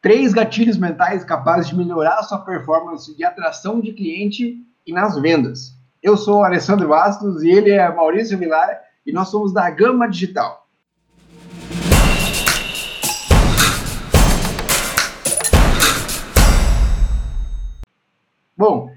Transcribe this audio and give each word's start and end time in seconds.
três 0.00 0.32
gatilhos 0.32 0.76
mentais 0.76 1.24
capazes 1.24 1.68
de 1.68 1.76
melhorar 1.76 2.18
a 2.18 2.22
sua 2.22 2.38
performance 2.38 3.16
de 3.16 3.24
atração 3.24 3.80
de 3.80 3.92
cliente 3.92 4.58
e 4.86 4.92
nas 4.92 5.18
vendas. 5.18 5.74
Eu 6.02 6.16
sou 6.16 6.44
Alessandro 6.44 6.88
Bastos 6.88 7.42
e 7.42 7.50
ele 7.50 7.70
é 7.70 7.92
Maurício 7.92 8.38
Vilar 8.38 8.80
e 9.04 9.12
nós 9.12 9.28
somos 9.28 9.52
da 9.52 9.68
Gama 9.70 10.08
Digital. 10.08 10.66
Bom, 18.56 18.90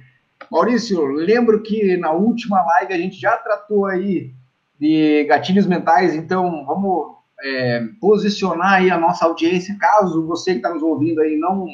Maurício, 0.50 1.06
lembro 1.06 1.62
que 1.62 1.98
na 1.98 2.12
última 2.12 2.62
live 2.62 2.94
a 2.94 2.98
gente 2.98 3.20
já 3.20 3.36
tratou 3.38 3.86
aí 3.86 4.34
de 4.80 5.26
gatilhos 5.26 5.66
mentais, 5.66 6.16
então 6.16 6.66
vamos 6.66 7.19
é, 7.44 7.86
posicionar 8.00 8.74
aí 8.74 8.92
a 8.92 8.98
nossa 8.98 9.26
audiência, 9.26 9.78
caso 9.80 10.26
você 10.26 10.52
que 10.52 10.58
está 10.58 10.74
nos 10.74 10.84
ouvindo 10.84 11.22
aí 11.22 11.38
não, 11.38 11.68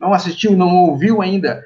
não 0.00 0.12
assistiu, 0.12 0.56
não 0.56 0.74
ouviu 0.76 1.20
ainda 1.20 1.62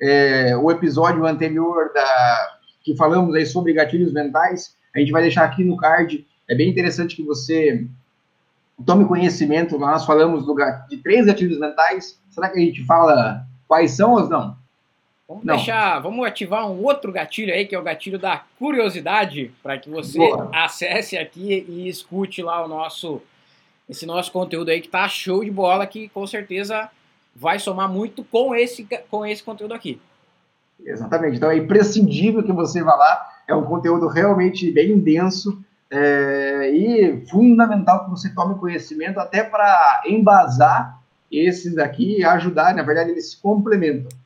é, 0.00 0.56
o 0.56 0.70
episódio 0.70 1.26
anterior 1.26 1.92
da, 1.92 2.58
que 2.82 2.96
falamos 2.96 3.34
aí 3.34 3.44
sobre 3.44 3.72
gatilhos 3.72 4.12
mentais, 4.12 4.76
a 4.94 4.98
gente 4.98 5.12
vai 5.12 5.22
deixar 5.22 5.44
aqui 5.44 5.64
no 5.64 5.76
card, 5.76 6.26
é 6.48 6.54
bem 6.54 6.70
interessante 6.70 7.16
que 7.16 7.22
você 7.22 7.86
tome 8.86 9.04
conhecimento, 9.04 9.78
nós 9.78 10.04
falamos 10.04 10.46
do, 10.46 10.54
de 10.88 10.96
três 10.98 11.26
gatilhos 11.26 11.58
mentais, 11.58 12.20
será 12.30 12.48
que 12.48 12.58
a 12.58 12.62
gente 12.62 12.84
fala 12.84 13.44
quais 13.66 13.92
são 13.92 14.12
ou 14.12 14.28
não? 14.28 14.56
Vamos 15.28 15.44
Não. 15.44 15.56
deixar, 15.56 15.98
vamos 15.98 16.26
ativar 16.26 16.66
um 16.70 16.82
outro 16.82 17.12
gatilho 17.12 17.52
aí, 17.52 17.66
que 17.66 17.74
é 17.74 17.78
o 17.78 17.82
gatilho 17.82 18.18
da 18.18 18.44
curiosidade, 18.58 19.52
para 19.62 19.76
que 19.76 19.90
você 19.90 20.16
Boa. 20.16 20.50
acesse 20.54 21.18
aqui 21.18 21.66
e 21.68 21.86
escute 21.86 22.42
lá 22.42 22.64
o 22.64 22.68
nosso 22.68 23.20
esse 23.86 24.04
nosso 24.04 24.30
conteúdo 24.32 24.70
aí 24.70 24.80
que 24.80 24.88
tá 24.88 25.08
show 25.08 25.44
de 25.44 25.50
bola, 25.50 25.86
que 25.86 26.08
com 26.10 26.26
certeza 26.26 26.90
vai 27.34 27.58
somar 27.58 27.90
muito 27.90 28.24
com 28.24 28.54
esse 28.54 28.86
com 29.10 29.24
esse 29.24 29.42
conteúdo 29.42 29.74
aqui. 29.74 30.00
Exatamente. 30.82 31.36
Então 31.36 31.50
é 31.50 31.56
imprescindível 31.56 32.42
que 32.42 32.52
você 32.52 32.82
vá 32.82 32.94
lá. 32.94 33.28
É 33.46 33.54
um 33.54 33.64
conteúdo 33.64 34.08
realmente 34.08 34.70
bem 34.70 34.98
denso 34.98 35.62
é, 35.90 36.70
e 36.70 37.26
fundamental 37.30 38.04
que 38.04 38.10
você 38.10 38.30
tome 38.34 38.58
conhecimento 38.58 39.18
até 39.18 39.42
para 39.42 40.02
embasar 40.06 41.00
esses 41.30 41.76
aqui 41.78 42.18
e 42.18 42.24
ajudar. 42.24 42.74
Na 42.74 42.82
verdade, 42.82 43.10
eles 43.10 43.30
se 43.30 43.36
complementam. 43.40 44.17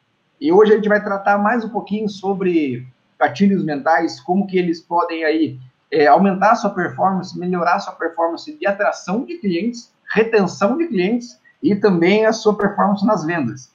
E 0.43 0.51
hoje 0.51 0.73
a 0.73 0.75
gente 0.75 0.89
vai 0.89 1.01
tratar 1.01 1.39
mais 1.39 1.65
um 1.65 1.69
pouquinho 1.69 2.09
sobre 2.09 2.85
gatilhos 3.17 3.63
mentais, 3.63 4.19
como 4.19 4.45
que 4.45 4.59
eles 4.59 4.81
podem 4.81 5.23
aí 5.23 5.57
é, 5.89 6.09
aumentar 6.09 6.51
a 6.51 6.55
sua 6.57 6.71
performance, 6.71 7.39
melhorar 7.39 7.77
a 7.77 7.79
sua 7.79 7.93
performance 7.93 8.53
de 8.53 8.67
atração 8.67 9.25
de 9.25 9.39
clientes, 9.39 9.93
retenção 10.13 10.77
de 10.77 10.89
clientes 10.89 11.41
e 11.63 11.77
também 11.77 12.27
a 12.27 12.33
sua 12.33 12.57
performance 12.57 13.07
nas 13.07 13.25
vendas. 13.25 13.73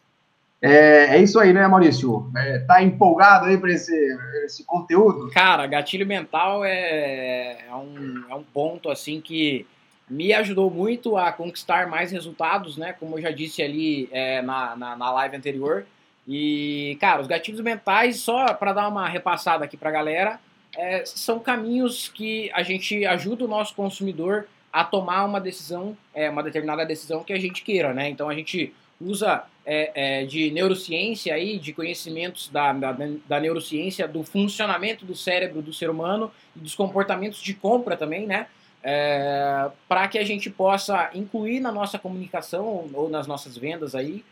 É, 0.62 1.16
é 1.16 1.22
isso 1.22 1.40
aí, 1.40 1.54
né, 1.54 1.66
Maurício? 1.70 2.30
É, 2.36 2.60
tá 2.60 2.84
empolgado 2.84 3.46
aí 3.46 3.58
para 3.58 3.72
esse, 3.72 3.96
esse 4.44 4.66
conteúdo? 4.66 5.32
Cara, 5.32 5.66
gatilho 5.68 6.06
mental 6.06 6.66
é, 6.66 7.60
é, 7.66 7.74
um, 7.76 8.26
é 8.30 8.36
um 8.36 8.44
ponto 8.44 8.90
assim 8.90 9.22
que 9.22 9.66
me 10.10 10.34
ajudou 10.34 10.70
muito 10.70 11.16
a 11.16 11.32
conquistar 11.32 11.88
mais 11.88 12.12
resultados, 12.12 12.76
né? 12.76 12.92
Como 12.92 13.18
eu 13.18 13.22
já 13.22 13.32
disse 13.32 13.64
ali 13.64 14.10
é, 14.12 14.42
na, 14.42 14.76
na, 14.76 14.98
na 14.98 15.12
live 15.12 15.38
anterior. 15.38 15.86
E, 16.28 16.98
cara, 17.00 17.22
os 17.22 17.28
gatilhos 17.28 17.62
mentais, 17.62 18.20
só 18.20 18.54
para 18.54 18.74
dar 18.74 18.88
uma 18.88 19.08
repassada 19.08 19.64
aqui 19.64 19.78
para 19.78 19.90
a 19.90 19.94
galera, 19.94 20.40
é, 20.76 21.06
são 21.06 21.40
caminhos 21.40 22.10
que 22.10 22.52
a 22.54 22.64
gente 22.64 23.06
ajuda 23.06 23.46
o 23.46 23.48
nosso 23.48 23.74
consumidor 23.74 24.48
a 24.72 24.84
tomar 24.84 25.24
uma 25.26 25.40
decisão, 25.40 25.98
é, 26.14 26.30
uma 26.30 26.44
determinada 26.44 26.86
decisão 26.86 27.24
que 27.24 27.32
a 27.32 27.40
gente 27.40 27.64
queira, 27.64 27.94
né? 27.94 28.10
Então 28.10 28.28
a 28.28 28.36
gente 28.36 28.74
usa 29.00 29.44
é, 29.66 30.22
é, 30.22 30.26
de 30.26 30.52
neurociência 30.52 31.34
aí, 31.34 31.58
de 31.58 31.72
conhecimentos 31.72 32.50
da, 32.50 32.74
da, 32.74 32.96
da, 33.28 33.40
neurociência, 33.40 34.08
do 34.08 34.24
funcionamento 34.24 35.06
do 35.06 35.16
cérebro 35.16 35.62
do 35.62 35.72
ser 35.72 35.90
humano 35.90 36.32
e 36.56 36.60
dos 36.60 36.76
comportamentos 36.76 37.42
de 37.42 37.54
compra 37.54 37.96
também, 37.96 38.28
né? 38.28 38.48
É, 38.84 39.70
para 39.88 40.08
que 40.08 40.18
a 40.18 40.24
gente 40.24 40.50
possa 40.50 41.10
incluir 41.14 41.60
na 41.60 41.72
nossa 41.72 41.98
comunicação 41.98 42.90
ou 42.94 43.10
nas 43.10 43.28
nossas 43.28 43.58
vendas 43.58 43.96
aí 43.96 44.24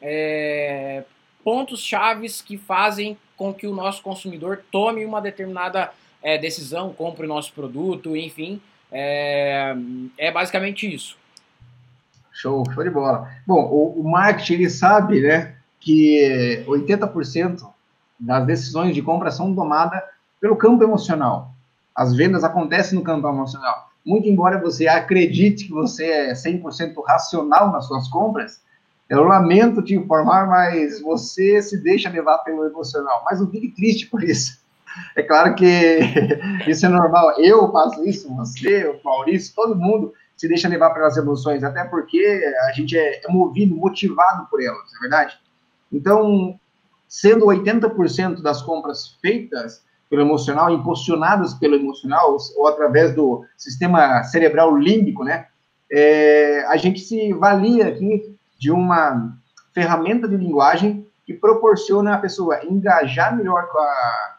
é, 0.00 1.04
pontos 1.44 1.80
chaves 1.80 2.40
que 2.40 2.56
fazem 2.56 3.16
com 3.36 3.52
que 3.54 3.66
o 3.66 3.74
nosso 3.74 4.02
consumidor 4.02 4.62
tome 4.70 5.04
uma 5.04 5.20
determinada 5.20 5.90
é, 6.22 6.36
decisão, 6.36 6.92
compre 6.92 7.24
o 7.24 7.28
nosso 7.28 7.52
produto, 7.52 8.16
enfim. 8.16 8.60
É, 8.92 9.74
é 10.18 10.30
basicamente 10.30 10.92
isso. 10.92 11.16
Show, 12.32 12.64
show 12.72 12.84
de 12.84 12.90
bola. 12.90 13.30
Bom, 13.46 13.62
o, 13.64 14.00
o 14.00 14.10
marketing 14.10 14.54
ele 14.54 14.70
sabe, 14.70 15.20
né, 15.20 15.54
que 15.78 16.64
80% 16.66 17.66
das 18.18 18.46
decisões 18.46 18.94
de 18.94 19.02
compra 19.02 19.30
são 19.30 19.54
tomadas 19.54 20.02
pelo 20.40 20.56
campo 20.56 20.84
emocional. 20.84 21.52
As 21.94 22.14
vendas 22.14 22.44
acontecem 22.44 22.98
no 22.98 23.04
campo 23.04 23.28
emocional. 23.28 23.90
Muito 24.04 24.28
embora 24.28 24.60
você 24.60 24.86
acredite 24.86 25.66
que 25.66 25.72
você 25.72 26.04
é 26.06 26.32
100% 26.32 26.94
racional 27.06 27.70
nas 27.70 27.86
suas 27.86 28.08
compras, 28.08 28.62
eu 29.10 29.24
lamento 29.24 29.82
te 29.82 29.92
informar, 29.92 30.46
mas 30.46 31.02
você 31.02 31.60
se 31.60 31.76
deixa 31.76 32.08
levar 32.08 32.38
pelo 32.38 32.64
emocional. 32.64 33.24
Mas 33.28 33.40
não 33.40 33.50
fique 33.50 33.74
triste 33.74 34.06
por 34.06 34.22
isso. 34.22 34.60
É 35.16 35.22
claro 35.22 35.56
que 35.56 35.98
isso 36.68 36.86
é 36.86 36.88
normal. 36.88 37.40
Eu 37.40 37.72
faço 37.72 38.04
isso, 38.08 38.32
você, 38.36 38.86
o 38.86 39.00
Maurício, 39.04 39.52
todo 39.54 39.74
mundo 39.74 40.14
se 40.36 40.46
deixa 40.46 40.68
levar 40.68 40.90
pelas 40.90 41.16
emoções, 41.16 41.64
até 41.64 41.84
porque 41.84 42.40
a 42.68 42.72
gente 42.72 42.96
é, 42.96 43.20
movido, 43.28 43.74
motivado 43.74 44.46
por 44.48 44.62
elas, 44.62 44.78
não 44.92 44.98
é 44.98 45.00
verdade? 45.00 45.38
Então, 45.92 46.58
sendo 47.08 47.46
80% 47.46 48.40
das 48.40 48.62
compras 48.62 49.18
feitas 49.20 49.84
pelo 50.08 50.22
emocional, 50.22 50.70
impulsionadas 50.70 51.52
pelo 51.54 51.74
emocional, 51.74 52.36
ou 52.56 52.68
através 52.68 53.12
do 53.14 53.44
sistema 53.56 54.22
cerebral 54.22 54.76
límbico, 54.76 55.24
né? 55.24 55.46
É, 55.90 56.64
a 56.68 56.76
gente 56.76 57.00
se 57.00 57.32
valia 57.32 57.88
aqui 57.88 58.38
de 58.60 58.70
uma 58.70 59.32
ferramenta 59.72 60.28
de 60.28 60.36
linguagem 60.36 61.06
que 61.24 61.32
proporciona 61.32 62.14
a 62.14 62.18
pessoa 62.18 62.62
engajar 62.64 63.34
melhor 63.34 63.66
com 63.68 63.78
a, 63.78 64.36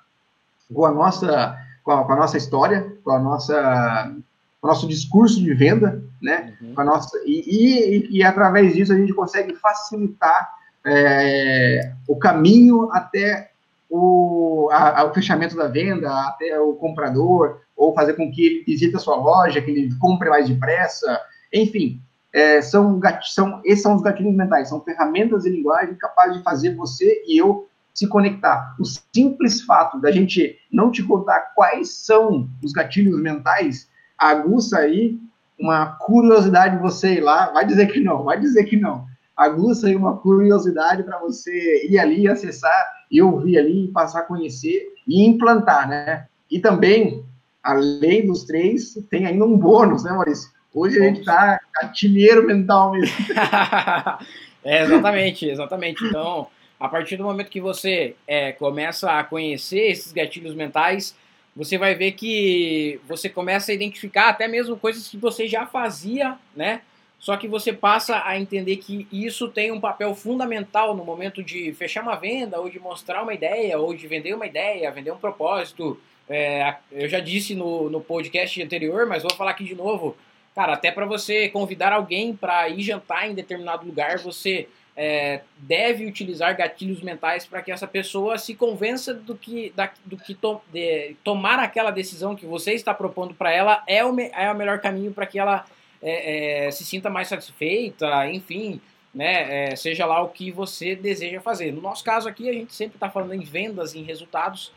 com 0.74 0.86
a 0.86 0.92
nossa 0.92 1.58
com 1.84 1.92
a, 1.92 2.06
com 2.06 2.14
a 2.14 2.16
nossa 2.16 2.38
história, 2.38 2.96
com 3.04 3.12
a 3.12 3.20
nossa 3.20 4.14
com 4.62 4.68
o 4.68 4.70
nosso 4.70 4.88
discurso 4.88 5.42
de 5.42 5.52
venda, 5.56 6.04
né? 6.22 6.56
Uhum. 6.62 6.76
Com 6.76 6.82
a 6.82 6.86
nossa 6.86 7.18
e, 7.26 8.10
e, 8.12 8.18
e, 8.20 8.24
através 8.24 8.76
disso 8.76 8.94
a 8.94 8.96
gente 8.98 9.14
consegue 9.14 9.56
facilitar 9.56 10.54
é, 10.86 11.94
o 12.08 12.16
caminho 12.16 12.92
até 12.92 13.50
o, 13.90 14.70
a, 14.72 15.04
o 15.04 15.14
fechamento 15.14 15.56
da 15.56 15.68
venda, 15.68 16.12
até 16.28 16.60
o 16.60 16.74
comprador, 16.74 17.62
ou 17.76 17.96
fazer 17.96 18.14
com 18.14 18.32
que 18.32 18.46
ele 18.46 18.64
visite 18.64 18.96
a 18.96 19.00
sua 19.00 19.16
loja, 19.16 19.62
que 19.62 19.72
ele 19.72 19.96
compre 19.98 20.30
mais 20.30 20.48
depressa, 20.48 21.20
enfim, 21.52 22.00
é, 22.34 22.62
são, 22.62 23.00
são, 23.24 23.62
esses 23.66 23.84
são 23.84 23.96
os 23.96 24.02
gatilhos 24.02 24.34
mentais, 24.34 24.70
são 24.70 24.82
ferramentas 24.82 25.44
de 25.44 25.50
linguagem 25.50 25.96
capazes 25.96 26.38
de 26.38 26.44
fazer 26.44 26.76
você 26.76 27.24
e 27.28 27.38
eu 27.38 27.68
se 27.94 28.08
conectar. 28.08 28.76
O 28.80 28.86
simples 28.86 29.62
fato 29.62 30.00
da 30.00 30.12
gente 30.12 30.58
não 30.72 30.92
te 30.92 31.04
contar 31.04 31.52
quais 31.56 32.06
são 32.06 32.48
os 32.64 32.72
gatilhos 32.72 33.22
mentais 33.22 33.90
aguça 34.22 34.78
aí 34.78 35.20
uma 35.60 35.98
curiosidade 35.98 36.76
de 36.76 36.82
você 36.82 37.16
ir 37.16 37.22
lá, 37.22 37.52
vai 37.52 37.66
dizer 37.66 37.88
que 37.88 38.00
não, 38.00 38.24
vai 38.24 38.40
dizer 38.40 38.66
que 38.66 38.78
não. 38.78 39.06
Aguça 39.36 39.88
aí 39.88 39.96
uma 39.96 40.18
curiosidade 40.18 41.04
para 41.04 41.18
você 41.20 41.88
ir 41.88 41.98
ali, 41.98 42.28
acessar 42.28 42.72
e 43.10 43.22
ouvir 43.22 43.58
ali, 43.58 43.88
passar 43.88 44.20
a 44.20 44.26
conhecer 44.26 44.94
e 45.08 45.26
implantar, 45.26 45.90
né? 45.90 46.28
E 46.50 46.60
também, 46.60 47.26
além 47.64 48.28
dos 48.28 48.44
três, 48.44 48.94
tem 49.10 49.26
ainda 49.26 49.44
um 49.44 49.58
bônus, 49.58 50.04
né, 50.04 50.12
Maurício? 50.12 50.50
Hoje 50.74 51.00
a 51.00 51.04
gente 51.04 51.20
está 51.20 51.60
gatilheiro 51.82 52.48
mental 52.48 52.94
mesmo. 52.94 53.16
é, 54.64 54.84
exatamente, 54.84 55.50
exatamente. 55.50 56.04
Então, 56.06 56.48
a 56.80 56.88
partir 56.88 57.18
do 57.18 57.24
momento 57.24 57.50
que 57.50 57.60
você 57.60 58.16
é, 58.26 58.54
começa 58.54 59.12
a 59.12 59.24
conhecer 59.24 59.92
esses 59.92 60.14
gatilhos 60.14 60.56
mentais, 60.56 61.14
você 61.54 61.78
vai 61.78 61.94
ver 61.94 62.14
que 62.14 63.02
você 63.06 63.28
começa 63.28 63.72
a 63.72 63.76
identificar 63.76 64.30
até 64.30 64.48
mesmo 64.48 64.78
coisas 64.78 65.10
que 65.10 65.18
você 65.18 65.46
já 65.46 65.66
fazia, 65.66 66.38
né? 66.56 66.82
Só 67.20 67.36
que 67.38 67.48
você 67.48 67.72
passa 67.74 68.24
a 68.26 68.40
entender 68.40 68.78
que 68.78 69.08
isso 69.12 69.50
tem 69.50 69.72
um 69.72 69.80
papel 69.80 70.16
fundamental 70.16 70.96
no 70.96 71.04
momento 71.04 71.44
de 71.44 71.72
fechar 71.74 72.02
uma 72.02 72.16
venda, 72.16 72.60
ou 72.60 72.70
de 72.70 72.80
mostrar 72.80 73.22
uma 73.22 73.34
ideia, 73.34 73.78
ou 73.78 73.94
de 73.94 74.08
vender 74.08 74.34
uma 74.34 74.48
ideia, 74.48 74.90
vender 74.90 75.12
um 75.12 75.18
propósito. 75.18 76.00
É, 76.30 76.76
eu 76.92 77.10
já 77.10 77.20
disse 77.20 77.54
no, 77.54 77.90
no 77.90 78.02
podcast 78.02 78.64
anterior, 78.64 79.06
mas 79.06 79.22
vou 79.22 79.36
falar 79.36 79.52
aqui 79.52 79.66
de 79.66 79.76
novo. 79.76 80.16
Cara, 80.54 80.74
até 80.74 80.92
para 80.92 81.06
você 81.06 81.48
convidar 81.50 81.94
alguém 81.94 82.36
para 82.36 82.68
ir 82.70 82.82
jantar 82.82 83.30
em 83.30 83.34
determinado 83.34 83.86
lugar, 83.86 84.18
você 84.20 84.68
é, 84.96 85.42
deve 85.58 86.06
utilizar 86.06 86.56
gatilhos 86.56 87.02
mentais 87.02 87.46
para 87.46 87.62
que 87.62 87.72
essa 87.72 87.88
pessoa 87.88 88.38
se 88.38 88.54
convença 88.54 89.14
do 89.14 89.36
que, 89.36 89.72
da, 89.76 89.90
do 90.06 90.18
que 90.18 90.34
to, 90.34 90.62
de, 90.72 91.16
tomar 91.24 91.60
aquela 91.60 91.92
decisão 91.92 92.36
que 92.36 92.46
você 92.46 92.74
está 92.74 92.94
propondo 92.94 93.34
para 93.34 93.52
ela 93.52 93.84
é 93.88 94.04
o, 94.04 94.14
é 94.20 94.52
o 94.52 94.56
melhor 94.56 94.80
caminho 94.80 95.14
para 95.14 95.26
que 95.26 95.40
ela 95.40 95.66
é, 96.02 96.66
é, 96.68 96.72
se 96.72 96.84
sinta 96.84 97.10
mais 97.10 97.30
satisfeita, 97.30 98.30
enfim, 98.30 98.82
né? 99.14 99.70
É, 99.72 99.76
seja 99.76 100.06
lá 100.06 100.22
o 100.22 100.30
que 100.30 100.52
você 100.52 100.96
deseja 100.96 101.40
fazer. 101.40 101.72
No 101.72 101.82
nosso 101.82 102.04
caso 102.04 102.28
aqui, 102.28 102.50
a 102.50 102.54
gente 102.54 102.74
sempre 102.74 102.96
está 102.96 103.10
falando 103.10 103.34
em 103.34 103.42
vendas, 103.42 103.94
em 103.94 104.04
resultados, 104.04 104.74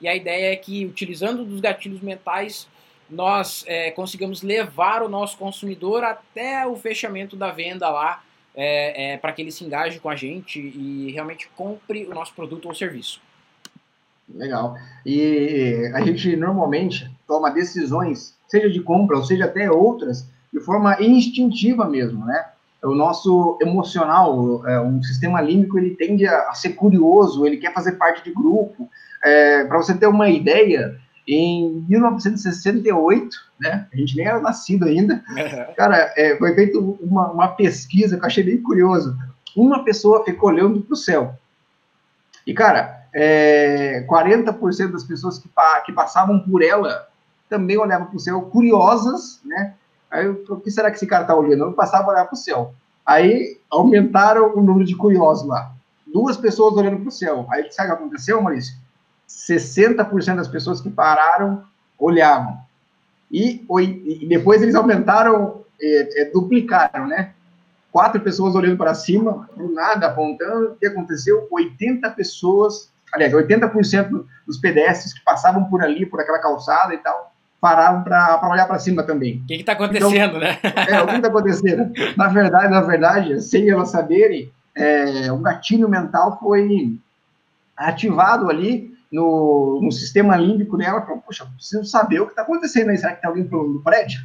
e 0.00 0.06
a 0.06 0.14
ideia 0.14 0.52
é 0.52 0.56
que, 0.56 0.86
utilizando 0.86 1.44
dos 1.44 1.60
gatilhos 1.60 2.00
mentais, 2.00 2.68
nós 3.10 3.64
é, 3.66 3.90
consigamos 3.90 4.42
levar 4.42 5.02
o 5.02 5.08
nosso 5.08 5.36
consumidor 5.38 6.04
até 6.04 6.66
o 6.66 6.76
fechamento 6.76 7.36
da 7.36 7.50
venda 7.50 7.88
lá, 7.88 8.22
é, 8.54 9.12
é, 9.12 9.16
para 9.16 9.32
que 9.32 9.42
ele 9.42 9.52
se 9.52 9.64
engaje 9.64 10.00
com 10.00 10.10
a 10.10 10.16
gente 10.16 10.58
e 10.58 11.12
realmente 11.12 11.48
compre 11.56 12.06
o 12.06 12.14
nosso 12.14 12.34
produto 12.34 12.66
ou 12.66 12.74
serviço. 12.74 13.20
Legal. 14.34 14.76
E 15.06 15.90
a 15.94 16.00
gente 16.02 16.36
normalmente 16.36 17.10
toma 17.26 17.50
decisões, 17.50 18.36
seja 18.46 18.68
de 18.68 18.80
compra 18.80 19.16
ou 19.16 19.24
seja 19.24 19.46
até 19.46 19.70
outras, 19.70 20.28
de 20.52 20.60
forma 20.60 21.00
instintiva 21.00 21.86
mesmo, 21.86 22.24
né? 22.24 22.46
O 22.82 22.94
nosso 22.94 23.58
emocional, 23.60 24.66
é, 24.66 24.80
um 24.80 25.02
sistema 25.02 25.40
límbico, 25.40 25.78
ele 25.78 25.96
tende 25.96 26.26
a, 26.26 26.52
ser 26.52 26.70
curioso, 26.70 27.44
ele 27.44 27.56
quer 27.56 27.72
fazer 27.72 27.92
parte 27.92 28.22
de 28.22 28.32
grupo. 28.32 28.88
É, 29.24 29.64
para 29.64 29.78
você 29.78 29.96
ter 29.96 30.06
uma 30.06 30.28
ideia, 30.28 31.00
em 31.28 31.84
1968, 31.86 33.36
né? 33.60 33.86
A 33.92 33.96
gente 33.96 34.16
nem 34.16 34.26
era 34.26 34.40
nascido 34.40 34.86
ainda. 34.86 35.22
Cara, 35.76 36.12
é, 36.16 36.34
foi 36.38 36.54
feita 36.54 36.78
uma, 36.78 37.30
uma, 37.30 37.48
pesquisa 37.48 38.16
que 38.16 38.22
eu 38.22 38.26
achei 38.26 38.42
bem 38.42 38.62
curioso. 38.62 39.14
Uma 39.54 39.84
pessoa 39.84 40.24
ficou 40.24 40.48
olhando 40.48 40.80
para 40.80 40.94
o 40.94 40.96
céu. 40.96 41.34
E, 42.46 42.54
cara, 42.54 43.06
é, 43.12 44.06
40% 44.08 44.92
das 44.92 45.04
pessoas 45.04 45.38
que, 45.38 45.50
que 45.84 45.92
passavam 45.92 46.40
por 46.40 46.62
ela 46.62 47.06
também 47.46 47.76
olhavam 47.76 48.06
para 48.06 48.16
o 48.16 48.20
céu, 48.20 48.40
curiosas, 48.42 49.40
né? 49.44 49.74
Aí, 50.10 50.26
o 50.26 50.56
que 50.60 50.70
será 50.70 50.90
que 50.90 50.96
esse 50.96 51.06
cara 51.06 51.22
está 51.22 51.34
olhando? 51.34 51.64
Eu 51.64 51.72
passava 51.72 52.06
a 52.06 52.14
olhar 52.14 52.24
para 52.24 52.34
o 52.34 52.38
céu. 52.38 52.74
Aí, 53.04 53.60
aumentaram 53.70 54.54
o 54.56 54.62
número 54.62 54.86
de 54.86 54.96
curiosos 54.96 55.46
lá. 55.46 55.72
Duas 56.06 56.38
pessoas 56.38 56.74
olhando 56.74 57.00
para 57.00 57.08
o 57.08 57.12
céu. 57.12 57.46
Aí, 57.50 57.70
sabe 57.70 57.90
o 57.90 57.96
que 57.96 58.02
aconteceu, 58.02 58.40
Maurício? 58.40 58.74
60% 59.28 60.36
das 60.36 60.48
pessoas 60.48 60.80
que 60.80 60.90
pararam 60.90 61.62
olhavam. 61.98 62.58
E, 63.30 63.64
e 64.22 64.26
depois 64.26 64.62
eles 64.62 64.74
aumentaram, 64.74 65.62
é, 65.80 66.22
é, 66.22 66.24
duplicaram, 66.30 67.06
né? 67.06 67.32
Quatro 67.92 68.20
pessoas 68.20 68.54
olhando 68.54 68.76
para 68.76 68.94
cima, 68.94 69.48
do 69.56 69.72
nada, 69.72 70.06
apontando. 70.06 70.72
O 70.72 70.76
que 70.76 70.86
aconteceu? 70.86 71.46
80 71.50 72.10
pessoas, 72.10 72.90
aliás, 73.12 73.32
80% 73.32 74.24
dos 74.46 74.58
pedestres 74.58 75.12
que 75.12 75.22
passavam 75.24 75.64
por 75.64 75.82
ali, 75.82 76.06
por 76.06 76.20
aquela 76.20 76.38
calçada 76.38 76.94
e 76.94 76.98
tal, 76.98 77.32
paravam 77.60 78.02
para 78.04 78.48
olhar 78.50 78.66
para 78.66 78.78
cima 78.78 79.02
também. 79.02 79.42
O 79.42 79.46
que 79.46 79.54
está 79.54 79.72
acontecendo, 79.72 80.14
então, 80.14 80.38
né? 80.38 80.58
É, 80.88 81.02
o 81.02 81.06
que 81.06 81.16
está 81.16 81.28
acontecendo? 81.28 81.92
Na 82.16 82.28
verdade, 82.28 82.70
na 82.70 82.80
verdade, 82.80 83.40
sem 83.42 83.68
elas 83.68 83.90
saberem, 83.90 84.50
é, 84.74 85.30
um 85.32 85.42
gatilho 85.42 85.88
mental 85.88 86.38
foi 86.38 86.96
ativado 87.76 88.48
ali 88.48 88.97
no, 89.10 89.80
no 89.82 89.90
sistema 89.90 90.36
límbico 90.36 90.76
dela, 90.76 91.02
falou, 91.02 91.22
puxa, 91.22 91.46
preciso 91.56 91.84
saber 91.84 92.20
o 92.20 92.26
que 92.26 92.32
está 92.32 92.42
acontecendo 92.42 92.90
aí, 92.90 92.98
será 92.98 93.14
que 93.14 93.20
tem 93.20 93.28
alguém 93.28 93.44
no 93.44 93.82
prédio? 93.82 94.20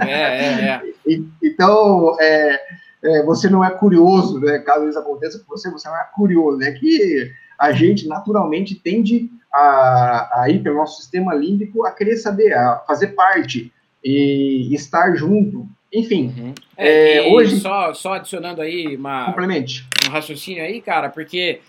É, 0.00 0.10
é, 0.10 0.64
é. 0.64 0.82
então, 1.42 2.16
é, 2.20 2.60
é, 3.02 3.22
você 3.24 3.48
não 3.48 3.64
é 3.64 3.70
curioso, 3.70 4.40
né, 4.40 4.58
caso 4.60 4.88
isso 4.88 4.98
aconteça 4.98 5.38
com 5.40 5.56
você, 5.56 5.70
você 5.70 5.88
não 5.88 5.96
é 5.96 6.06
curioso, 6.14 6.62
é 6.62 6.72
que 6.72 7.30
a 7.58 7.72
gente 7.72 8.06
naturalmente 8.06 8.74
tende 8.76 9.28
a, 9.52 10.42
a 10.42 10.50
ir 10.50 10.62
pelo 10.62 10.76
nosso 10.76 11.00
sistema 11.00 11.34
límbico 11.34 11.84
a 11.84 11.90
querer 11.90 12.16
saber, 12.16 12.52
a 12.54 12.82
fazer 12.86 13.08
parte 13.08 13.72
e 14.04 14.72
estar 14.72 15.14
junto, 15.16 15.66
enfim. 15.92 16.34
Uhum. 16.36 16.54
É, 16.76 17.28
é 17.28 17.32
hoje 17.32 17.58
só, 17.58 17.92
só 17.94 18.14
adicionando 18.14 18.60
aí 18.60 18.96
uma, 18.96 19.30
um 19.30 20.10
raciocínio 20.10 20.62
aí, 20.62 20.80
cara, 20.80 21.08
porque 21.08 21.60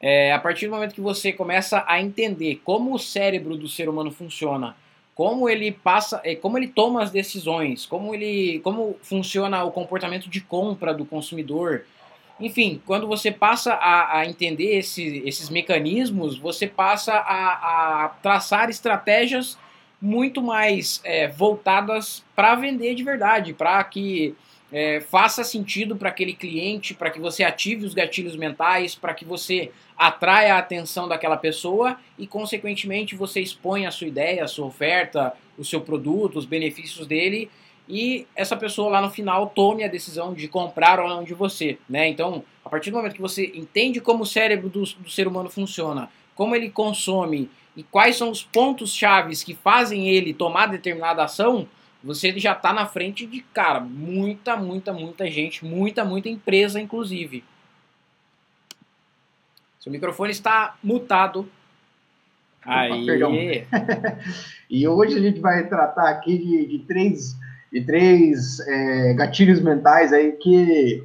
é, 0.00 0.32
a 0.32 0.38
partir 0.38 0.66
do 0.66 0.72
momento 0.74 0.94
que 0.94 1.00
você 1.00 1.32
começa 1.32 1.84
a 1.86 2.00
entender 2.00 2.60
como 2.64 2.94
o 2.94 2.98
cérebro 2.98 3.56
do 3.56 3.68
ser 3.68 3.88
humano 3.88 4.10
funciona, 4.10 4.76
como 5.14 5.48
ele 5.48 5.72
passa, 5.72 6.20
é, 6.24 6.34
como 6.34 6.58
ele 6.58 6.68
toma 6.68 7.02
as 7.02 7.10
decisões, 7.10 7.86
como 7.86 8.14
ele, 8.14 8.60
como 8.60 8.96
funciona 9.02 9.64
o 9.64 9.70
comportamento 9.70 10.28
de 10.28 10.40
compra 10.40 10.92
do 10.92 11.04
consumidor, 11.06 11.84
enfim, 12.38 12.82
quando 12.84 13.06
você 13.06 13.30
passa 13.32 13.72
a, 13.72 14.18
a 14.18 14.26
entender 14.26 14.76
esse, 14.76 15.22
esses 15.26 15.48
mecanismos, 15.48 16.36
você 16.36 16.66
passa 16.66 17.14
a, 17.14 18.04
a 18.04 18.08
traçar 18.22 18.68
estratégias 18.68 19.58
muito 20.00 20.42
mais 20.42 21.00
é, 21.02 21.28
voltadas 21.28 22.22
para 22.34 22.54
vender 22.54 22.94
de 22.94 23.02
verdade, 23.02 23.54
para 23.54 23.82
que 23.84 24.34
é, 24.72 25.00
faça 25.00 25.44
sentido 25.44 25.96
para 25.96 26.08
aquele 26.08 26.32
cliente, 26.32 26.94
para 26.94 27.10
que 27.10 27.20
você 27.20 27.44
ative 27.44 27.86
os 27.86 27.94
gatilhos 27.94 28.36
mentais, 28.36 28.94
para 28.94 29.14
que 29.14 29.24
você 29.24 29.70
atraia 29.96 30.54
a 30.54 30.58
atenção 30.58 31.08
daquela 31.08 31.36
pessoa 31.36 31.98
e, 32.18 32.26
consequentemente, 32.26 33.14
você 33.14 33.40
expõe 33.40 33.86
a 33.86 33.90
sua 33.90 34.08
ideia, 34.08 34.44
a 34.44 34.48
sua 34.48 34.66
oferta, 34.66 35.32
o 35.56 35.64
seu 35.64 35.80
produto, 35.80 36.38
os 36.38 36.44
benefícios 36.44 37.06
dele 37.06 37.50
e 37.88 38.26
essa 38.34 38.56
pessoa 38.56 38.90
lá 38.90 39.00
no 39.00 39.10
final 39.10 39.48
tome 39.48 39.84
a 39.84 39.88
decisão 39.88 40.34
de 40.34 40.48
comprar 40.48 40.98
ou 40.98 41.08
não 41.08 41.22
de 41.22 41.34
você, 41.34 41.78
né? 41.88 42.08
Então, 42.08 42.42
a 42.64 42.68
partir 42.68 42.90
do 42.90 42.96
momento 42.96 43.14
que 43.14 43.20
você 43.20 43.52
entende 43.54 44.00
como 44.00 44.24
o 44.24 44.26
cérebro 44.26 44.68
do, 44.68 44.82
do 44.82 45.10
ser 45.10 45.28
humano 45.28 45.48
funciona, 45.48 46.10
como 46.34 46.56
ele 46.56 46.68
consome 46.68 47.48
e 47.76 47.82
quais 47.84 48.16
são 48.16 48.30
os 48.30 48.42
pontos 48.42 48.92
chaves 48.92 49.44
que 49.44 49.54
fazem 49.54 50.08
ele 50.08 50.34
tomar 50.34 50.66
determinada 50.66 51.22
ação, 51.22 51.68
você 52.06 52.38
já 52.38 52.52
está 52.52 52.72
na 52.72 52.86
frente 52.86 53.26
de, 53.26 53.40
cara, 53.52 53.80
muita, 53.80 54.56
muita, 54.56 54.92
muita 54.92 55.28
gente, 55.28 55.64
muita, 55.64 56.04
muita 56.04 56.28
empresa, 56.28 56.80
inclusive. 56.80 57.42
Seu 59.80 59.90
microfone 59.90 60.30
está 60.30 60.76
mutado. 60.80 61.48
Aí. 62.64 63.04
Perdão. 63.04 63.32
e 64.70 64.86
hoje 64.86 65.16
a 65.16 65.20
gente 65.20 65.40
vai 65.40 65.68
tratar 65.68 66.08
aqui 66.10 66.38
de, 66.38 66.66
de 66.66 66.78
três, 66.84 67.36
de 67.72 67.80
três 67.84 68.60
é, 68.60 69.14
gatilhos 69.14 69.60
mentais 69.60 70.12
aí 70.12 70.30
que, 70.32 71.04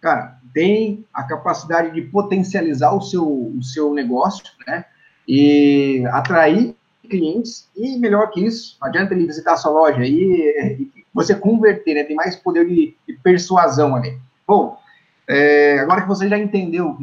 cara, 0.00 0.38
tem 0.54 1.04
a 1.12 1.22
capacidade 1.22 1.92
de 1.92 2.00
potencializar 2.00 2.92
o 2.92 3.02
seu, 3.02 3.26
o 3.26 3.62
seu 3.62 3.92
negócio, 3.92 4.44
né? 4.66 4.86
E 5.28 6.02
atrair 6.12 6.74
clientes 7.10 7.68
e 7.76 7.98
melhor 7.98 8.30
que 8.30 8.40
isso, 8.40 8.78
não 8.80 8.88
adianta 8.88 9.12
ele 9.12 9.26
visitar 9.26 9.52
a 9.52 9.56
sua 9.56 9.72
loja 9.72 10.04
e, 10.04 10.88
e 10.96 11.04
você 11.12 11.34
converter, 11.34 11.94
né? 11.94 12.04
Tem 12.04 12.16
mais 12.16 12.36
poder 12.36 12.66
de, 12.66 12.96
de 13.06 13.14
persuasão 13.22 13.96
ali. 13.96 14.18
Bom, 14.46 14.78
é, 15.28 15.78
agora 15.80 16.02
que 16.02 16.08
você 16.08 16.28
já 16.28 16.38
entendeu 16.38 16.96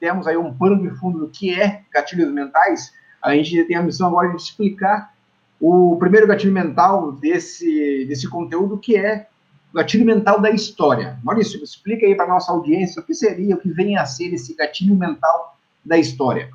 temos 0.00 0.26
aí 0.26 0.36
um 0.36 0.52
pano 0.52 0.80
de 0.80 0.90
fundo 0.96 1.20
do 1.20 1.28
que 1.28 1.54
é 1.54 1.82
gatilhos 1.92 2.32
mentais, 2.32 2.92
a 3.22 3.34
gente 3.34 3.62
tem 3.64 3.76
a 3.76 3.82
missão 3.82 4.08
agora 4.08 4.30
de 4.30 4.36
explicar 4.36 5.14
o 5.60 5.96
primeiro 5.98 6.26
gatilho 6.26 6.52
mental 6.52 7.12
desse, 7.12 8.06
desse 8.08 8.26
conteúdo, 8.28 8.78
que 8.78 8.96
é 8.96 9.28
o 9.72 9.76
gatilho 9.76 10.06
mental 10.06 10.40
da 10.40 10.50
história. 10.50 11.18
Maurício, 11.22 11.62
explica 11.62 12.06
aí 12.06 12.14
para 12.14 12.26
nossa 12.26 12.50
audiência 12.50 13.02
o 13.02 13.04
que 13.04 13.12
seria, 13.12 13.54
o 13.54 13.60
que 13.60 13.70
vem 13.70 13.98
a 13.98 14.06
ser 14.06 14.32
esse 14.32 14.54
gatilho 14.56 14.96
mental 14.96 15.58
da 15.84 15.98
história. 15.98 16.48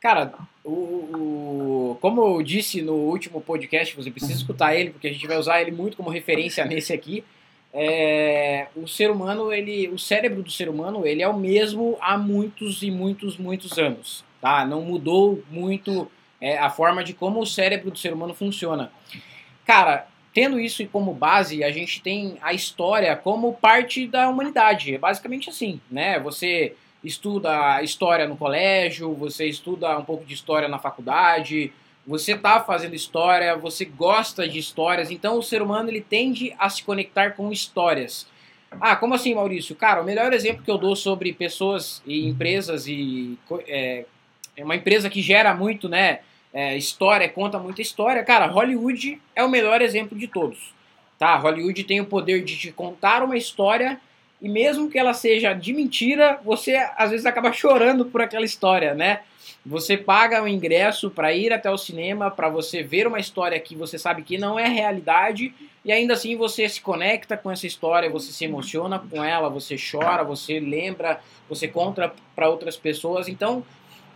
Cara, 0.00 0.32
o, 0.64 0.70
o, 0.70 1.98
como 2.00 2.38
eu 2.38 2.42
disse 2.42 2.80
no 2.80 2.94
último 2.94 3.40
podcast, 3.40 3.94
você 3.94 4.10
precisa 4.10 4.32
escutar 4.32 4.74
ele, 4.74 4.90
porque 4.90 5.08
a 5.08 5.12
gente 5.12 5.26
vai 5.26 5.36
usar 5.36 5.60
ele 5.60 5.70
muito 5.70 5.96
como 5.96 6.08
referência 6.08 6.64
nesse 6.64 6.92
aqui 6.92 7.22
é, 7.72 8.66
o 8.74 8.86
ser 8.86 9.10
humano, 9.10 9.52
ele, 9.52 9.88
o 9.88 9.98
cérebro 9.98 10.42
do 10.42 10.50
ser 10.50 10.68
humano, 10.68 11.06
ele 11.06 11.22
é 11.22 11.28
o 11.28 11.36
mesmo 11.36 11.96
há 12.00 12.18
muitos 12.18 12.82
e 12.82 12.90
muitos, 12.90 13.36
muitos 13.36 13.78
anos, 13.78 14.24
tá? 14.40 14.64
Não 14.64 14.82
mudou 14.82 15.42
muito 15.50 16.10
é, 16.40 16.58
a 16.58 16.68
forma 16.68 17.04
de 17.04 17.14
como 17.14 17.40
o 17.40 17.46
cérebro 17.46 17.90
do 17.90 17.98
ser 17.98 18.12
humano 18.12 18.34
funciona. 18.34 18.90
Cara, 19.64 20.08
tendo 20.34 20.58
isso 20.58 20.84
como 20.88 21.14
base, 21.14 21.62
a 21.62 21.70
gente 21.70 22.02
tem 22.02 22.36
a 22.42 22.52
história 22.52 23.14
como 23.14 23.52
parte 23.54 24.06
da 24.06 24.28
humanidade. 24.28 24.94
É 24.94 24.98
basicamente 24.98 25.48
assim, 25.48 25.80
né? 25.90 26.18
Você 26.18 26.74
estuda 27.02 27.82
história 27.82 28.28
no 28.28 28.36
colégio, 28.36 29.14
você 29.14 29.46
estuda 29.46 29.98
um 29.98 30.04
pouco 30.04 30.24
de 30.24 30.34
história 30.34 30.68
na 30.68 30.78
faculdade, 30.78 31.72
você 32.06 32.32
está 32.32 32.60
fazendo 32.60 32.94
história, 32.94 33.56
você 33.56 33.84
gosta 33.84 34.48
de 34.48 34.58
histórias, 34.58 35.10
então 35.10 35.38
o 35.38 35.42
ser 35.42 35.62
humano 35.62 35.88
ele 35.88 36.00
tende 36.00 36.54
a 36.58 36.68
se 36.68 36.82
conectar 36.82 37.32
com 37.32 37.52
histórias. 37.52 38.26
Ah, 38.80 38.94
como 38.94 39.14
assim, 39.14 39.34
Maurício? 39.34 39.74
Cara, 39.74 40.00
o 40.00 40.04
melhor 40.04 40.32
exemplo 40.32 40.62
que 40.62 40.70
eu 40.70 40.78
dou 40.78 40.94
sobre 40.94 41.32
pessoas 41.32 42.02
e 42.06 42.28
empresas 42.28 42.86
e 42.86 43.38
é, 43.66 44.04
é 44.56 44.64
uma 44.64 44.76
empresa 44.76 45.10
que 45.10 45.22
gera 45.22 45.54
muito, 45.54 45.88
né? 45.88 46.20
É, 46.52 46.76
história, 46.76 47.28
conta 47.28 47.58
muita 47.58 47.80
história. 47.80 48.24
Cara, 48.24 48.46
Hollywood 48.46 49.20
é 49.34 49.44
o 49.44 49.48
melhor 49.48 49.80
exemplo 49.80 50.18
de 50.18 50.26
todos. 50.26 50.74
Tá? 51.18 51.36
Hollywood 51.36 51.84
tem 51.84 52.00
o 52.00 52.06
poder 52.06 52.42
de 52.42 52.56
te 52.56 52.72
contar 52.72 53.22
uma 53.22 53.36
história 53.36 54.00
e 54.40 54.48
mesmo 54.48 54.90
que 54.90 54.98
ela 54.98 55.12
seja 55.12 55.52
de 55.52 55.72
mentira, 55.72 56.40
você 56.44 56.76
às 56.96 57.10
vezes 57.10 57.26
acaba 57.26 57.52
chorando 57.54 58.04
por 58.06 58.22
aquela 58.22 58.44
história, 58.44 58.94
né? 58.94 59.20
Você 59.64 59.96
paga 59.96 60.42
o 60.42 60.48
ingresso 60.48 61.10
para 61.10 61.34
ir 61.34 61.52
até 61.52 61.70
o 61.70 61.76
cinema, 61.76 62.30
para 62.30 62.48
você 62.48 62.82
ver 62.82 63.06
uma 63.06 63.18
história 63.18 63.60
que 63.60 63.76
você 63.76 63.98
sabe 63.98 64.22
que 64.22 64.38
não 64.38 64.58
é 64.58 64.66
realidade, 64.66 65.52
e 65.84 65.92
ainda 65.92 66.14
assim 66.14 66.34
você 66.34 66.66
se 66.66 66.80
conecta 66.80 67.36
com 67.36 67.50
essa 67.50 67.66
história, 67.66 68.08
você 68.08 68.32
se 68.32 68.44
emociona 68.44 68.98
com 68.98 69.22
ela, 69.22 69.50
você 69.50 69.76
chora, 69.76 70.24
você 70.24 70.58
lembra, 70.58 71.20
você 71.48 71.68
conta 71.68 72.12
para 72.34 72.48
outras 72.48 72.76
pessoas. 72.76 73.28
Então, 73.28 73.62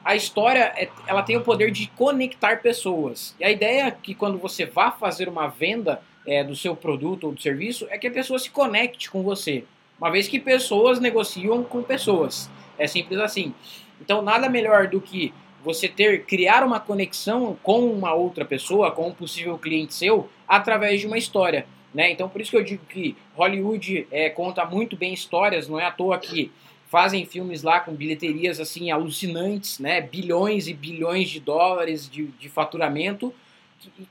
a 0.02 0.16
história 0.16 0.72
é, 0.76 0.88
ela 1.06 1.22
tem 1.22 1.36
o 1.36 1.42
poder 1.42 1.70
de 1.70 1.88
conectar 1.88 2.62
pessoas. 2.62 3.34
E 3.38 3.44
a 3.44 3.50
ideia 3.50 3.86
é 3.88 3.90
que 3.90 4.14
quando 4.14 4.38
você 4.38 4.64
vá 4.64 4.90
fazer 4.90 5.28
uma 5.28 5.48
venda 5.48 6.00
é, 6.26 6.42
do 6.42 6.56
seu 6.56 6.74
produto 6.74 7.24
ou 7.24 7.32
do 7.32 7.40
serviço 7.40 7.86
é 7.90 7.98
que 7.98 8.06
a 8.06 8.10
pessoa 8.10 8.38
se 8.38 8.50
conecte 8.50 9.10
com 9.10 9.22
você. 9.22 9.64
Uma 9.98 10.10
vez 10.10 10.28
que 10.28 10.38
pessoas 10.38 11.00
negociam 11.00 11.62
com 11.62 11.82
pessoas. 11.82 12.50
É 12.78 12.86
simples 12.86 13.20
assim. 13.20 13.54
Então, 14.00 14.22
nada 14.22 14.48
melhor 14.48 14.88
do 14.88 15.00
que 15.00 15.32
você 15.64 15.88
ter 15.88 16.24
criar 16.24 16.62
uma 16.62 16.78
conexão 16.78 17.56
com 17.62 17.86
uma 17.90 18.12
outra 18.12 18.44
pessoa, 18.44 18.90
com 18.90 19.08
um 19.08 19.14
possível 19.14 19.56
cliente 19.56 19.94
seu, 19.94 20.28
através 20.46 21.00
de 21.00 21.06
uma 21.06 21.16
história. 21.16 21.66
Né? 21.94 22.10
Então, 22.10 22.28
por 22.28 22.40
isso 22.40 22.50
que 22.50 22.56
eu 22.56 22.64
digo 22.64 22.84
que 22.86 23.16
Hollywood 23.34 24.06
é, 24.10 24.28
conta 24.28 24.64
muito 24.66 24.96
bem 24.96 25.14
histórias, 25.14 25.68
não 25.68 25.78
é 25.78 25.86
à 25.86 25.90
toa 25.90 26.18
que 26.18 26.50
fazem 26.88 27.24
filmes 27.24 27.62
lá 27.62 27.80
com 27.80 27.92
bilheterias 27.92 28.60
assim 28.60 28.90
alucinantes, 28.90 29.78
né? 29.78 30.00
bilhões 30.00 30.68
e 30.68 30.74
bilhões 30.74 31.30
de 31.30 31.40
dólares 31.40 32.10
de, 32.10 32.26
de 32.26 32.48
faturamento, 32.48 33.32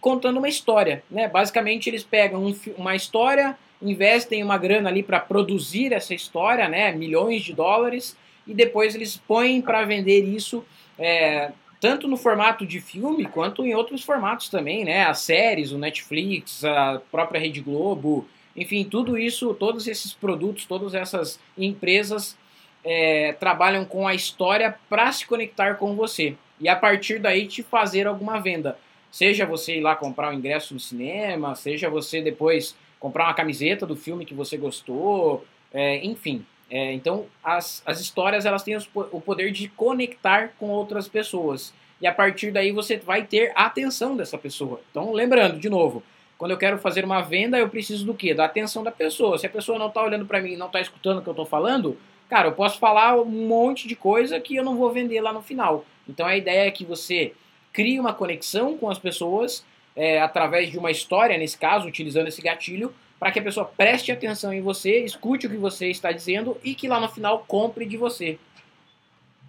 contando 0.01 0.37
uma 0.37 0.49
história. 0.49 1.03
Né? 1.11 1.27
Basicamente, 1.27 1.89
eles 1.89 2.03
pegam 2.03 2.45
um, 2.45 2.55
uma 2.77 2.95
história, 2.95 3.57
investem 3.83 4.43
uma 4.43 4.57
grana 4.57 4.89
ali 4.89 5.03
para 5.03 5.19
produzir 5.19 5.93
essa 5.93 6.13
história, 6.13 6.67
né? 6.67 6.91
milhões 6.91 7.43
de 7.43 7.53
dólares, 7.53 8.17
e 8.47 8.53
depois 8.53 8.95
eles 8.95 9.17
põem 9.17 9.61
para 9.61 9.85
vender 9.85 10.23
isso 10.23 10.65
é, 10.97 11.51
tanto 11.79 12.07
no 12.07 12.15
formato 12.15 12.65
de 12.65 12.79
filme 12.79 13.25
quanto 13.25 13.65
em 13.65 13.73
outros 13.75 14.03
formatos 14.03 14.47
também, 14.47 14.85
né? 14.85 15.03
As 15.03 15.19
séries, 15.19 15.71
o 15.71 15.77
Netflix, 15.77 16.63
a 16.63 17.01
própria 17.11 17.41
Rede 17.41 17.59
Globo, 17.59 18.25
enfim, 18.55 18.83
tudo 18.83 19.17
isso, 19.17 19.53
todos 19.53 19.87
esses 19.87 20.13
produtos, 20.13 20.65
todas 20.65 20.93
essas 20.93 21.39
empresas 21.57 22.37
é, 22.83 23.33
trabalham 23.33 23.83
com 23.83 24.07
a 24.07 24.13
história 24.13 24.75
para 24.89 25.11
se 25.11 25.25
conectar 25.25 25.75
com 25.75 25.95
você 25.95 26.35
e 26.59 26.69
a 26.69 26.75
partir 26.75 27.19
daí 27.19 27.47
te 27.47 27.63
fazer 27.63 28.07
alguma 28.07 28.39
venda. 28.39 28.77
Seja 29.11 29.45
você 29.45 29.77
ir 29.77 29.81
lá 29.81 29.95
comprar 29.95 30.29
o 30.29 30.31
um 30.31 30.37
ingresso 30.37 30.73
no 30.73 30.79
cinema, 30.79 31.53
seja 31.55 31.89
você 31.89 32.21
depois 32.21 32.75
comprar 33.03 33.25
uma 33.25 33.33
camiseta 33.33 33.85
do 33.85 33.97
filme 33.97 34.25
que 34.25 34.33
você 34.33 34.55
gostou, 34.55 35.43
é, 35.73 35.97
enfim. 36.05 36.45
É, 36.71 36.93
então, 36.93 37.25
as, 37.43 37.83
as 37.85 37.99
histórias 37.99 38.45
elas 38.45 38.63
têm 38.63 38.77
os, 38.77 38.89
o 38.95 39.19
poder 39.19 39.51
de 39.51 39.67
conectar 39.67 40.53
com 40.57 40.69
outras 40.69 41.05
pessoas. 41.09 41.73
E 41.99 42.07
a 42.07 42.13
partir 42.13 42.49
daí 42.49 42.71
você 42.71 42.95
vai 42.95 43.23
ter 43.23 43.51
a 43.55 43.65
atenção 43.65 44.15
dessa 44.15 44.37
pessoa. 44.37 44.79
Então, 44.89 45.11
lembrando, 45.11 45.59
de 45.59 45.69
novo, 45.69 46.01
quando 46.37 46.51
eu 46.51 46.57
quero 46.57 46.77
fazer 46.77 47.03
uma 47.03 47.19
venda, 47.19 47.59
eu 47.59 47.67
preciso 47.67 48.05
do 48.05 48.13
quê? 48.13 48.33
Da 48.33 48.45
atenção 48.45 48.85
da 48.85 48.91
pessoa. 48.91 49.37
Se 49.37 49.45
a 49.45 49.49
pessoa 49.49 49.77
não 49.77 49.89
está 49.89 50.01
olhando 50.01 50.25
para 50.25 50.39
mim 50.39 50.55
não 50.55 50.67
está 50.67 50.79
escutando 50.79 51.17
o 51.17 51.21
que 51.21 51.27
eu 51.27 51.33
estou 51.33 51.45
falando, 51.45 51.97
cara, 52.29 52.47
eu 52.47 52.53
posso 52.53 52.79
falar 52.79 53.19
um 53.19 53.25
monte 53.25 53.85
de 53.85 53.97
coisa 53.97 54.39
que 54.39 54.55
eu 54.55 54.63
não 54.63 54.77
vou 54.77 54.93
vender 54.93 55.19
lá 55.19 55.33
no 55.33 55.41
final. 55.41 55.83
Então, 56.07 56.25
a 56.25 56.37
ideia 56.37 56.67
é 56.67 56.71
que 56.71 56.85
você 56.85 57.33
crie 57.73 57.99
uma 57.99 58.13
conexão 58.13 58.77
com 58.77 58.89
as 58.89 58.97
pessoas 58.97 59.65
é, 59.95 60.21
através 60.21 60.71
de 60.71 60.77
uma 60.77 60.91
história, 60.91 61.37
nesse 61.37 61.57
caso, 61.57 61.87
utilizando 61.87 62.27
esse 62.27 62.41
gatilho, 62.41 62.93
para 63.19 63.31
que 63.31 63.39
a 63.39 63.43
pessoa 63.43 63.65
preste 63.65 64.11
atenção 64.11 64.51
em 64.51 64.61
você, 64.61 64.99
escute 64.99 65.47
o 65.47 65.49
que 65.49 65.57
você 65.57 65.89
está 65.89 66.11
dizendo 66.11 66.57
e 66.63 66.75
que 66.75 66.87
lá 66.87 66.99
no 66.99 67.07
final 67.07 67.45
compre 67.47 67.85
de 67.85 67.95
você. 67.95 68.37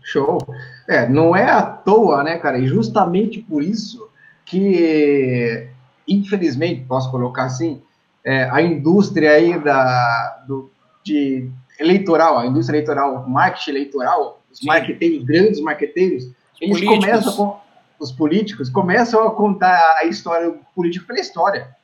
Show. 0.03 0.39
É, 0.87 1.09
não 1.09 1.35
é 1.35 1.51
à 1.51 1.63
toa, 1.63 2.23
né, 2.23 2.39
cara? 2.39 2.59
E 2.59 2.67
justamente 2.67 3.41
por 3.41 3.63
isso 3.63 4.09
que, 4.45 5.67
infelizmente, 6.07 6.85
posso 6.87 7.11
colocar 7.11 7.45
assim, 7.45 7.83
é, 8.23 8.49
a 8.51 8.61
indústria 8.61 9.33
aí 9.33 9.59
da, 9.59 10.45
do, 10.47 10.71
de 11.03 11.49
eleitoral, 11.81 12.39
a 12.39 12.47
indústria 12.47 12.77
eleitoral, 12.77 13.29
marketing 13.29 13.71
eleitoral, 13.71 14.43
os 14.53 14.61
marqueteiros, 14.61 15.25
grandes 15.25 15.61
marqueteiros, 15.61 16.31
eles 16.61 16.79
políticos. 16.79 17.05
começam 17.05 17.33
com 17.37 17.64
os 18.05 18.13
políticos 18.13 18.71
começam 18.71 19.27
a 19.27 19.31
contar 19.31 19.97
a 19.99 20.05
história 20.05 20.51
do 20.51 20.61
político 20.75 21.07
pela 21.07 21.21
história 21.21 21.75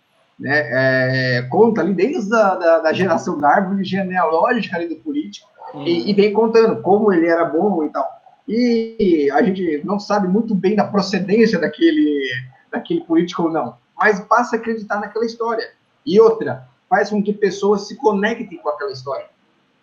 né, 0.40 1.38
é, 1.38 1.42
conta 1.42 1.82
ali 1.82 1.92
desde 1.92 2.34
a 2.34 2.54
da, 2.54 2.78
da, 2.78 2.92
geração 2.94 3.36
da 3.36 3.48
árvore 3.48 3.84
genealógica 3.84 4.74
ali 4.74 4.88
do 4.88 4.96
político 4.96 5.46
uhum. 5.74 5.86
e, 5.86 6.10
e, 6.10 6.14
vem 6.14 6.32
contando 6.32 6.80
como 6.80 7.12
ele 7.12 7.26
era 7.26 7.44
bom 7.44 7.84
e 7.84 7.90
tal. 7.90 8.08
E 8.48 9.30
a 9.32 9.42
gente 9.42 9.82
não 9.84 10.00
sabe 10.00 10.26
muito 10.26 10.54
bem 10.54 10.74
da 10.74 10.84
procedência 10.84 11.58
daquele, 11.58 12.26
daquele 12.72 13.02
político 13.02 13.42
ou 13.42 13.52
não, 13.52 13.76
mas 13.96 14.18
passa 14.20 14.56
a 14.56 14.58
acreditar 14.58 14.98
naquela 14.98 15.26
história. 15.26 15.68
E 16.06 16.18
outra, 16.18 16.66
faz 16.88 17.10
com 17.10 17.22
que 17.22 17.34
pessoas 17.34 17.86
se 17.86 17.96
conectem 17.96 18.58
com 18.58 18.70
aquela 18.70 18.90
história. 18.90 19.26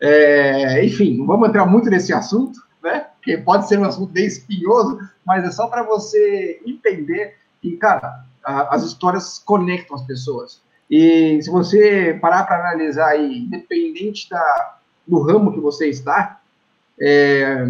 É, 0.02 0.84
enfim, 0.84 1.18
não 1.20 1.28
vamos 1.28 1.50
entrar 1.50 1.68
muito 1.68 1.88
nesse 1.90 2.12
assunto, 2.12 2.60
né? 2.84 3.06
Que 3.22 3.38
pode 3.38 3.68
ser 3.68 3.78
um 3.78 3.86
assunto 3.86 4.12
bem 4.12 4.26
espinhoso, 4.26 5.00
mas 5.28 5.44
é 5.44 5.52
só 5.52 5.68
para 5.68 5.84
você 5.84 6.62
entender 6.66 7.36
que, 7.62 7.76
cara, 7.76 8.24
as 8.44 8.82
histórias 8.84 9.38
conectam 9.38 9.98
as 9.98 10.04
pessoas. 10.04 10.62
E 10.90 11.38
se 11.42 11.50
você 11.50 12.18
parar 12.22 12.46
para 12.46 12.62
analisar 12.62 13.10
aí, 13.10 13.40
independente 13.40 14.30
da, 14.30 14.78
do 15.06 15.20
ramo 15.20 15.52
que 15.52 15.60
você 15.60 15.90
está, 15.90 16.40
é, 16.98 17.68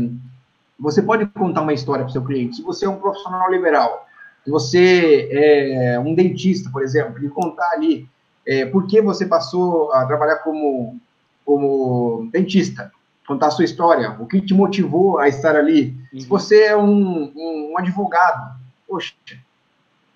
você 0.79 1.01
pode 1.01 1.25
contar 1.25 1.63
uma 1.63 1.73
história 1.73 2.03
para 2.03 2.11
o 2.11 2.13
seu 2.13 2.23
cliente. 2.23 2.57
Se 2.57 2.61
você 2.61 2.85
é 2.85 2.89
um 2.89 2.99
profissional 2.99 3.51
liberal, 3.51 4.05
se 4.45 4.51
você 4.51 5.27
é 5.31 5.99
um 5.99 6.13
dentista, 6.13 6.69
por 6.69 6.83
exemplo, 6.83 7.25
e 7.25 7.27
contar 7.27 7.71
ali 7.71 8.07
é, 8.45 8.67
por 8.67 8.85
que 8.85 9.01
você 9.01 9.25
passou 9.25 9.91
a 9.93 10.05
trabalhar 10.05 10.37
como, 10.37 10.99
como 11.43 12.29
dentista, 12.31 12.91
contar 13.27 13.48
a 13.48 13.51
sua 13.51 13.65
história, 13.65 14.15
o 14.19 14.25
que 14.25 14.39
te 14.39 14.53
motivou 14.53 15.19
a 15.19 15.27
estar 15.27 15.55
ali. 15.55 15.96
Uhum. 16.13 16.19
Se 16.22 16.27
você 16.27 16.63
é 16.63 16.77
um, 16.77 17.31
um, 17.36 17.72
um 17.74 17.77
advogado, 17.77 18.55
poxa, 18.88 19.13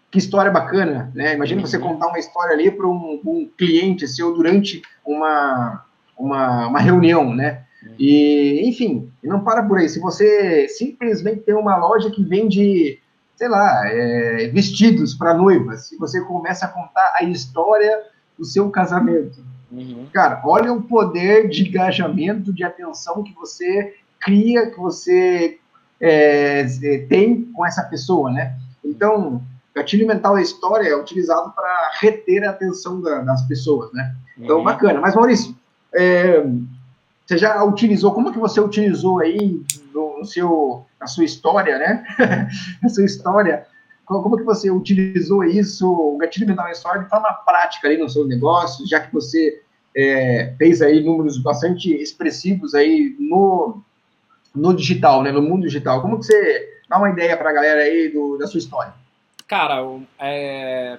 que 0.10 0.18
história 0.18 0.50
bacana, 0.50 1.12
né? 1.14 1.36
Imagina 1.36 1.62
você 1.62 1.78
contar 1.78 2.08
uma 2.08 2.20
história 2.20 2.54
ali 2.54 2.72
para 2.72 2.88
um, 2.88 3.22
um, 3.26 3.50
cliente 3.58 4.08
seu 4.08 4.34
durante 4.34 4.82
uma, 5.06 5.86
uma, 6.18 6.68
uma 6.68 6.80
reunião, 6.80 7.34
né? 7.36 7.64
E, 8.00 8.62
enfim, 8.68 9.12
não 9.24 9.44
para 9.44 9.64
por 9.64 9.78
aí. 9.78 9.90
Se 9.90 10.00
você 10.00 10.68
simplesmente 10.70 11.42
tem 11.42 11.56
uma 11.56 11.78
loja 11.78 12.12
que 12.12 12.24
vende, 12.24 13.00
sei 13.36 13.48
lá, 13.50 13.82
é, 13.88 14.48
vestidos 14.54 15.14
para 15.14 15.34
noivas, 15.34 15.92
e 15.92 15.98
você 15.98 16.22
começa 16.22 16.66
a 16.66 16.70
contar 16.70 17.16
a 17.20 17.24
história 17.24 18.04
do 18.38 18.46
seu 18.46 18.70
casamento, 18.70 19.44
uhum. 19.72 20.08
cara, 20.14 20.42
olha 20.46 20.74
o 20.74 20.82
poder 20.82 21.50
de 21.50 21.68
engajamento, 21.68 22.54
de 22.54 22.64
atenção 22.64 23.24
que 23.24 23.34
você 23.34 23.96
cria, 24.20 24.70
que 24.70 24.78
você 24.78 25.58
é, 26.00 26.66
tem 27.10 27.44
com 27.54 27.66
essa 27.66 27.84
pessoa, 27.84 28.32
né? 28.32 28.56
Então, 28.84 29.42
gatilho 29.76 30.08
mental 30.08 30.36
da 30.36 30.42
história 30.42 30.88
é 30.88 30.96
utilizado 30.96 31.52
para 31.52 31.92
reter 32.00 32.44
a 32.44 32.52
atenção 32.52 33.02
da, 33.02 33.20
das 33.22 33.42
pessoas, 33.44 33.92
né? 33.94 34.16
Então, 34.38 34.58
uhum. 34.58 34.64
bacana. 34.64 35.00
Mas, 35.00 35.16
Maurício, 35.16 35.56
é, 35.94 36.44
você 37.26 37.38
já 37.38 37.64
utilizou, 37.64 38.14
como 38.14 38.32
que 38.32 38.40
você 38.40 38.60
utilizou 38.60 39.20
aí 39.20 39.64
no, 39.94 40.20
no 40.20 40.26
seu, 40.26 40.86
na 41.00 41.08
sua 41.08 41.24
história, 41.24 41.78
né? 41.78 42.04
na 42.82 42.90
sua 42.90 43.06
história, 43.06 43.66
como 44.20 44.36
que 44.36 44.44
você 44.44 44.72
utilizou 44.72 45.44
isso, 45.44 45.88
o 45.88 46.18
gatilho 46.18 46.48
mental 46.48 46.66
da 46.66 46.72
história, 46.72 47.04
de 47.04 47.10
forma 47.10 47.32
prática 47.46 47.88
aí 47.88 47.98
no 47.98 48.10
seu 48.10 48.26
negócio, 48.28 48.88
já 48.88 49.00
que 49.00 49.14
você 49.14 49.62
é, 49.96 50.54
fez 50.58 50.82
aí 50.82 51.04
números 51.04 51.38
bastante 51.38 51.94
expressivos 51.94 52.74
aí 52.74 53.16
no, 53.20 53.82
no 54.56 54.74
digital, 54.74 55.22
né? 55.22 55.32
No 55.32 55.42
mundo 55.42 55.64
digital. 55.64 56.02
Como 56.02 56.20
que 56.20 56.26
você 56.26 56.82
dá 56.90 56.98
uma 56.98 57.10
ideia 57.10 57.38
para 57.38 57.50
a 57.52 57.54
galera 57.54 57.82
aí 57.82 58.10
do, 58.10 58.38
da 58.38 58.48
sua 58.48 58.58
história? 58.58 58.94
Cara, 59.48 59.86
é, 60.20 60.98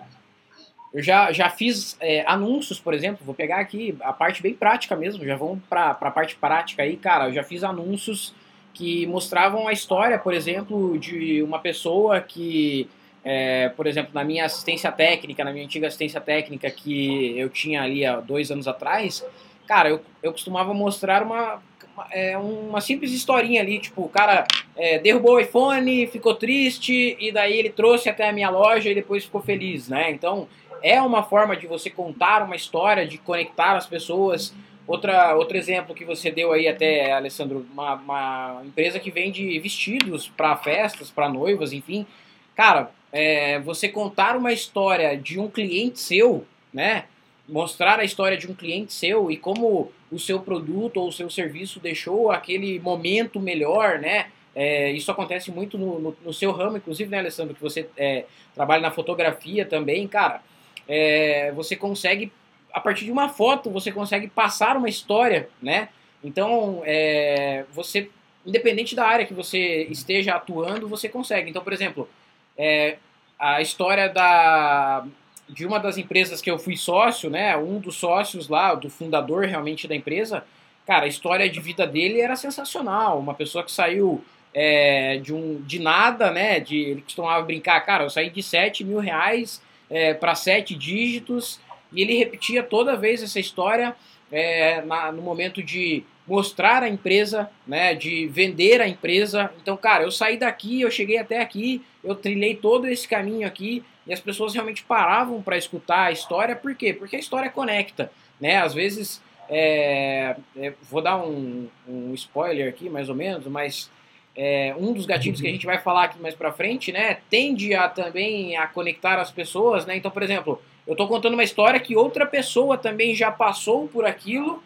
eu 0.93 1.03
já, 1.03 1.33
já 1.33 1.49
fiz 1.49 1.97
é, 2.01 2.23
anúncios, 2.27 2.79
por 2.79 2.93
exemplo, 2.93 3.25
vou 3.25 3.35
pegar 3.35 3.61
aqui 3.61 3.97
a 4.03 4.13
parte 4.13 4.43
bem 4.43 4.53
prática 4.53 4.95
mesmo, 4.95 5.25
já 5.25 5.37
vamos 5.37 5.61
para 5.69 5.91
a 5.91 6.11
parte 6.11 6.37
prática 6.37 6.83
aí, 6.83 6.97
cara, 6.97 7.29
eu 7.29 7.33
já 7.33 7.43
fiz 7.43 7.65
anúncios 7.65 8.35
que 8.75 9.07
mostravam 9.07 9.69
a 9.69 9.73
história, 9.73 10.19
por 10.19 10.35
exemplo, 10.35 10.99
de 10.99 11.43
uma 11.43 11.59
pessoa 11.59 12.21
que, 12.21 12.89
é, 13.25 13.69
por 13.71 13.87
exemplo, 13.87 14.11
na 14.15 14.25
minha 14.25 14.45
assistência 14.45 14.91
técnica, 14.91 15.45
na 15.45 15.53
minha 15.53 15.65
antiga 15.65 15.87
assistência 15.87 16.21
técnica 16.21 16.71
que 16.71 17.39
eu 17.39 17.49
tinha 17.49 17.83
ali 17.83 18.05
há 18.05 18.21
dois 18.21 18.51
anos 18.51 18.67
atrás, 18.67 19.25
cara, 19.67 19.89
eu, 19.89 20.01
eu 20.23 20.33
costumava 20.33 20.75
mostrar 20.75 21.23
uma, 21.23 21.63
é 22.11 22.37
uma 22.37 22.81
simples 22.81 23.13
historinha 23.13 23.61
ali, 23.61 23.79
tipo, 23.79 24.03
o 24.03 24.09
cara 24.09 24.47
é, 24.77 24.99
derrubou 24.99 25.35
o 25.35 25.41
iPhone, 25.41 26.07
ficou 26.09 26.35
triste, 26.35 27.17
e 27.21 27.31
daí 27.31 27.59
ele 27.59 27.71
trouxe 27.71 28.09
até 28.09 28.29
a 28.29 28.33
minha 28.33 28.51
loja 28.51 28.91
e 28.91 28.95
depois 28.95 29.25
ficou 29.25 29.41
feliz, 29.41 29.89
né? 29.89 30.11
Então, 30.11 30.49
é 30.83 31.01
uma 31.01 31.23
forma 31.23 31.57
de 31.57 31.67
você 31.67 31.89
contar 31.89 32.43
uma 32.43 32.57
história, 32.57 33.07
de 33.07 33.19
conectar 33.19 33.77
as 33.77 33.87
pessoas 33.87 34.53
outra, 34.87 35.35
outro 35.37 35.57
exemplo 35.57 35.95
que 35.95 36.05
você 36.05 36.31
deu 36.31 36.53
aí 36.53 36.67
até, 36.67 37.13
Alessandro, 37.13 37.67
uma, 37.73 37.95
uma 37.95 38.63
empresa 38.65 38.99
que 38.99 39.11
vende 39.11 39.59
vestidos 39.61 40.29
para 40.29 40.57
festas, 40.57 41.11
para 41.11 41.29
noivas, 41.29 41.73
enfim. 41.73 42.07
Cara, 42.55 42.91
é, 43.13 43.59
você 43.61 43.89
contar 43.89 44.37
uma 44.37 44.53
história 44.53 45.17
de 45.17 45.39
um 45.39 45.49
cliente 45.49 46.01
seu, 46.01 46.47
né? 46.73 47.05
Mostrar 47.47 48.01
a 48.01 48.05
história 48.05 48.37
de 48.37 48.51
um 48.51 48.55
cliente 48.55 48.93
seu 48.95 49.31
e 49.31 49.37
como 49.37 49.93
o 50.11 50.19
seu 50.19 50.41
produto 50.41 50.99
ou 50.99 51.09
o 51.09 51.13
seu 51.13 51.29
serviço 51.29 51.79
deixou 51.79 52.31
aquele 52.31 52.81
momento 52.81 53.39
melhor, 53.39 53.99
né? 53.99 54.29
É, 54.55 54.91
isso 54.91 55.11
acontece 55.11 55.51
muito 55.51 55.77
no, 55.79 55.99
no, 55.99 56.17
no, 56.25 56.33
seu 56.33 56.53
ramo, 56.53 56.77
inclusive, 56.77 57.11
né, 57.11 57.19
Alessandro, 57.19 57.55
que 57.55 57.61
você 57.61 57.89
é, 57.97 58.27
trabalha 58.55 58.83
na 58.83 58.91
fotografia 58.91 59.65
também, 59.65 60.07
cara. 60.07 60.43
É, 60.87 61.53
você 61.53 61.75
consegue, 61.75 62.31
a 62.73 62.81
partir 62.81 63.07
de 63.07 63.13
uma 63.13 63.29
foto, 63.29 63.71
você 63.71 63.91
consegue 63.91 64.29
passar 64.29 64.77
uma 64.77 64.89
história, 64.89 65.49
né? 65.61 65.89
Então, 66.23 66.83
é, 66.85 67.65
você, 67.73 68.11
independente 68.47 68.95
da 68.95 69.07
área 69.07 69.27
que 69.27 69.35
você 69.35 69.85
esteja 69.91 70.35
atuando, 70.35 70.89
você 70.89 71.09
consegue. 71.09 71.49
Então, 71.49 71.65
por 71.65 71.73
exemplo, 71.73 72.09
é, 72.57 72.97
a 73.39 73.61
história 73.61 74.09
da, 74.09 75.05
de 75.49 75.67
uma 75.67 75.79
das 75.79 75.99
empresas 75.99 76.41
que 76.41 76.51
eu 76.51 76.59
fui 76.59 76.77
sócio, 76.77 77.29
né? 77.29 77.57
Um 77.57 77.79
dos 77.79 77.97
sócios 77.97 78.49
lá, 78.49 78.75
do 78.75 78.89
fundador 78.89 79.45
realmente 79.45 79.89
da 79.89 79.95
empresa, 79.95 80.45
cara, 80.87 81.05
a 81.05 81.09
história 81.09 81.49
de 81.49 81.61
vida 81.61 81.87
dele 81.87 82.21
era 82.21 82.37
sensacional. 82.37 83.19
Uma 83.19 83.35
pessoa 83.35 83.65
que 83.65 83.73
saiu 83.73 84.25
é, 84.55 85.19
de, 85.19 85.33
um, 85.35 85.61
de 85.63 85.79
nada, 85.79 86.31
né? 86.31 86.61
De, 86.61 86.77
ele 86.77 87.03
costumava 87.03 87.45
brincar, 87.45 87.81
cara, 87.81 88.05
eu 88.05 88.11
saí 88.11 88.31
de 88.31 88.43
7 88.43 88.85
mil 88.85 88.99
reais 88.99 89.63
é, 89.91 90.15
para 90.15 90.35
7 90.35 90.75
dígitos, 90.75 91.61
e 91.93 92.01
ele 92.01 92.17
repetia 92.17 92.63
toda 92.63 92.97
vez 92.97 93.23
essa 93.23 93.39
história 93.39 93.95
é, 94.31 94.81
na, 94.83 95.13
no 95.13 95.21
momento 95.21 95.63
de 95.63 96.05
mostrar 96.27 96.83
a 96.83 96.89
empresa, 96.89 97.51
né, 97.67 97.95
de 97.95 98.27
vender 98.27 98.81
a 98.81 98.89
empresa. 98.89 99.51
Então, 99.61 99.77
cara, 99.77 100.05
eu 100.05 100.11
saí 100.11 100.37
daqui, 100.37 100.81
eu 100.81 100.91
cheguei 100.91 101.19
até 101.19 101.41
aqui, 101.41 101.83
eu 102.03 102.15
trilhei 102.15 102.55
todo 102.55 102.87
esse 102.87 103.07
caminho 103.09 103.47
aqui, 103.47 103.85
e 104.07 104.13
as 104.13 104.21
pessoas 104.21 104.55
realmente 104.55 104.83
paravam 104.83 105.43
para 105.43 105.57
escutar 105.57 106.07
a 106.07 106.13
história, 106.13 106.57
por 106.57 106.75
quê? 106.75 106.93
Porque 106.93 107.17
a 107.17 107.19
história 107.19 107.51
conecta, 107.51 108.11
né? 108.41 108.57
Às 108.57 108.75
vezes, 108.75 109.23
é, 109.49 110.37
é, 110.57 110.73
vou 110.91 111.01
dar 111.01 111.19
um, 111.19 111.69
um 111.87 112.15
spoiler 112.15 112.69
aqui, 112.69 112.89
mais 112.89 113.09
ou 113.09 113.15
menos, 113.15 113.47
mas 113.47 113.91
é, 114.35 114.75
um 114.79 114.93
dos 114.93 115.07
gatilhos 115.07 115.41
que 115.41 115.47
a 115.47 115.51
gente 115.51 115.67
vai 115.67 115.79
falar 115.79 116.05
aqui 116.05 116.21
mais 116.21 116.35
para 116.35 116.53
frente, 116.53 116.91
né, 116.91 117.19
tende 117.29 117.75
a 117.75 117.89
também 117.89 118.57
a 118.57 118.67
conectar 118.67 119.21
as 119.21 119.31
pessoas, 119.31 119.87
né? 119.87 119.97
Então, 119.97 120.11
por 120.11 120.23
exemplo, 120.23 120.61
eu 120.87 120.93
estou 120.93 121.07
contando 121.07 121.35
uma 121.35 121.45
história 121.45 121.79
que 121.79 121.95
outra 121.95 122.27
pessoa 122.27 122.77
também 122.77 123.15
já 123.15 123.31
passou 123.31 123.87
por 123.89 124.05
aquilo, 124.05 124.63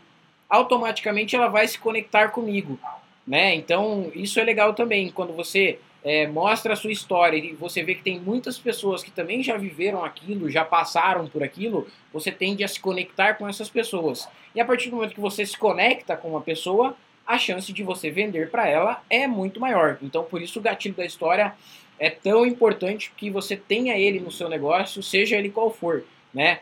automaticamente 0.49 1.35
ela 1.35 1.49
vai 1.49 1.67
se 1.67 1.79
conectar 1.79 2.29
comigo, 2.29 2.79
né? 3.27 3.55
Então, 3.55 4.11
isso 4.15 4.39
é 4.39 4.45
legal 4.45 4.75
também 4.75 5.11
quando 5.11 5.33
você 5.33 5.79
é, 6.05 6.27
mostra 6.27 6.73
a 6.73 6.77
sua 6.77 6.93
história 6.93 7.37
e 7.37 7.53
você 7.53 7.83
vê 7.83 7.97
que 7.97 8.03
tem 8.03 8.21
muitas 8.21 8.59
pessoas 8.59 9.03
que 9.03 9.11
também 9.11 9.43
já 9.43 9.57
viveram 9.57 10.05
aquilo, 10.05 10.49
já 10.49 10.65
passaram 10.65 11.27
por 11.27 11.43
aquilo, 11.43 11.87
você 12.13 12.31
tende 12.31 12.63
a 12.63 12.69
se 12.69 12.79
conectar 12.79 13.35
com 13.35 13.49
essas 13.49 13.69
pessoas. 13.69 14.29
E 14.55 14.61
a 14.61 14.65
partir 14.65 14.89
do 14.89 14.97
momento 14.97 15.15
que 15.15 15.21
você 15.21 15.45
se 15.45 15.59
conecta 15.59 16.17
com 16.17 16.29
uma 16.29 16.41
pessoa, 16.41 16.97
a 17.27 17.39
chance 17.39 17.73
de 17.73 17.83
você 17.83 18.09
vender 18.09 18.51
para 18.51 18.69
ela 18.69 19.03
é 19.11 19.27
muito 19.27 19.59
maior. 19.59 19.99
Então, 20.01 20.23
por 20.23 20.41
isso 20.41 20.61
o 20.61 20.63
gatilho 20.63 20.95
da 20.95 21.05
história 21.05 21.55
é 21.99 22.09
tão 22.09 22.47
importante 22.47 23.13
que 23.17 23.29
você 23.29 23.57
tenha 23.57 23.99
ele 23.99 24.21
no 24.21 24.31
seu 24.31 24.49
negócio, 24.49 25.03
seja 25.03 25.37
ele 25.37 25.51
qual 25.51 25.71
for, 25.71 26.05
né? 26.33 26.61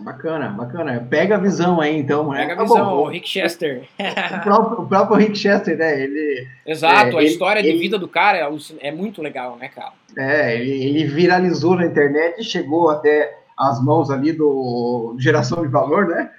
Bacana, 0.00 0.48
bacana. 0.48 1.06
Pega 1.08 1.34
a 1.34 1.38
visão 1.38 1.80
aí, 1.80 1.96
então. 1.96 2.30
Né? 2.30 2.46
Pega 2.46 2.60
a 2.60 2.62
visão, 2.64 2.86
bom, 2.86 3.02
o 3.02 3.08
Rick 3.08 3.28
Chester. 3.28 3.82
o, 3.98 4.40
próprio, 4.42 4.80
o 4.80 4.86
próprio 4.86 5.16
Rick 5.16 5.36
Chester, 5.36 5.76
né? 5.76 6.00
Ele, 6.02 6.46
Exato, 6.66 7.16
é, 7.16 7.18
a 7.18 7.22
ele, 7.22 7.30
história 7.30 7.60
ele, 7.60 7.72
de 7.72 7.78
vida 7.78 7.98
do 7.98 8.08
cara 8.08 8.38
é, 8.38 8.48
é, 8.80 8.92
muito 8.92 9.20
legal, 9.20 9.56
né, 9.56 9.68
cara? 9.68 9.92
É, 10.16 10.56
ele, 10.60 11.04
viralizou 11.04 11.76
na 11.76 11.86
internet 11.86 12.40
e 12.40 12.44
chegou 12.44 12.90
até 12.90 13.38
as 13.56 13.82
mãos 13.82 14.10
ali 14.10 14.32
do 14.32 15.16
Geração 15.18 15.62
de 15.62 15.68
Valor, 15.68 16.06
né? 16.06 16.30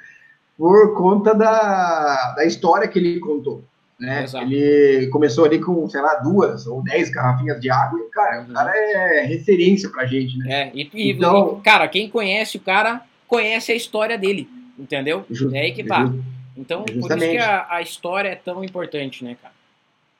por 0.60 0.94
conta 0.94 1.34
da, 1.34 2.34
da 2.36 2.44
história 2.44 2.86
que 2.86 3.00
ele 3.00 3.18
contou. 3.22 3.64
Né? 3.98 4.26
Ele 4.42 5.08
começou 5.08 5.46
ali 5.46 5.58
com, 5.60 5.88
sei 5.90 6.02
lá, 6.02 6.16
duas 6.16 6.68
ou 6.68 6.84
dez 6.84 7.10
garrafinhas 7.10 7.62
de 7.62 7.70
água. 7.70 7.98
E, 7.98 8.12
cara, 8.12 8.42
o 8.42 8.54
cara 8.54 8.72
é 8.76 9.22
referência 9.22 9.90
pra 9.90 10.06
gente, 10.06 10.38
né? 10.38 10.52
É, 10.52 10.72
e, 10.74 10.90
e 10.94 11.12
então, 11.12 11.62
cara, 11.64 11.88
quem 11.88 12.10
conhece 12.10 12.58
o 12.58 12.62
cara 12.62 13.02
conhece 13.30 13.72
a 13.72 13.76
história 13.76 14.18
dele, 14.18 14.50
entendeu? 14.78 15.24
Just, 15.30 15.54
é 15.54 15.62
aí 15.62 15.72
que 15.72 15.84
tá. 15.84 16.12
Então, 16.58 16.84
justamente. 16.92 17.08
por 17.08 17.22
isso 17.22 17.32
que 17.32 17.38
a, 17.38 17.68
a, 17.70 17.82
história 17.82 18.30
é 18.30 18.36
tão 18.36 18.64
importante, 18.64 19.24
né, 19.24 19.38
cara? 19.42 19.54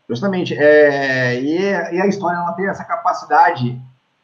Justamente. 0.08 0.54
É, 0.54 1.42
e, 1.42 1.58
e 1.58 2.02
a 2.02 2.08
história 2.08 2.38
ela 2.38 2.54
tem 2.54 2.68
essa 2.70 2.86
capacidade 2.86 3.78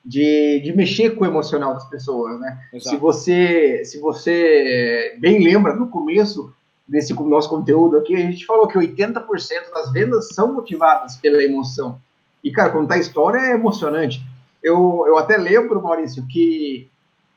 de, 0.05 0.61
de 0.63 0.73
mexer 0.73 1.15
com 1.15 1.25
o 1.25 1.27
emocional 1.27 1.73
das 1.73 1.89
pessoas, 1.89 2.39
né? 2.39 2.57
Se 2.79 2.95
você, 2.95 3.83
se 3.83 3.99
você 3.99 5.17
bem 5.19 5.43
lembra, 5.43 5.73
no 5.73 5.89
começo 5.89 6.53
desse 6.87 7.13
nosso 7.13 7.49
conteúdo 7.49 7.97
aqui, 7.97 8.15
a 8.15 8.19
gente 8.19 8.45
falou 8.45 8.67
que 8.67 8.77
80% 8.77 9.25
das 9.73 9.91
vendas 9.91 10.29
são 10.29 10.53
motivadas 10.53 11.15
pela 11.17 11.43
emoção. 11.43 11.99
E, 12.43 12.51
cara, 12.51 12.69
contar 12.69 12.95
a 12.95 12.99
história 12.99 13.39
é 13.39 13.51
emocionante. 13.53 14.21
Eu, 14.61 15.03
eu 15.07 15.17
até 15.17 15.37
lembro, 15.37 15.81
Maurício, 15.81 16.25
que 16.27 16.89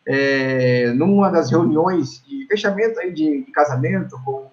é, 0.08 0.90
numa 0.94 1.28
das 1.28 1.50
reuniões 1.50 2.24
de 2.26 2.46
fechamento 2.46 2.98
aí 2.98 3.12
de, 3.12 3.44
de 3.44 3.52
casamento 3.52 4.18
com, 4.24 4.46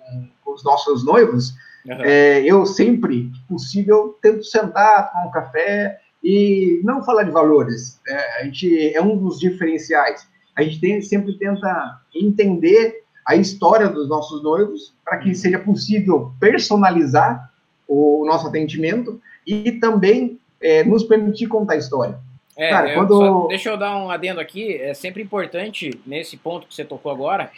com, 0.43 0.51
os 0.53 0.61
nossos 0.65 1.05
noivos, 1.05 1.55
uhum. 1.85 2.03
é, 2.03 2.41
eu 2.43 2.65
sempre, 2.65 3.31
possível, 3.47 4.17
tento 4.21 4.43
sentar, 4.43 5.09
tomar 5.09 5.27
um 5.27 5.31
café 5.31 5.97
e 6.21 6.81
não 6.83 7.01
falar 7.01 7.23
de 7.23 7.31
valores, 7.31 8.01
é, 8.05 8.41
a 8.41 8.43
gente 8.43 8.93
é 8.93 9.01
um 9.01 9.15
dos 9.15 9.39
diferenciais. 9.39 10.27
A 10.57 10.61
gente 10.61 10.81
tem, 10.81 11.01
sempre 11.01 11.37
tenta 11.37 12.01
entender 12.13 13.03
a 13.25 13.35
história 13.35 13.87
dos 13.87 14.09
nossos 14.09 14.43
noivos 14.43 14.93
para 15.05 15.19
que 15.19 15.33
seja 15.33 15.59
possível 15.59 16.33
personalizar 16.39 17.49
o 17.87 18.25
nosso 18.25 18.47
atendimento 18.47 19.21
e 19.47 19.73
também 19.73 20.37
é, 20.61 20.83
nos 20.83 21.03
permitir 21.03 21.47
contar 21.47 21.73
a 21.73 21.77
história. 21.77 22.19
É, 22.57 22.69
Cara, 22.69 22.89
eu, 22.89 22.95
quando... 22.95 23.17
Só, 23.17 23.47
deixa 23.47 23.69
eu 23.69 23.77
dar 23.77 23.97
um 23.97 24.09
adendo 24.09 24.39
aqui. 24.39 24.75
É 24.75 24.93
sempre 24.93 25.21
importante, 25.21 25.91
nesse 26.05 26.37
ponto 26.37 26.67
que 26.67 26.73
você 26.73 26.85
tocou 26.85 27.11
agora, 27.11 27.51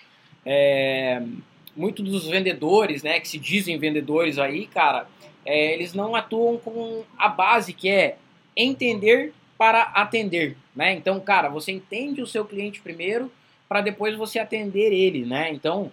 é, 0.46 1.22
muito 1.76 2.02
dos 2.02 2.28
vendedores, 2.28 3.04
né, 3.04 3.20
que 3.20 3.28
se 3.28 3.38
dizem 3.38 3.78
vendedores 3.78 4.40
aí, 4.40 4.66
cara, 4.66 5.08
é, 5.46 5.74
eles 5.74 5.94
não 5.94 6.16
atuam 6.16 6.58
com 6.58 7.04
a 7.18 7.30
base 7.30 7.74
que 7.74 7.90
é 7.90 8.18
entender 8.56 9.34
para 9.58 9.84
atender, 9.84 10.56
né? 10.76 10.94
Então, 10.94 11.20
cara, 11.20 11.50
você 11.50 11.72
entende 11.72 12.22
o 12.22 12.28
seu 12.28 12.46
cliente 12.46 12.80
primeiro 12.80 13.32
para 13.68 13.82
depois 13.82 14.16
você 14.16 14.40
atender 14.40 14.94
ele, 14.94 15.26
né? 15.26 15.52
Então, 15.52 15.92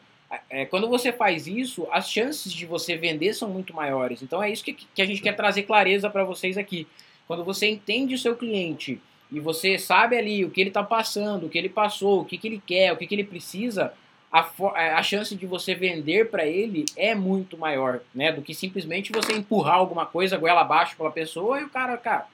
é, 0.51 0.65
quando 0.67 0.89
você 0.89 1.13
faz 1.13 1.47
isso, 1.47 1.87
as 1.91 2.11
chances 2.11 2.53
de 2.53 2.67
você 2.67 2.97
vender 2.97 3.33
são 3.35 3.49
muito 3.49 3.75
maiores. 3.75 4.23
Então, 4.23 4.43
é 4.43 4.51
isso 4.51 4.65
que, 4.65 4.73
que 4.73 5.03
a 5.03 5.07
gente 5.07 5.23
quer 5.23 5.35
trazer 5.35 5.63
clareza 5.63 6.11
para 6.11 6.25
vocês 6.25 6.59
aqui. 6.59 6.87
Quando 7.27 7.45
você 7.45 7.71
entende 7.71 8.15
o 8.15 8.19
seu 8.19 8.37
cliente 8.37 9.01
e 9.31 9.41
você 9.41 9.79
sabe 9.79 10.17
ali 10.17 10.45
o 10.45 10.51
que 10.51 10.61
ele 10.61 10.71
está 10.71 10.83
passando, 10.83 11.47
o 11.47 11.49
que 11.49 11.59
ele 11.59 11.69
passou, 11.69 12.21
o 12.21 12.25
que, 12.25 12.39
que 12.39 12.47
ele 12.47 12.63
quer, 12.65 12.93
o 12.93 12.97
que, 12.97 13.07
que 13.07 13.15
ele 13.15 13.25
precisa, 13.25 13.93
a, 14.31 14.51
é, 14.77 14.93
a 14.93 15.03
chance 15.03 15.35
de 15.35 15.47
você 15.47 15.75
vender 15.75 16.31
para 16.31 16.45
ele 16.47 16.85
é 16.97 17.15
muito 17.15 17.57
maior, 17.57 18.01
né? 18.15 18.33
Do 18.33 18.43
que 18.43 18.55
simplesmente 18.55 19.13
você 19.13 19.33
empurrar 19.33 19.77
alguma 19.77 20.05
coisa 20.05 20.37
goela 20.37 20.61
abaixo 20.61 20.97
para 20.97 21.09
a 21.09 21.13
pessoa 21.13 21.61
e 21.61 21.65
o 21.65 21.71
cara, 21.71 21.97
cara, 21.97 22.27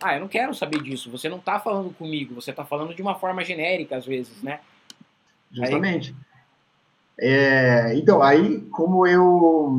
ah, 0.00 0.14
eu 0.14 0.20
não 0.20 0.28
quero 0.28 0.54
saber 0.54 0.82
disso. 0.82 1.10
Você 1.10 1.28
não 1.28 1.38
está 1.38 1.58
falando 1.58 1.92
comigo, 1.94 2.34
você 2.34 2.50
está 2.50 2.64
falando 2.64 2.94
de 2.94 3.02
uma 3.02 3.14
forma 3.14 3.44
genérica 3.44 3.96
às 3.96 4.06
vezes, 4.06 4.42
né? 4.42 4.60
Justamente. 5.52 6.10
Aí... 6.10 6.29
É, 7.18 7.94
então, 7.96 8.22
aí, 8.22 8.60
como 8.70 9.06
eu, 9.06 9.78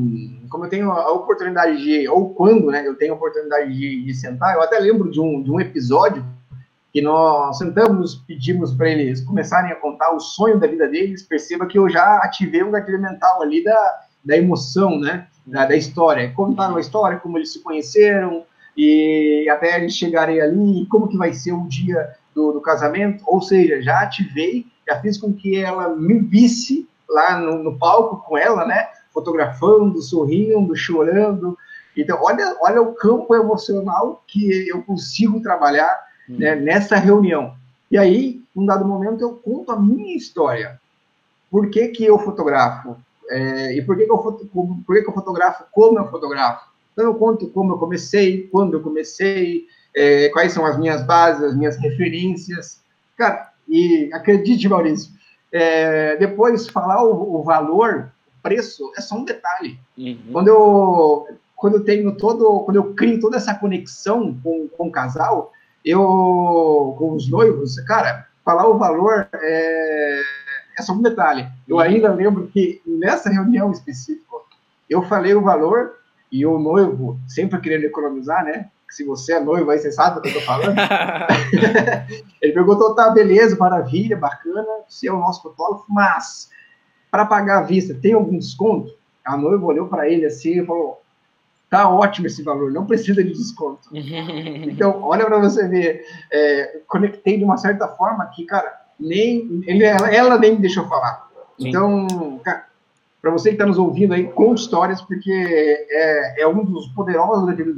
como 0.49 0.65
eu 0.65 0.69
tenho 0.69 0.91
a 0.91 1.11
oportunidade 1.11 1.77
de, 1.81 2.07
ou 2.07 2.33
quando, 2.33 2.67
né, 2.67 2.85
eu 2.85 2.95
tenho 2.95 3.13
a 3.13 3.15
oportunidade 3.15 3.73
de, 3.73 4.03
de 4.03 4.13
sentar, 4.13 4.55
eu 4.55 4.61
até 4.61 4.77
lembro 4.77 5.09
de 5.09 5.19
um, 5.19 5.41
de 5.41 5.51
um 5.51 5.59
episódio 5.59 6.23
que 6.93 7.01
nós 7.01 7.57
sentamos, 7.57 8.15
pedimos 8.27 8.73
para 8.73 8.89
eles 8.89 9.21
começarem 9.21 9.71
a 9.71 9.75
contar 9.75 10.13
o 10.13 10.19
sonho 10.19 10.59
da 10.59 10.67
vida 10.67 10.87
deles, 10.87 11.23
perceba 11.23 11.65
que 11.65 11.79
eu 11.79 11.89
já 11.89 12.17
ativei 12.17 12.63
um 12.63 12.71
gatilho 12.71 13.01
mental 13.01 13.41
ali 13.41 13.63
da, 13.63 14.01
da 14.23 14.37
emoção, 14.37 14.99
né, 14.99 15.27
da, 15.47 15.65
da 15.65 15.75
história. 15.75 16.31
Contaram 16.33 16.75
a 16.75 16.81
história, 16.81 17.17
como 17.17 17.37
eles 17.37 17.53
se 17.53 17.59
conheceram, 17.59 18.43
e 18.75 19.47
até 19.49 19.77
eles 19.77 19.95
chegarem 19.95 20.41
ali, 20.41 20.85
como 20.87 21.07
que 21.07 21.17
vai 21.17 21.33
ser 21.33 21.53
o 21.53 21.67
dia 21.67 22.15
do, 22.33 22.53
do, 22.53 22.61
casamento, 22.61 23.23
ou 23.27 23.41
seja, 23.41 23.81
já 23.81 24.01
ativei, 24.01 24.65
já 24.87 24.99
fiz 24.99 25.17
com 25.17 25.33
que 25.33 25.57
ela 25.57 25.89
me 25.95 26.19
visse 26.19 26.87
lá 27.11 27.37
no, 27.37 27.63
no, 27.63 27.77
palco 27.77 28.17
com 28.27 28.37
ela, 28.37 28.65
né, 28.65 28.87
fotografando, 29.13 30.01
sorrindo, 30.01 30.75
chorando, 30.75 31.57
então 31.95 32.19
olha, 32.21 32.55
olha 32.61 32.81
o 32.81 32.93
campo 32.93 33.35
emocional 33.35 34.23
que 34.25 34.67
eu 34.67 34.81
consigo 34.81 35.41
trabalhar 35.41 35.99
hum. 36.29 36.37
né, 36.39 36.55
nessa 36.55 36.95
reunião, 36.95 37.53
e 37.91 37.97
aí, 37.97 38.41
num 38.55 38.65
dado 38.65 38.85
momento, 38.85 39.21
eu 39.21 39.33
conto 39.33 39.71
a 39.71 39.79
minha 39.79 40.15
história, 40.15 40.79
por 41.49 41.69
que 41.69 41.89
que 41.89 42.05
eu 42.05 42.17
fotografo, 42.17 42.95
é, 43.29 43.75
e 43.77 43.81
por 43.81 43.97
que, 43.97 44.05
que, 44.05 44.11
eu, 44.11 44.17
por 44.17 44.95
que, 44.95 45.01
que 45.01 45.09
eu 45.09 45.13
fotografo 45.13 45.65
como 45.71 45.99
eu 45.99 46.09
fotografo. 46.09 46.69
Então 46.91 47.05
eu 47.05 47.15
conto 47.15 47.47
como 47.47 47.73
eu 47.73 47.77
comecei, 47.77 48.47
quando 48.51 48.73
eu 48.73 48.81
comecei, 48.81 49.65
é, 49.95 50.29
quais 50.29 50.51
são 50.51 50.65
as 50.65 50.77
minhas 50.77 51.05
bases, 51.05 51.43
as 51.43 51.55
minhas 51.55 51.77
referências. 51.77 52.81
Cara, 53.17 53.51
e 53.67 54.09
acredite, 54.13 54.67
Maurício, 54.67 55.11
é, 55.51 56.15
depois 56.17 56.67
falar 56.67 57.03
o, 57.03 57.39
o, 57.39 57.43
valor, 57.43 58.11
o 58.27 58.41
preço, 58.41 58.91
é 58.97 59.01
só 59.01 59.15
um 59.15 59.25
detalhe. 59.25 59.79
Uhum. 59.97 60.17
Quando 60.31 60.47
eu 60.47 61.27
quando 61.55 61.75
eu 61.75 61.83
tenho 61.83 62.17
todo, 62.17 62.61
quando 62.61 62.77
eu 62.77 62.95
crio 62.95 63.19
toda 63.19 63.37
essa 63.37 63.53
conexão 63.53 64.35
com, 64.43 64.67
com 64.67 64.87
o 64.87 64.91
casal, 64.91 65.53
eu 65.85 66.95
com 66.97 67.13
os 67.13 67.29
noivos, 67.29 67.79
cara, 67.81 68.27
falar 68.43 68.67
o 68.67 68.79
valor 68.79 69.27
é, 69.31 70.21
é 70.79 70.81
só 70.81 70.93
um 70.93 71.03
detalhe. 71.03 71.47
Eu 71.67 71.75
uhum. 71.75 71.81
ainda 71.81 72.11
lembro 72.11 72.47
que 72.47 72.81
nessa 72.85 73.29
reunião 73.29 73.71
específica, 73.71 74.25
eu 74.89 75.03
falei 75.03 75.35
o 75.35 75.41
valor 75.41 75.97
e 76.31 76.45
o 76.45 76.57
noivo, 76.57 77.19
sempre 77.27 77.59
querendo 77.59 77.83
economizar, 77.83 78.43
né? 78.43 78.69
Se 78.91 79.05
você 79.05 79.33
é 79.33 79.39
noivo, 79.39 79.71
aí 79.71 79.79
você 79.79 79.91
sabe 79.91 80.19
o 80.19 80.21
que 80.21 80.29
eu 80.29 80.33
tô 80.33 80.41
falando. 80.41 80.75
ele 82.41 82.53
perguntou, 82.53 82.93
tá, 82.93 83.09
beleza, 83.09 83.55
maravilha, 83.57 84.17
bacana, 84.17 84.67
você 84.87 85.07
é 85.07 85.13
o 85.13 85.19
nosso 85.19 85.41
fotógrafo, 85.41 85.85
mas 85.89 86.49
para 87.09 87.25
pagar 87.25 87.59
à 87.59 87.63
vista, 87.63 87.93
tem 87.93 88.13
algum 88.13 88.37
desconto? 88.37 88.93
A 89.25 89.37
noiva 89.37 89.65
olhou 89.65 89.87
para 89.87 90.09
ele 90.09 90.25
assim 90.25 90.61
e 90.61 90.65
falou, 90.65 91.01
tá 91.69 91.89
ótimo 91.89 92.27
esse 92.27 92.43
valor, 92.43 92.71
não 92.71 92.85
precisa 92.85 93.23
de 93.23 93.31
desconto. 93.31 93.87
então, 93.93 95.01
olha 95.03 95.25
para 95.25 95.39
você 95.39 95.67
ver, 95.67 96.05
é, 96.31 96.81
conectei 96.87 97.37
de 97.37 97.43
uma 97.45 97.57
certa 97.57 97.87
forma 97.87 98.25
que, 98.27 98.45
cara, 98.45 98.81
nem 98.99 99.63
ele, 99.65 99.83
ela, 99.83 100.13
ela 100.13 100.37
nem 100.37 100.53
me 100.53 100.61
deixou 100.61 100.87
falar. 100.87 101.29
Sim. 101.57 101.69
Então, 101.69 102.39
cara, 102.43 102.65
para 103.21 103.31
você 103.31 103.49
que 103.49 103.55
está 103.55 103.65
nos 103.65 103.77
ouvindo 103.77 104.13
aí, 104.13 104.27
com 104.27 104.53
histórias, 104.53 105.01
porque 105.01 105.31
é, 105.31 106.41
é 106.41 106.47
um 106.47 106.63
dos 106.65 106.87
poderosos 106.87 107.45
daqueles 107.45 107.77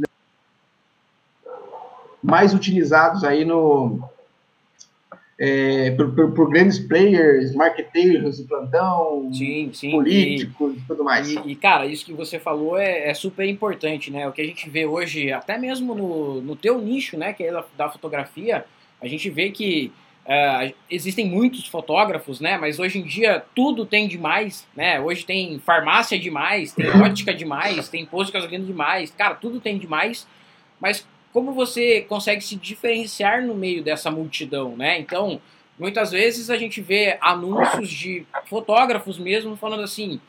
mais 2.23 2.53
utilizados 2.53 3.23
aí 3.23 3.43
no 3.43 3.99
é, 5.37 5.91
por, 5.91 6.13
por, 6.13 6.31
por, 6.31 6.49
grandes 6.49 6.79
players, 6.79 7.53
marqueteiros 7.53 8.37
de 8.37 8.43
plantão, 8.43 9.29
sim, 9.33 9.71
sim. 9.73 9.91
políticos 9.91 10.77
e, 10.77 10.81
tudo 10.87 11.03
mais. 11.03 11.29
E, 11.29 11.39
e, 11.45 11.55
cara, 11.55 11.85
isso 11.85 12.05
que 12.05 12.13
você 12.13 12.39
falou 12.39 12.77
é, 12.77 13.09
é, 13.09 13.13
super 13.13 13.45
importante, 13.47 14.11
né? 14.11 14.27
O 14.27 14.31
que 14.31 14.41
a 14.41 14.45
gente 14.45 14.69
vê 14.69 14.85
hoje, 14.85 15.31
até 15.31 15.57
mesmo 15.57 15.95
no, 15.95 16.41
no 16.41 16.55
teu 16.55 16.79
nicho, 16.79 17.17
né, 17.17 17.33
que 17.33 17.43
é 17.43 17.51
da, 17.51 17.65
da 17.75 17.89
fotografia, 17.89 18.65
a 19.01 19.07
gente 19.07 19.29
vê 19.29 19.49
que 19.49 19.91
Uh, 20.23 20.73
existem 20.89 21.27
muitos 21.27 21.67
fotógrafos, 21.67 22.39
né? 22.39 22.57
Mas 22.57 22.79
hoje 22.79 22.97
em 22.97 23.03
dia 23.03 23.43
tudo 23.53 23.85
tem 23.85 24.07
demais, 24.07 24.65
né? 24.73 24.97
Hoje 24.97 25.25
tem 25.25 25.59
farmácia 25.59 26.17
demais, 26.17 26.71
tem 26.71 26.87
ótica 27.03 27.33
demais, 27.33 27.89
tem 27.89 28.05
posto 28.05 28.27
de 28.27 28.37
gasolina 28.37 28.63
demais, 28.63 29.11
cara, 29.11 29.35
tudo 29.35 29.59
tem 29.59 29.77
demais. 29.77 30.25
Mas 30.79 31.05
como 31.33 31.51
você 31.51 32.01
consegue 32.01 32.41
se 32.41 32.55
diferenciar 32.55 33.41
no 33.41 33.55
meio 33.55 33.83
dessa 33.83 34.11
multidão, 34.11 34.77
né? 34.77 34.99
Então, 34.99 35.41
muitas 35.77 36.11
vezes 36.11 36.49
a 36.49 36.57
gente 36.57 36.79
vê 36.79 37.17
anúncios 37.19 37.89
de 37.89 38.25
fotógrafos 38.45 39.17
mesmo 39.17 39.55
falando 39.55 39.83
assim: 39.83 40.21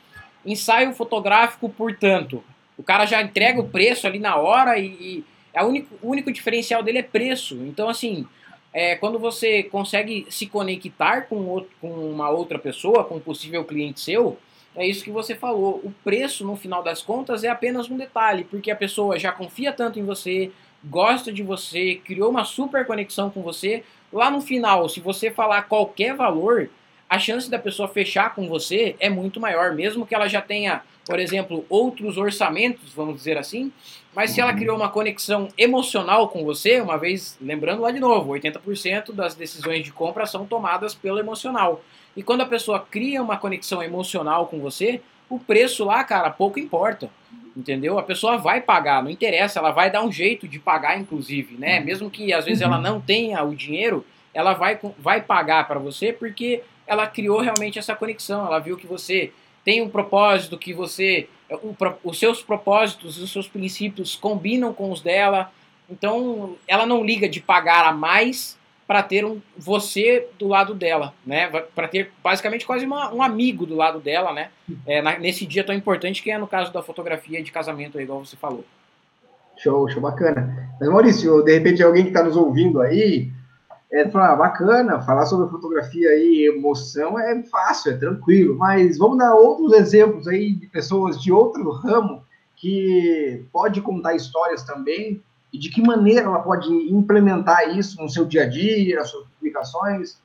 ensaio 0.44 0.92
fotográfico 0.94 1.68
por 1.68 1.96
tanto. 1.96 2.42
O 2.76 2.82
cara 2.82 3.06
já 3.06 3.22
entrega 3.22 3.60
o 3.60 3.68
preço 3.68 4.06
ali 4.06 4.18
na 4.18 4.36
hora 4.36 4.78
e, 4.78 5.24
e 5.54 5.62
único, 5.62 5.94
o 6.02 6.10
único 6.10 6.32
diferencial 6.32 6.82
dele 6.82 6.98
é 6.98 7.02
preço. 7.02 7.54
Então, 7.66 7.88
assim 7.88 8.26
é, 8.74 8.96
quando 8.96 9.20
você 9.20 9.62
consegue 9.62 10.26
se 10.28 10.48
conectar 10.48 11.22
com, 11.22 11.36
outro, 11.46 11.70
com 11.80 11.88
uma 11.88 12.28
outra 12.28 12.58
pessoa, 12.58 13.04
com 13.04 13.14
um 13.14 13.20
possível 13.20 13.64
cliente 13.64 14.00
seu, 14.00 14.36
é 14.74 14.84
isso 14.84 15.04
que 15.04 15.12
você 15.12 15.36
falou. 15.36 15.80
O 15.84 15.94
preço, 16.02 16.44
no 16.44 16.56
final 16.56 16.82
das 16.82 17.00
contas, 17.00 17.44
é 17.44 17.48
apenas 17.48 17.88
um 17.88 17.96
detalhe, 17.96 18.42
porque 18.42 18.72
a 18.72 18.76
pessoa 18.76 19.16
já 19.16 19.30
confia 19.30 19.72
tanto 19.72 20.00
em 20.00 20.04
você, 20.04 20.50
gosta 20.84 21.32
de 21.32 21.42
você, 21.42 21.96
criou 22.04 22.30
uma 22.30 22.44
super 22.44 22.86
conexão 22.86 23.30
com 23.30 23.42
você. 23.42 23.82
Lá 24.12 24.30
no 24.30 24.40
final, 24.40 24.88
se 24.88 25.00
você 25.00 25.30
falar 25.30 25.62
qualquer 25.62 26.14
valor, 26.14 26.70
a 27.08 27.18
chance 27.18 27.50
da 27.50 27.58
pessoa 27.58 27.88
fechar 27.88 28.34
com 28.34 28.48
você 28.48 28.96
é 28.98 29.08
muito 29.08 29.40
maior, 29.40 29.74
mesmo 29.74 30.06
que 30.06 30.14
ela 30.14 30.28
já 30.28 30.40
tenha, 30.40 30.82
por 31.06 31.18
exemplo, 31.18 31.64
outros 31.68 32.16
orçamentos, 32.16 32.92
vamos 32.92 33.16
dizer 33.16 33.36
assim, 33.38 33.72
mas 34.14 34.30
se 34.30 34.40
ela 34.40 34.52
uhum. 34.52 34.58
criou 34.58 34.76
uma 34.76 34.88
conexão 34.88 35.48
emocional 35.58 36.28
com 36.28 36.44
você, 36.44 36.80
uma 36.80 36.96
vez, 36.96 37.36
lembrando 37.40 37.82
lá 37.82 37.90
de 37.90 37.98
novo, 37.98 38.32
80% 38.32 39.12
das 39.12 39.34
decisões 39.34 39.84
de 39.84 39.92
compra 39.92 40.24
são 40.24 40.46
tomadas 40.46 40.94
pelo 40.94 41.18
emocional. 41.18 41.82
E 42.16 42.22
quando 42.22 42.42
a 42.42 42.46
pessoa 42.46 42.78
cria 42.78 43.22
uma 43.22 43.36
conexão 43.36 43.82
emocional 43.82 44.46
com 44.46 44.60
você, 44.60 45.00
o 45.28 45.38
preço 45.38 45.84
lá, 45.84 46.04
cara, 46.04 46.30
pouco 46.30 46.60
importa. 46.60 47.10
Entendeu? 47.56 47.98
A 47.98 48.02
pessoa 48.02 48.36
vai 48.36 48.60
pagar, 48.60 49.02
não 49.02 49.10
interessa, 49.10 49.60
ela 49.60 49.70
vai 49.70 49.90
dar 49.90 50.02
um 50.02 50.10
jeito 50.10 50.48
de 50.48 50.58
pagar, 50.58 50.98
inclusive, 50.98 51.56
né? 51.56 51.78
Uhum. 51.78 51.84
Mesmo 51.84 52.10
que 52.10 52.32
às 52.32 52.44
vezes 52.44 52.60
ela 52.60 52.76
uhum. 52.76 52.82
não 52.82 53.00
tenha 53.00 53.42
o 53.44 53.54
dinheiro, 53.54 54.04
ela 54.32 54.54
vai, 54.54 54.78
vai 54.98 55.20
pagar 55.20 55.68
para 55.68 55.78
você 55.78 56.12
porque 56.12 56.62
ela 56.86 57.06
criou 57.06 57.40
realmente 57.40 57.78
essa 57.78 57.94
conexão. 57.94 58.44
Ela 58.46 58.58
viu 58.58 58.76
que 58.76 58.86
você 58.86 59.32
tem 59.64 59.80
um 59.80 59.88
propósito, 59.88 60.58
que 60.58 60.74
você 60.74 61.28
o, 61.50 61.74
os 62.02 62.18
seus 62.18 62.42
propósitos, 62.42 63.18
os 63.18 63.30
seus 63.30 63.48
princípios 63.48 64.16
combinam 64.16 64.72
com 64.72 64.90
os 64.90 65.00
dela. 65.00 65.52
Então, 65.88 66.56
ela 66.66 66.86
não 66.86 67.04
liga 67.04 67.28
de 67.28 67.40
pagar 67.40 67.84
a 67.86 67.92
mais 67.92 68.58
para 68.86 69.02
ter 69.02 69.24
um 69.24 69.40
você 69.56 70.28
do 70.38 70.48
lado 70.48 70.74
dela, 70.74 71.14
né? 71.26 71.48
Para 71.74 71.88
ter 71.88 72.10
basicamente 72.22 72.66
quase 72.66 72.84
uma, 72.84 73.12
um 73.12 73.22
amigo 73.22 73.64
do 73.66 73.74
lado 73.74 73.98
dela, 73.98 74.32
né? 74.32 74.50
É, 74.86 75.00
na, 75.00 75.18
nesse 75.18 75.46
dia 75.46 75.64
tão 75.64 75.74
importante 75.74 76.22
que 76.22 76.30
é 76.30 76.38
no 76.38 76.46
caso 76.46 76.72
da 76.72 76.82
fotografia 76.82 77.42
de 77.42 77.50
casamento, 77.50 78.00
igual 78.00 78.24
você 78.24 78.36
falou. 78.36 78.64
Show, 79.56 79.88
show 79.88 80.02
bacana. 80.02 80.76
Mas 80.78 80.88
Maurício, 80.88 81.42
de 81.42 81.52
repente 81.54 81.82
alguém 81.82 82.02
que 82.02 82.10
está 82.10 82.22
nos 82.22 82.36
ouvindo 82.36 82.80
aí, 82.80 83.30
é, 83.92 84.08
falar, 84.08 84.32
ah, 84.32 84.36
bacana, 84.36 85.00
falar 85.02 85.24
sobre 85.26 85.48
fotografia 85.48 86.08
e 86.16 86.48
emoção 86.48 87.18
é 87.18 87.42
fácil, 87.44 87.92
é 87.92 87.96
tranquilo, 87.96 88.56
mas 88.58 88.98
vamos 88.98 89.18
dar 89.18 89.34
outros 89.34 89.72
exemplos 89.72 90.26
aí 90.26 90.52
de 90.52 90.66
pessoas 90.66 91.22
de 91.22 91.32
outro 91.32 91.70
ramo 91.70 92.24
que 92.56 93.44
pode 93.52 93.80
contar 93.80 94.16
histórias 94.16 94.64
também 94.64 95.22
e 95.54 95.58
de 95.58 95.70
que 95.70 95.80
maneira 95.80 96.22
ela 96.22 96.40
pode 96.40 96.68
implementar 96.68 97.78
isso 97.78 98.02
no 98.02 98.08
seu 98.08 98.24
dia 98.24 98.42
a 98.42 98.48
dia, 98.48 98.96
nas 98.96 99.08
suas 99.08 99.24
publicações, 99.38 100.18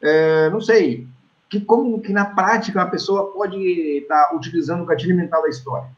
é, 0.00 0.48
não 0.50 0.60
sei, 0.60 1.08
que 1.50 1.60
como 1.60 2.00
que 2.00 2.12
na 2.12 2.24
prática 2.24 2.80
a 2.80 2.86
pessoa 2.86 3.32
pode 3.32 3.58
estar 3.58 4.28
tá 4.28 4.36
utilizando 4.36 4.84
o 4.84 4.86
gatilho 4.86 5.16
mental 5.16 5.42
da 5.42 5.48
história. 5.48 5.88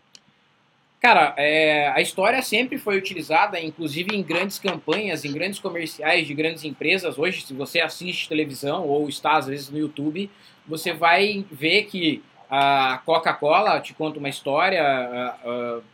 Cara, 1.03 1.35
é, 1.37 1.89
a 1.89 2.01
história 2.01 2.41
sempre 2.41 2.79
foi 2.79 2.97
utilizada, 2.97 3.61
inclusive 3.61 4.17
em 4.17 4.23
grandes 4.23 4.59
campanhas, 4.59 5.23
em 5.23 5.33
grandes 5.35 5.59
comerciais 5.59 6.27
de 6.27 6.33
grandes 6.33 6.65
empresas. 6.65 7.19
Hoje, 7.19 7.43
se 7.43 7.53
você 7.53 7.81
assiste 7.81 8.27
televisão 8.27 8.87
ou 8.87 9.07
está 9.07 9.37
às 9.37 9.47
vezes 9.47 9.69
no 9.69 9.79
YouTube, 9.79 10.31
você 10.67 10.95
vai 10.95 11.45
ver 11.53 11.85
que 11.85 12.23
a 12.51 13.03
Coca-Cola 13.05 13.81
te 13.81 13.93
conta 13.93 14.19
uma 14.19 14.29
história. 14.29 15.35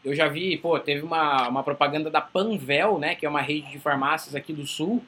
eu 0.04 0.14
já 0.14 0.28
vi, 0.28 0.56
pô, 0.56 0.78
teve 0.78 1.02
uma, 1.02 1.48
uma 1.48 1.62
propaganda 1.62 2.10
da 2.10 2.20
Panvel, 2.20 2.98
né, 2.98 3.14
que 3.14 3.26
é 3.26 3.28
uma 3.28 3.40
rede 3.40 3.70
de 3.70 3.78
farmácias 3.78 4.34
aqui 4.34 4.52
do 4.52 4.66
Sul, 4.66 5.02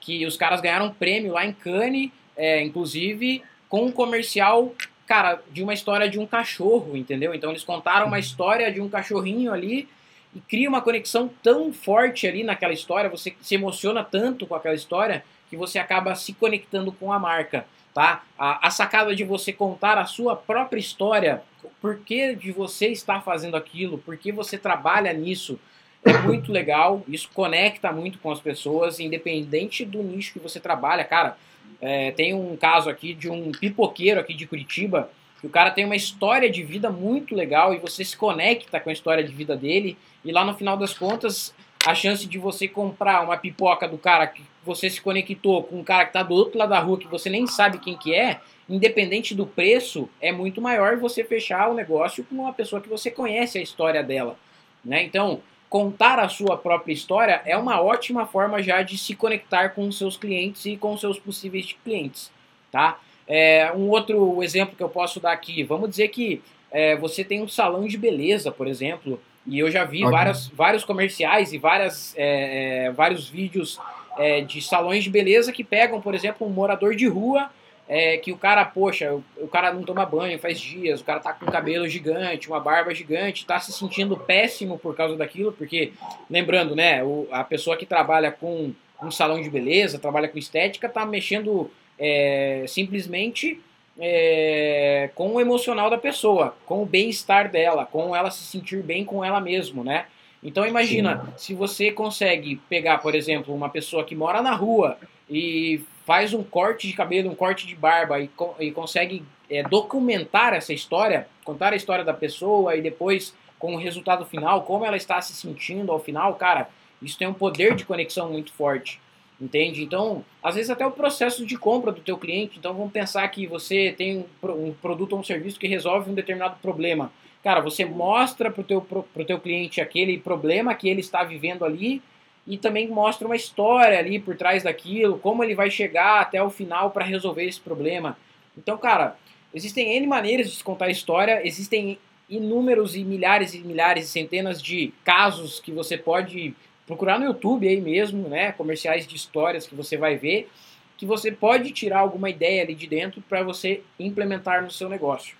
que 0.00 0.26
os 0.26 0.36
caras 0.36 0.60
ganharam 0.60 0.86
um 0.86 0.92
prêmio 0.92 1.32
lá 1.32 1.46
em 1.46 1.52
Cannes, 1.52 2.10
é, 2.36 2.62
inclusive 2.62 3.42
com 3.68 3.86
um 3.86 3.92
comercial 3.92 4.74
cara, 5.06 5.40
de 5.50 5.62
uma 5.62 5.74
história 5.74 6.08
de 6.08 6.18
um 6.18 6.26
cachorro, 6.26 6.96
entendeu? 6.96 7.34
Então 7.34 7.50
eles 7.50 7.64
contaram 7.64 8.06
uma 8.06 8.18
história 8.18 8.72
de 8.72 8.80
um 8.80 8.88
cachorrinho 8.88 9.52
ali 9.52 9.88
e 10.34 10.40
cria 10.40 10.68
uma 10.68 10.80
conexão 10.80 11.30
tão 11.42 11.72
forte 11.72 12.26
ali 12.26 12.42
naquela 12.42 12.72
história, 12.72 13.10
você 13.10 13.34
se 13.40 13.54
emociona 13.54 14.02
tanto 14.02 14.46
com 14.46 14.54
aquela 14.54 14.74
história 14.74 15.24
que 15.50 15.56
você 15.56 15.78
acaba 15.78 16.14
se 16.14 16.32
conectando 16.32 16.90
com 16.92 17.12
a 17.12 17.18
marca, 17.18 17.66
tá? 17.94 18.24
A, 18.38 18.66
a 18.66 18.70
sacada 18.70 19.14
de 19.14 19.24
você 19.24 19.52
contar 19.52 19.98
a 19.98 20.06
sua 20.06 20.34
própria 20.34 20.80
história, 20.80 21.42
por 21.80 21.98
que 21.98 22.34
de 22.34 22.52
você 22.52 22.88
está 22.88 23.20
fazendo 23.20 23.56
aquilo, 23.56 23.98
por 23.98 24.16
que 24.16 24.32
você 24.32 24.56
trabalha 24.56 25.12
nisso, 25.12 25.58
é 26.04 26.18
muito 26.18 26.50
legal, 26.50 27.04
isso 27.06 27.30
conecta 27.32 27.92
muito 27.92 28.18
com 28.18 28.30
as 28.30 28.40
pessoas, 28.40 28.98
independente 28.98 29.84
do 29.84 30.02
nicho 30.02 30.32
que 30.32 30.38
você 30.38 30.58
trabalha, 30.58 31.04
cara. 31.04 31.36
É, 31.80 32.10
tem 32.12 32.34
um 32.34 32.56
caso 32.56 32.90
aqui 32.90 33.14
de 33.14 33.28
um 33.28 33.52
pipoqueiro 33.52 34.20
aqui 34.20 34.34
de 34.34 34.46
Curitiba, 34.46 35.10
que 35.40 35.46
o 35.46 35.50
cara 35.50 35.70
tem 35.70 35.84
uma 35.84 35.96
história 35.96 36.50
de 36.50 36.62
vida 36.62 36.90
muito 36.90 37.34
legal 37.34 37.74
e 37.74 37.78
você 37.78 38.04
se 38.04 38.16
conecta 38.16 38.80
com 38.80 38.90
a 38.90 38.92
história 38.92 39.22
de 39.22 39.32
vida 39.32 39.56
dele, 39.56 39.96
e 40.24 40.32
lá 40.32 40.44
no 40.44 40.54
final 40.54 40.76
das 40.76 40.94
contas, 40.94 41.54
a 41.84 41.94
chance 41.94 42.26
de 42.26 42.38
você 42.38 42.68
comprar 42.68 43.22
uma 43.22 43.36
pipoca 43.36 43.88
do 43.88 43.98
cara 43.98 44.26
que 44.26 44.42
você 44.64 44.88
se 44.88 45.00
conectou 45.00 45.62
com 45.64 45.80
um 45.80 45.84
cara 45.84 46.04
que 46.04 46.10
está 46.10 46.22
do 46.22 46.34
outro 46.34 46.58
lado 46.58 46.70
da 46.70 46.78
rua 46.78 46.98
que 46.98 47.08
você 47.08 47.28
nem 47.28 47.46
sabe 47.46 47.78
quem 47.78 47.96
que 47.96 48.14
é, 48.14 48.40
independente 48.68 49.34
do 49.34 49.46
preço, 49.46 50.08
é 50.20 50.32
muito 50.32 50.60
maior 50.60 50.96
você 50.96 51.24
fechar 51.24 51.68
o 51.70 51.74
negócio 51.74 52.24
com 52.24 52.36
uma 52.36 52.52
pessoa 52.52 52.80
que 52.80 52.88
você 52.88 53.10
conhece 53.10 53.58
a 53.58 53.62
história 53.62 54.02
dela. 54.02 54.36
Né? 54.84 55.02
Então, 55.02 55.40
contar 55.68 56.18
a 56.18 56.28
sua 56.28 56.56
própria 56.56 56.92
história 56.92 57.42
é 57.44 57.56
uma 57.56 57.80
ótima 57.80 58.26
forma 58.26 58.62
já 58.62 58.82
de 58.82 58.98
se 58.98 59.14
conectar 59.14 59.70
com 59.70 59.88
os 59.88 59.98
seus 59.98 60.16
clientes 60.16 60.64
e 60.66 60.76
com 60.76 60.92
os 60.92 61.00
seus 61.00 61.18
possíveis 61.18 61.74
clientes, 61.84 62.30
tá? 62.70 63.00
É, 63.26 63.72
um 63.74 63.88
outro 63.88 64.42
exemplo 64.42 64.76
que 64.76 64.82
eu 64.82 64.88
posso 64.88 65.18
dar 65.20 65.32
aqui, 65.32 65.62
vamos 65.62 65.88
dizer 65.88 66.08
que 66.08 66.42
é, 66.70 66.96
você 66.96 67.24
tem 67.24 67.40
um 67.40 67.48
salão 67.48 67.86
de 67.86 67.96
beleza, 67.96 68.50
por 68.50 68.66
exemplo, 68.66 69.20
e 69.46 69.58
eu 69.58 69.70
já 69.70 69.84
vi 69.84 70.02
várias, 70.02 70.48
vários 70.48 70.84
comerciais 70.84 71.52
e 71.52 71.58
várias, 71.58 72.14
é, 72.16 72.86
é, 72.86 72.90
vários 72.90 73.28
vídeos 73.28 73.78
é, 74.18 74.40
de 74.40 74.60
salões 74.60 75.04
de 75.04 75.10
beleza 75.10 75.52
que 75.52 75.64
pegam, 75.64 76.00
por 76.00 76.14
exemplo, 76.14 76.46
um 76.46 76.50
morador 76.50 76.94
de 76.94 77.06
rua 77.06 77.50
é, 77.88 78.16
que 78.16 78.32
o 78.32 78.38
cara, 78.38 78.64
poxa, 78.64 79.12
o, 79.12 79.24
o, 79.36 79.48
cara 79.48 79.72
não 79.72 79.82
toma 79.82 80.06
banho 80.06 80.38
faz 80.38 80.58
dias, 80.58 81.00
o 81.00 81.04
cara 81.04 81.20
tá 81.20 81.32
com 81.32 81.44
um 81.44 81.50
cabelo 81.50 81.88
gigante, 81.88 82.48
uma 82.48 82.60
barba 82.60 82.94
gigante, 82.94 83.44
tá 83.44 83.58
se 83.58 83.72
sentindo 83.72 84.16
péssimo 84.16 84.78
por 84.78 84.96
causa 84.96 85.16
daquilo, 85.16 85.52
porque, 85.52 85.92
lembrando, 86.30 86.74
né, 86.74 87.02
o, 87.04 87.28
a 87.30 87.44
pessoa 87.44 87.76
que 87.76 87.84
trabalha 87.84 88.30
com 88.30 88.72
um 89.02 89.10
salão 89.10 89.42
de 89.42 89.50
beleza, 89.50 89.98
trabalha 89.98 90.28
com 90.28 90.38
estética, 90.38 90.88
tá 90.88 91.04
mexendo 91.04 91.70
é, 91.98 92.64
simplesmente 92.68 93.60
é, 93.98 95.10
com 95.14 95.34
o 95.34 95.40
emocional 95.40 95.90
da 95.90 95.98
pessoa, 95.98 96.56
com 96.64 96.82
o 96.82 96.86
bem-estar 96.86 97.50
dela, 97.50 97.84
com 97.84 98.14
ela 98.14 98.30
se 98.30 98.44
sentir 98.44 98.82
bem 98.82 99.04
com 99.04 99.24
ela 99.24 99.40
mesma, 99.40 99.84
né? 99.84 100.06
Então 100.42 100.66
imagina, 100.66 101.24
Sim. 101.24 101.32
se 101.36 101.54
você 101.54 101.92
consegue 101.92 102.56
pegar, 102.68 102.98
por 102.98 103.14
exemplo, 103.14 103.54
uma 103.54 103.68
pessoa 103.68 104.04
que 104.04 104.14
mora 104.14 104.42
na 104.42 104.54
rua 104.54 104.98
e 105.30 105.80
faz 106.04 106.34
um 106.34 106.42
corte 106.42 106.88
de 106.88 106.94
cabelo, 106.94 107.30
um 107.30 107.34
corte 107.34 107.66
de 107.66 107.76
barba 107.76 108.20
e, 108.20 108.28
e 108.58 108.72
consegue 108.72 109.22
é, 109.48 109.62
documentar 109.62 110.52
essa 110.52 110.72
história, 110.72 111.28
contar 111.44 111.72
a 111.72 111.76
história 111.76 112.04
da 112.04 112.12
pessoa 112.12 112.74
e 112.74 112.82
depois 112.82 113.34
com 113.58 113.74
o 113.74 113.78
resultado 113.78 114.26
final, 114.26 114.62
como 114.62 114.84
ela 114.84 114.96
está 114.96 115.20
se 115.20 115.32
sentindo 115.34 115.92
ao 115.92 116.00
final, 116.00 116.34
cara, 116.34 116.68
isso 117.00 117.16
tem 117.16 117.28
um 117.28 117.32
poder 117.32 117.76
de 117.76 117.84
conexão 117.84 118.28
muito 118.28 118.52
forte. 118.52 119.00
Entende? 119.40 119.82
Então, 119.82 120.24
às 120.40 120.54
vezes 120.54 120.70
até 120.70 120.86
o 120.86 120.90
processo 120.90 121.44
de 121.44 121.56
compra 121.56 121.90
do 121.90 122.00
teu 122.00 122.16
cliente, 122.16 122.58
então 122.58 122.72
vamos 122.72 122.92
pensar 122.92 123.26
que 123.28 123.44
você 123.44 123.92
tem 123.96 124.24
um, 124.42 124.72
produto 124.80 125.14
ou 125.14 125.18
um 125.18 125.24
serviço 125.24 125.58
que 125.58 125.66
resolve 125.66 126.10
um 126.10 126.14
determinado 126.14 126.56
problema. 126.62 127.12
Cara, 127.42 127.60
você 127.60 127.84
mostra 127.84 128.50
para 128.50 128.60
o 128.60 128.64
teu, 128.64 128.80
pro, 128.80 129.24
teu 129.24 129.40
cliente 129.40 129.80
aquele 129.80 130.18
problema 130.18 130.74
que 130.74 130.88
ele 130.88 131.00
está 131.00 131.24
vivendo 131.24 131.64
ali 131.64 132.00
e 132.46 132.56
também 132.56 132.88
mostra 132.88 133.26
uma 133.26 133.36
história 133.36 133.98
ali 133.98 134.18
por 134.18 134.36
trás 134.36 134.62
daquilo, 134.62 135.18
como 135.18 135.42
ele 135.42 135.54
vai 135.54 135.70
chegar 135.70 136.20
até 136.20 136.42
o 136.42 136.50
final 136.50 136.90
para 136.90 137.04
resolver 137.04 137.44
esse 137.44 137.60
problema. 137.60 138.16
Então, 138.56 138.76
cara, 138.78 139.16
existem 139.52 139.96
N 139.96 140.06
maneiras 140.06 140.52
de 140.52 140.62
contar 140.62 140.86
a 140.86 140.90
história, 140.90 141.46
existem 141.46 141.98
inúmeros 142.28 142.96
e 142.96 143.04
milhares 143.04 143.54
e 143.54 143.58
milhares 143.60 144.06
e 144.06 144.08
centenas 144.08 144.62
de 144.62 144.92
casos 145.04 145.60
que 145.60 145.72
você 145.72 145.98
pode 145.98 146.54
procurar 146.86 147.18
no 147.18 147.26
YouTube 147.26 147.68
aí 147.68 147.80
mesmo, 147.80 148.28
né, 148.28 148.52
comerciais 148.52 149.06
de 149.06 149.16
histórias 149.16 149.66
que 149.66 149.74
você 149.74 149.96
vai 149.96 150.16
ver, 150.16 150.48
que 150.96 151.06
você 151.06 151.30
pode 151.32 151.72
tirar 151.72 152.00
alguma 152.00 152.30
ideia 152.30 152.62
ali 152.62 152.74
de 152.74 152.86
dentro 152.86 153.22
para 153.22 153.42
você 153.42 153.82
implementar 153.98 154.62
no 154.62 154.70
seu 154.70 154.88
negócio. 154.88 155.36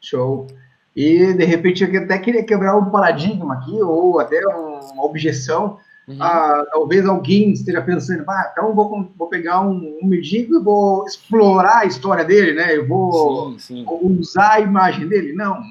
Show. 0.00 0.46
E 0.94 1.32
de 1.32 1.44
repente 1.44 1.84
eu 1.84 2.02
até 2.02 2.18
queria 2.18 2.44
quebrar 2.44 2.76
um 2.76 2.90
paradigma 2.90 3.54
aqui, 3.54 3.80
ou 3.80 4.18
até 4.18 4.40
uma 4.46 5.04
objeção. 5.04 5.78
Uhum. 6.08 6.16
Ah, 6.18 6.66
talvez 6.72 7.06
alguém 7.06 7.52
esteja 7.52 7.80
pensando, 7.80 8.24
ah, 8.28 8.50
então 8.50 8.74
vou, 8.74 9.08
vou 9.16 9.28
pegar 9.28 9.60
um, 9.60 9.98
um 10.02 10.06
mendigo 10.06 10.56
e 10.56 10.62
vou 10.62 11.06
explorar 11.06 11.78
a 11.78 11.86
história 11.86 12.24
dele, 12.24 12.52
né? 12.54 12.76
Eu 12.76 12.88
vou, 12.88 13.52
sim, 13.52 13.58
sim. 13.58 13.84
vou 13.84 14.04
usar 14.06 14.54
a 14.54 14.60
imagem 14.60 15.06
dele. 15.06 15.32
Não. 15.32 15.62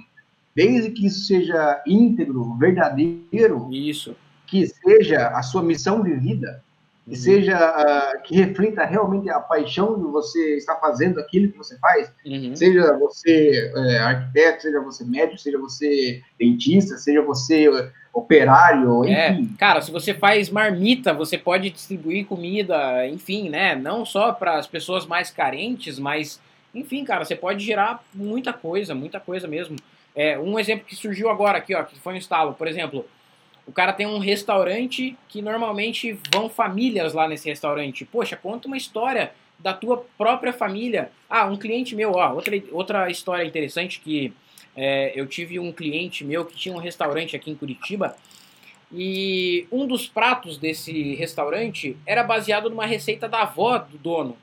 Desde 0.56 0.92
que 0.92 1.08
isso 1.08 1.26
seja 1.26 1.82
íntegro, 1.86 2.56
verdadeiro. 2.58 3.68
Isso 3.72 4.16
que 4.50 4.66
seja 4.66 5.28
a 5.30 5.44
sua 5.44 5.62
missão 5.62 6.02
de 6.02 6.14
vida, 6.16 6.64
que 7.10 7.16
uhum. 7.16 7.22
seja 7.22 7.58
uh, 7.58 8.22
que 8.22 8.36
reflita 8.36 8.86
realmente 8.86 9.30
a 9.32 9.40
paixão 9.40 9.98
de 9.98 10.04
você 10.04 10.58
estar 10.58 10.76
fazendo 10.76 11.20
aquilo 11.20 11.52
que 11.52 11.58
você 11.58 11.76
faz, 11.80 12.12
uhum. 12.24 12.56
seja 12.56 12.96
você 13.00 13.72
é, 13.76 13.98
arquiteto, 13.98 14.62
seja 14.62 14.80
você 14.80 15.04
médico, 15.04 15.40
seja 15.40 15.58
você 15.58 16.22
dentista, 16.38 16.98
seja 16.98 17.24
você 17.24 17.68
operário, 18.14 19.06
é, 19.06 19.32
enfim. 19.32 19.50
É, 19.54 19.58
cara, 19.58 19.82
se 19.82 19.92
você 19.92 20.14
faz 20.14 20.50
marmita, 20.52 21.12
você 21.12 21.38
pode 21.38 21.72
distribuir 21.72 22.28
comida, 22.28 23.08
enfim, 23.08 23.50
né? 23.50 23.76
Não 23.76 24.06
só 24.06 24.32
para 24.32 24.58
as 24.58 24.68
pessoas 24.68 25.06
mais 25.08 25.32
carentes, 25.32 25.98
mas, 25.98 26.40
enfim, 26.74 27.04
cara, 27.04 27.26
você 27.26 27.36
pode 27.36 27.66
gerar 27.66 28.04
muita 28.14 28.54
coisa, 28.54 28.94
muita 28.94 29.20
coisa 29.20 29.48
mesmo. 29.48 29.78
É, 30.16 30.38
um 30.38 30.60
exemplo 30.60 30.86
que 30.86 30.96
surgiu 30.96 31.30
agora 31.30 31.58
aqui, 31.58 31.74
ó, 31.74 31.84
que 31.84 32.00
foi 32.00 32.14
um 32.14 32.18
instalo, 32.18 32.54
por 32.54 32.68
exemplo, 32.68 33.06
o 33.70 33.72
cara 33.72 33.94
tem 33.94 34.08
um 34.08 34.18
restaurante 34.18 35.16
que 35.28 35.44
normalmente 35.44 36.18
vão 36.34 36.50
famílias 36.50 37.14
lá 37.14 37.28
nesse 37.28 37.48
restaurante. 37.48 38.04
Poxa, 38.04 38.36
conta 38.36 38.68
uma 38.68 38.76
história 38.76 39.32
da 39.60 39.76
tua 39.76 40.04
própria 40.18 40.52
família. 40.52 41.12
Ah, 41.30 41.46
um 41.46 41.56
cliente 41.56 41.96
meu, 41.96 42.14
ó, 42.14 42.34
outra, 42.34 42.60
outra 42.72 43.12
história 43.12 43.44
interessante 43.46 44.00
que 44.00 44.34
é, 44.76 45.12
eu 45.14 45.28
tive 45.28 45.60
um 45.60 45.72
cliente 45.72 46.26
meu 46.26 46.46
que 46.46 46.56
tinha 46.56 46.74
um 46.74 46.80
restaurante 46.80 47.36
aqui 47.36 47.52
em 47.52 47.56
Curitiba 47.56 48.16
e 48.92 49.68
um 49.72 49.86
dos 49.86 50.08
pratos 50.08 50.58
desse 50.58 51.14
restaurante 51.14 51.96
era 52.08 52.24
baseado 52.24 52.72
numa 52.72 52.88
receita 52.88 53.30
da 53.30 53.44
avó 53.44 53.78
do 53.78 54.00
dono. 54.00 54.36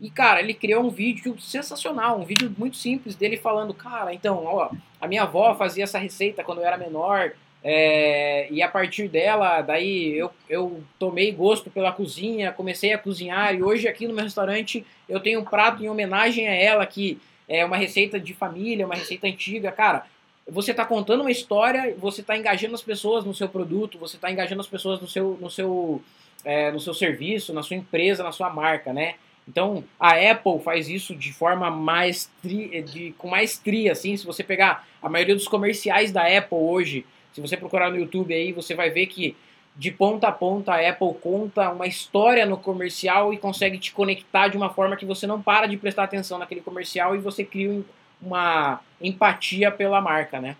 E, 0.00 0.08
cara, 0.08 0.40
ele 0.40 0.54
criou 0.54 0.84
um 0.84 0.90
vídeo 0.90 1.38
sensacional, 1.38 2.18
um 2.18 2.24
vídeo 2.24 2.50
muito 2.56 2.78
simples 2.78 3.14
dele 3.14 3.36
falando, 3.36 3.74
cara, 3.74 4.14
então, 4.14 4.42
ó, 4.42 4.70
a 4.98 5.06
minha 5.06 5.24
avó 5.24 5.54
fazia 5.54 5.84
essa 5.84 5.98
receita 5.98 6.42
quando 6.42 6.62
eu 6.62 6.66
era 6.66 6.78
menor, 6.78 7.32
é, 7.66 8.46
e 8.50 8.60
a 8.60 8.68
partir 8.68 9.08
dela, 9.08 9.62
daí 9.62 10.12
eu, 10.18 10.30
eu 10.50 10.84
tomei 10.98 11.32
gosto 11.32 11.70
pela 11.70 11.90
cozinha, 11.92 12.52
comecei 12.52 12.92
a 12.92 12.98
cozinhar 12.98 13.54
e 13.54 13.62
hoje 13.62 13.88
aqui 13.88 14.06
no 14.06 14.12
meu 14.12 14.22
restaurante 14.22 14.84
eu 15.08 15.18
tenho 15.18 15.40
um 15.40 15.44
prato 15.44 15.82
em 15.82 15.88
homenagem 15.88 16.46
a 16.46 16.52
ela 16.52 16.84
que 16.84 17.18
é 17.48 17.64
uma 17.64 17.78
receita 17.78 18.20
de 18.20 18.34
família, 18.34 18.84
uma 18.84 18.94
receita 18.94 19.26
antiga, 19.26 19.72
cara. 19.72 20.04
Você 20.46 20.72
está 20.72 20.84
contando 20.84 21.22
uma 21.22 21.30
história, 21.30 21.96
você 21.98 22.20
está 22.20 22.36
engajando 22.36 22.74
as 22.74 22.82
pessoas 22.82 23.24
no 23.24 23.32
seu 23.32 23.48
produto, 23.48 23.98
você 23.98 24.16
está 24.16 24.30
engajando 24.30 24.60
as 24.60 24.66
pessoas 24.66 25.00
no 25.00 25.08
seu, 25.08 25.38
no 25.40 25.48
seu, 25.48 26.02
é, 26.44 26.70
no 26.70 26.78
seu 26.78 26.92
serviço, 26.92 27.54
na 27.54 27.62
sua 27.62 27.76
empresa, 27.76 28.22
na 28.22 28.32
sua 28.32 28.50
marca, 28.50 28.92
né? 28.92 29.14
Então 29.48 29.82
a 29.98 30.10
Apple 30.10 30.58
faz 30.62 30.90
isso 30.90 31.14
de 31.14 31.32
forma 31.32 31.70
mais 31.70 32.30
de, 32.42 33.14
com 33.16 33.28
maestria, 33.28 33.92
assim. 33.92 34.14
Se 34.18 34.26
você 34.26 34.44
pegar 34.44 34.86
a 35.00 35.08
maioria 35.08 35.34
dos 35.34 35.48
comerciais 35.48 36.12
da 36.12 36.26
Apple 36.26 36.58
hoje 36.58 37.06
se 37.34 37.40
você 37.40 37.56
procurar 37.56 37.90
no 37.90 37.96
YouTube 37.96 38.32
aí, 38.32 38.52
você 38.52 38.74
vai 38.74 38.90
ver 38.90 39.06
que 39.06 39.36
de 39.76 39.90
ponta 39.90 40.28
a 40.28 40.32
ponta 40.32 40.72
a 40.72 40.88
Apple 40.88 41.14
conta 41.20 41.70
uma 41.70 41.86
história 41.86 42.46
no 42.46 42.56
comercial 42.56 43.34
e 43.34 43.38
consegue 43.38 43.76
te 43.76 43.92
conectar 43.92 44.46
de 44.46 44.56
uma 44.56 44.70
forma 44.70 44.96
que 44.96 45.04
você 45.04 45.26
não 45.26 45.42
para 45.42 45.66
de 45.66 45.76
prestar 45.76 46.04
atenção 46.04 46.38
naquele 46.38 46.60
comercial 46.60 47.16
e 47.16 47.18
você 47.18 47.44
cria 47.44 47.82
uma 48.22 48.80
empatia 49.00 49.72
pela 49.72 50.00
marca, 50.00 50.40
né? 50.40 50.56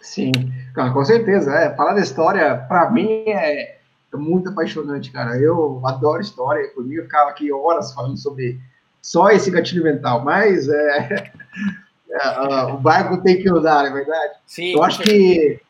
Sim, 0.00 0.32
com 0.74 1.04
certeza. 1.04 1.52
É, 1.54 1.74
falar 1.74 1.94
da 1.94 2.00
história, 2.00 2.56
para 2.68 2.90
mim, 2.90 3.24
é, 3.26 3.78
é 4.12 4.16
muito 4.16 4.50
apaixonante, 4.50 5.10
cara. 5.10 5.38
Eu 5.38 5.80
adoro 5.84 6.20
história. 6.20 6.68
Por 6.74 6.84
mim, 6.84 6.96
eu 6.96 7.04
ficava 7.04 7.30
aqui 7.30 7.50
horas 7.50 7.92
falando 7.94 8.18
sobre 8.18 8.60
só 9.00 9.30
esse 9.30 9.50
gatilho 9.50 9.82
mental, 9.82 10.22
mas 10.22 10.68
é, 10.68 11.32
é, 12.10 12.40
uh, 12.40 12.74
o 12.74 12.78
barco 12.78 13.22
tem 13.22 13.38
que 13.38 13.48
não 13.48 13.66
é 13.66 13.90
verdade? 13.90 14.34
Sim. 14.44 14.74
Eu 14.74 14.84
acho 14.84 15.02
que 15.02 15.60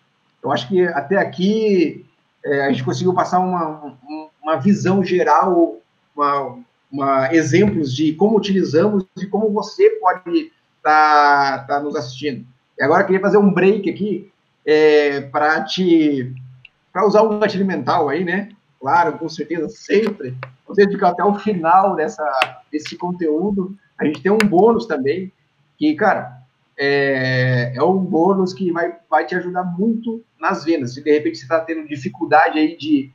eu 0.43 0.53
acho 0.53 0.69
que 0.69 0.83
até 0.83 1.17
aqui 1.17 2.07
é, 2.45 2.67
a 2.67 2.71
gente 2.71 2.85
conseguiu 2.85 3.13
passar 3.13 3.41
uma, 3.41 3.97
uma 4.43 4.57
visão 4.57 5.05
geral, 5.05 5.79
uma, 6.15 6.59
uma, 6.91 7.35
exemplos 7.35 7.95
de 7.95 8.13
como 8.13 8.37
utilizamos 8.37 9.05
e 9.17 9.27
como 9.27 9.51
você 9.51 9.91
pode 10.01 10.53
estar 10.79 11.59
tá, 11.59 11.65
tá 11.67 11.81
nos 11.81 11.97
assistindo. 11.97 12.47
E 12.79 12.83
agora 12.83 13.03
eu 13.03 13.07
queria 13.07 13.21
fazer 13.21 13.39
um 13.39 13.53
break 13.53 13.91
aqui 13.91 14.31
é, 14.65 15.23
para 15.23 15.63
te 15.65 16.35
para 16.93 17.07
usar 17.07 17.23
um 17.23 17.39
gatilho 17.39 17.67
mental 17.67 18.09
aí, 18.09 18.25
né? 18.25 18.49
Claro, 18.81 19.19
com 19.19 19.29
certeza, 19.29 19.69
sempre. 19.69 20.35
Você 20.67 20.89
ficar 20.89 21.11
até 21.11 21.23
o 21.23 21.35
final 21.35 21.95
dessa, 21.95 22.25
desse 22.73 22.97
conteúdo. 22.97 23.77
A 23.99 24.05
gente 24.07 24.23
tem 24.23 24.33
um 24.33 24.39
bônus 24.39 24.87
também, 24.87 25.31
que, 25.77 25.95
cara, 25.95 26.41
é, 26.79 27.73
é 27.75 27.83
um 27.83 27.99
bônus 27.99 28.53
que 28.53 28.71
vai, 28.71 28.95
vai 29.09 29.25
te 29.25 29.35
ajudar 29.35 29.65
muito 29.65 30.23
nas 30.41 30.65
vendas. 30.65 30.95
Se 30.95 31.03
de 31.03 31.11
repente 31.11 31.39
você 31.39 31.45
está 31.45 31.61
tendo 31.61 31.89
dificuldade 31.89 32.59
aí 32.59 32.77
de, 32.77 33.11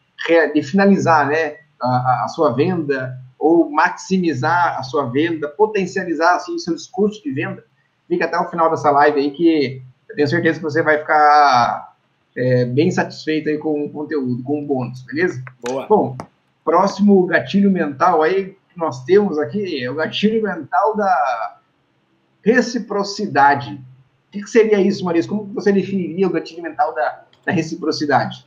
de 0.53 0.63
finalizar 0.63 1.27
né, 1.27 1.57
a, 1.79 2.23
a, 2.25 2.27
sua 2.27 2.51
venda 2.51 3.17
ou 3.37 3.69
maximizar 3.69 4.79
a 4.79 4.83
sua 4.83 5.05
venda, 5.09 5.47
potencializar 5.47 6.35
assim, 6.35 6.57
seus 6.57 6.87
custos 6.87 7.21
de 7.23 7.31
venda, 7.31 7.63
fica 8.07 8.25
até 8.25 8.37
o 8.37 8.49
final 8.49 8.69
dessa 8.69 8.91
live 8.91 9.19
aí 9.19 9.31
que 9.31 9.81
eu 10.09 10.15
tenho 10.15 10.27
certeza 10.27 10.57
que 10.57 10.63
você 10.63 10.81
vai 10.81 10.97
ficar 10.97 11.95
é, 12.35 12.65
bem 12.65 12.91
satisfeito 12.91 13.49
aí 13.49 13.57
com 13.57 13.85
o 13.85 13.89
conteúdo, 13.89 14.43
com 14.43 14.63
o 14.63 14.65
bônus, 14.65 15.01
beleza? 15.03 15.43
Boa. 15.61 15.87
Bom, 15.87 16.17
próximo 16.63 17.25
gatilho 17.27 17.71
mental 17.71 18.21
aí 18.21 18.55
que 18.69 18.77
nós 18.77 19.03
temos 19.03 19.37
aqui 19.37 19.83
é 19.83 19.89
o 19.89 19.95
gatilho 19.95 20.41
mental 20.41 20.95
da 20.95 21.60
Reciprocidade. 22.43 23.79
O 24.27 24.31
que, 24.31 24.47
seria 24.47 24.79
isso, 24.79 25.03
Marisa? 25.03 25.27
Como 25.27 25.45
você 25.53 25.71
definiria 25.71 26.27
o 26.27 26.29
gatilho 26.29 26.63
mental 26.63 26.93
da, 26.95 27.23
da 27.45 27.51
reciprocidade? 27.51 28.45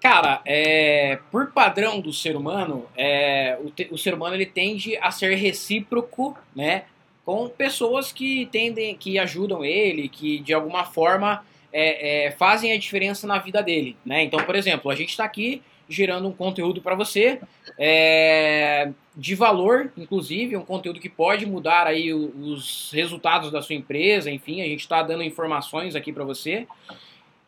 Cara, 0.00 0.40
é, 0.46 1.18
por 1.30 1.52
padrão 1.52 2.00
do 2.00 2.12
ser 2.12 2.34
humano, 2.36 2.86
é, 2.96 3.58
o, 3.62 3.70
te, 3.70 3.88
o, 3.90 3.98
ser 3.98 4.14
humano 4.14 4.34
ele 4.34 4.46
tende 4.46 4.96
a 4.96 5.10
ser 5.10 5.34
recíproco, 5.34 6.36
né, 6.56 6.84
com 7.24 7.48
pessoas 7.50 8.10
que 8.10 8.48
tendem, 8.50 8.96
que 8.96 9.18
ajudam 9.18 9.62
ele, 9.62 10.08
que 10.08 10.38
de 10.38 10.54
alguma 10.54 10.84
forma 10.84 11.44
é, 11.70 12.26
é, 12.26 12.30
fazem 12.30 12.72
a 12.72 12.78
diferença 12.78 13.26
na 13.26 13.38
vida 13.38 13.62
dele, 13.62 13.96
né? 14.04 14.22
Então, 14.22 14.42
por 14.42 14.56
exemplo, 14.56 14.90
a 14.90 14.94
gente 14.94 15.10
está 15.10 15.24
aqui 15.24 15.62
gerando 15.90 16.28
um 16.28 16.32
conteúdo 16.32 16.80
para 16.80 16.94
você 16.94 17.40
é, 17.76 18.92
de 19.16 19.34
valor, 19.34 19.92
inclusive, 19.98 20.56
um 20.56 20.64
conteúdo 20.64 21.00
que 21.00 21.08
pode 21.08 21.44
mudar 21.44 21.86
aí 21.86 22.14
os 22.14 22.90
resultados 22.92 23.50
da 23.50 23.60
sua 23.60 23.74
empresa, 23.74 24.30
enfim, 24.30 24.62
a 24.62 24.66
gente 24.66 24.80
está 24.80 25.02
dando 25.02 25.24
informações 25.24 25.96
aqui 25.96 26.12
para 26.12 26.24
você. 26.24 26.66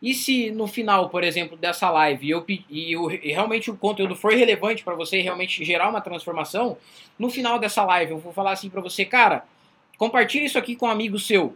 E 0.01 0.13
se 0.13 0.51
no 0.51 0.67
final, 0.67 1.09
por 1.09 1.23
exemplo, 1.23 1.55
dessa 1.55 1.89
live 1.89 2.29
eu, 2.29 2.45
e, 2.47 2.91
eu, 2.91 3.09
e 3.09 3.31
realmente 3.31 3.71
o 3.71 3.77
conteúdo 3.77 4.17
for 4.17 4.33
relevante 4.33 4.83
para 4.83 4.95
você 4.95 5.21
realmente 5.21 5.63
gerar 5.63 5.89
uma 5.89 6.01
transformação, 6.01 6.77
no 7.17 7.29
final 7.29 7.57
dessa 7.57 7.85
live 7.85 8.11
eu 8.11 8.19
vou 8.19 8.33
falar 8.33 8.51
assim 8.51 8.69
para 8.69 8.81
você, 8.81 9.05
cara, 9.05 9.45
compartilhe 9.97 10.45
isso 10.45 10.59
aqui 10.59 10.75
com 10.75 10.87
um 10.87 10.91
amigo 10.91 11.17
seu. 11.17 11.55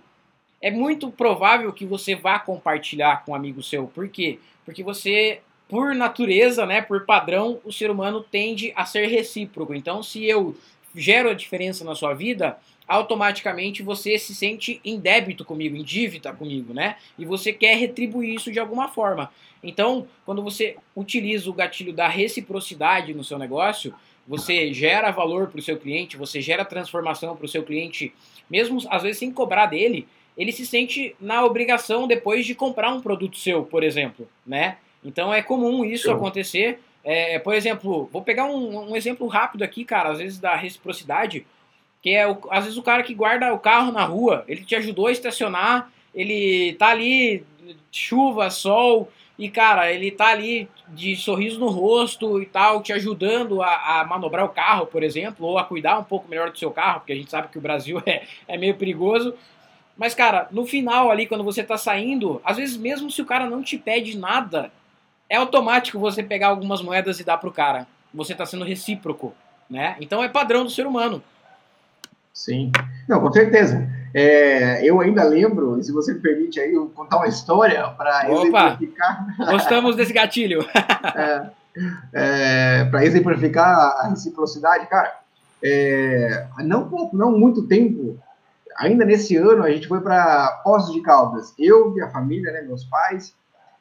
É 0.61 0.71
muito 0.71 1.11
provável 1.11 1.73
que 1.73 1.85
você 1.85 2.15
vá 2.15 2.39
compartilhar 2.39 3.25
com 3.25 3.33
um 3.33 3.35
amigo 3.35 3.61
seu. 3.61 3.87
Por 3.87 4.07
quê? 4.07 4.39
Porque 4.63 4.81
você 4.81 5.41
por 5.67 5.93
natureza, 5.93 6.65
né, 6.65 6.81
por 6.81 7.05
padrão, 7.05 7.59
o 7.65 7.71
ser 7.71 7.91
humano 7.91 8.21
tende 8.21 8.71
a 8.75 8.85
ser 8.85 9.07
recíproco. 9.07 9.73
Então, 9.73 10.01
se 10.01 10.25
eu 10.25 10.55
gero 10.95 11.29
a 11.29 11.33
diferença 11.33 11.83
na 11.83 11.93
sua 11.93 12.13
vida, 12.13 12.57
automaticamente 12.87 13.83
você 13.83 14.17
se 14.17 14.33
sente 14.33 14.79
em 14.83 14.97
débito 14.97 15.43
comigo, 15.43 15.75
em 15.75 15.83
dívida 15.83 16.31
comigo, 16.31 16.73
né? 16.73 16.95
E 17.19 17.25
você 17.25 17.51
quer 17.51 17.75
retribuir 17.75 18.33
isso 18.33 18.51
de 18.51 18.59
alguma 18.59 18.87
forma. 18.87 19.29
Então, 19.61 20.07
quando 20.25 20.41
você 20.41 20.77
utiliza 20.95 21.49
o 21.49 21.53
gatilho 21.53 21.91
da 21.91 22.07
reciprocidade 22.07 23.13
no 23.13 23.23
seu 23.23 23.37
negócio, 23.37 23.93
você 24.25 24.73
gera 24.73 25.11
valor 25.11 25.47
para 25.47 25.59
o 25.59 25.63
seu 25.63 25.77
cliente, 25.77 26.17
você 26.17 26.41
gera 26.41 26.63
transformação 26.63 27.35
para 27.35 27.45
o 27.45 27.49
seu 27.49 27.63
cliente, 27.63 28.13
mesmo 28.49 28.79
às 28.89 29.03
vezes 29.03 29.19
sem 29.19 29.31
cobrar 29.31 29.65
dele, 29.65 30.07
ele 30.37 30.51
se 30.51 30.65
sente 30.65 31.15
na 31.19 31.43
obrigação 31.43 32.07
depois 32.07 32.45
de 32.45 32.53
comprar 32.53 32.93
um 32.93 33.01
produto 33.01 33.37
seu, 33.37 33.63
por 33.63 33.83
exemplo, 33.83 34.29
né? 34.45 34.77
Então 35.03 35.33
é 35.33 35.41
comum 35.41 35.85
isso 35.85 36.11
acontecer. 36.11 36.79
É, 37.03 37.39
por 37.39 37.53
exemplo, 37.53 38.09
vou 38.11 38.21
pegar 38.21 38.45
um, 38.45 38.91
um, 38.91 38.95
exemplo 38.95 39.27
rápido 39.27 39.63
aqui, 39.63 39.85
cara, 39.85 40.09
às 40.09 40.17
vezes 40.17 40.39
da 40.39 40.55
reciprocidade, 40.55 41.45
que 42.01 42.09
é 42.09 42.27
o, 42.27 42.37
às 42.49 42.65
vezes 42.65 42.77
o 42.77 42.83
cara 42.83 43.01
que 43.01 43.13
guarda 43.13 43.53
o 43.53 43.59
carro 43.59 43.91
na 43.91 44.03
rua, 44.03 44.43
ele 44.47 44.65
te 44.65 44.75
ajudou 44.75 45.07
a 45.07 45.11
estacionar, 45.11 45.89
ele 46.13 46.73
tá 46.73 46.87
ali, 46.87 47.45
chuva, 47.91 48.49
sol, 48.49 49.09
e 49.39 49.49
cara, 49.49 49.91
ele 49.91 50.11
tá 50.11 50.27
ali 50.27 50.67
de 50.89 51.15
sorriso 51.15 51.59
no 51.59 51.67
rosto 51.67 52.41
e 52.41 52.45
tal, 52.45 52.81
te 52.81 52.91
ajudando 52.91 53.61
a, 53.61 54.01
a, 54.01 54.05
manobrar 54.05 54.45
o 54.45 54.49
carro, 54.49 54.87
por 54.87 55.03
exemplo, 55.03 55.45
ou 55.45 55.57
a 55.57 55.63
cuidar 55.63 55.99
um 55.99 56.03
pouco 56.03 56.27
melhor 56.27 56.49
do 56.49 56.57
seu 56.57 56.71
carro, 56.71 57.01
porque 57.01 57.13
a 57.13 57.15
gente 57.15 57.29
sabe 57.29 57.49
que 57.49 57.57
o 57.57 57.61
Brasil 57.61 58.01
é, 58.05 58.23
é 58.47 58.57
meio 58.57 58.75
perigoso. 58.75 59.33
Mas, 59.95 60.13
cara, 60.13 60.47
no 60.51 60.65
final 60.65 61.09
ali, 61.09 61.25
quando 61.25 61.43
você 61.43 61.63
tá 61.63 61.77
saindo, 61.77 62.41
às 62.43 62.57
vezes 62.57 62.77
mesmo 62.77 63.09
se 63.09 63.21
o 63.21 63.25
cara 63.25 63.49
não 63.49 63.63
te 63.63 63.77
pede 63.77 64.17
nada, 64.17 64.71
é 65.29 65.35
automático 65.35 65.99
você 65.99 66.23
pegar 66.23 66.47
algumas 66.47 66.81
moedas 66.81 67.19
e 67.19 67.23
dar 67.23 67.37
pro 67.37 67.51
cara. 67.51 67.87
Você 68.13 68.31
está 68.31 68.45
sendo 68.45 68.63
recíproco, 68.63 69.33
né? 69.69 69.95
Então 69.99 70.23
é 70.23 70.29
padrão 70.29 70.63
do 70.63 70.69
ser 70.69 70.87
humano. 70.87 71.21
Sim. 72.33 72.71
Não, 73.07 73.19
com 73.19 73.31
certeza. 73.31 73.89
É, 74.13 74.85
eu 74.87 75.01
ainda 75.01 75.23
lembro, 75.23 75.81
se 75.83 75.91
você 75.91 76.13
me 76.13 76.19
permite 76.19 76.59
aí, 76.59 76.73
eu 76.73 76.87
contar 76.89 77.17
uma 77.17 77.27
história 77.27 77.87
para 77.89 78.31
exemplificar. 78.31 79.35
Gostamos 79.37 79.95
desse 79.95 80.13
gatilho. 80.13 80.65
é, 81.15 81.49
é, 82.13 82.85
para 82.85 83.05
exemplificar 83.05 83.67
a 83.99 84.09
reciprocidade, 84.09 84.87
cara. 84.87 85.19
É, 85.63 86.47
não 86.59 86.87
pouco, 86.87 87.17
não 87.17 87.31
muito 87.31 87.67
tempo. 87.67 88.17
Ainda 88.77 89.03
nesse 89.03 89.35
ano 89.35 89.63
a 89.63 89.71
gente 89.71 89.87
foi 89.87 89.99
para 89.99 90.61
Poços 90.63 90.93
de 90.93 91.01
Caldas. 91.01 91.53
Eu, 91.57 91.91
minha 91.91 92.09
família, 92.09 92.51
né, 92.51 92.61
meus 92.61 92.83
pais, 92.83 93.35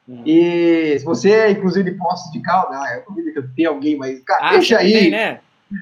Hum. 0.07 0.23
E 0.25 0.97
se 0.99 1.05
você 1.05 1.31
é, 1.31 1.51
inclusive, 1.51 1.91
Poços 1.91 2.31
de 2.31 2.41
Caldas, 2.41 2.77
ah, 2.79 2.95
eu 2.95 3.03
duvido 3.13 3.33
que 3.33 3.55
tem 3.55 3.65
alguém, 3.65 3.97
mas, 3.97 4.21
cara, 4.23 4.47
ah, 4.47 4.51
deixa 4.51 4.77
aí. 4.77 4.93
Tem, 4.93 5.11
né? 5.11 5.39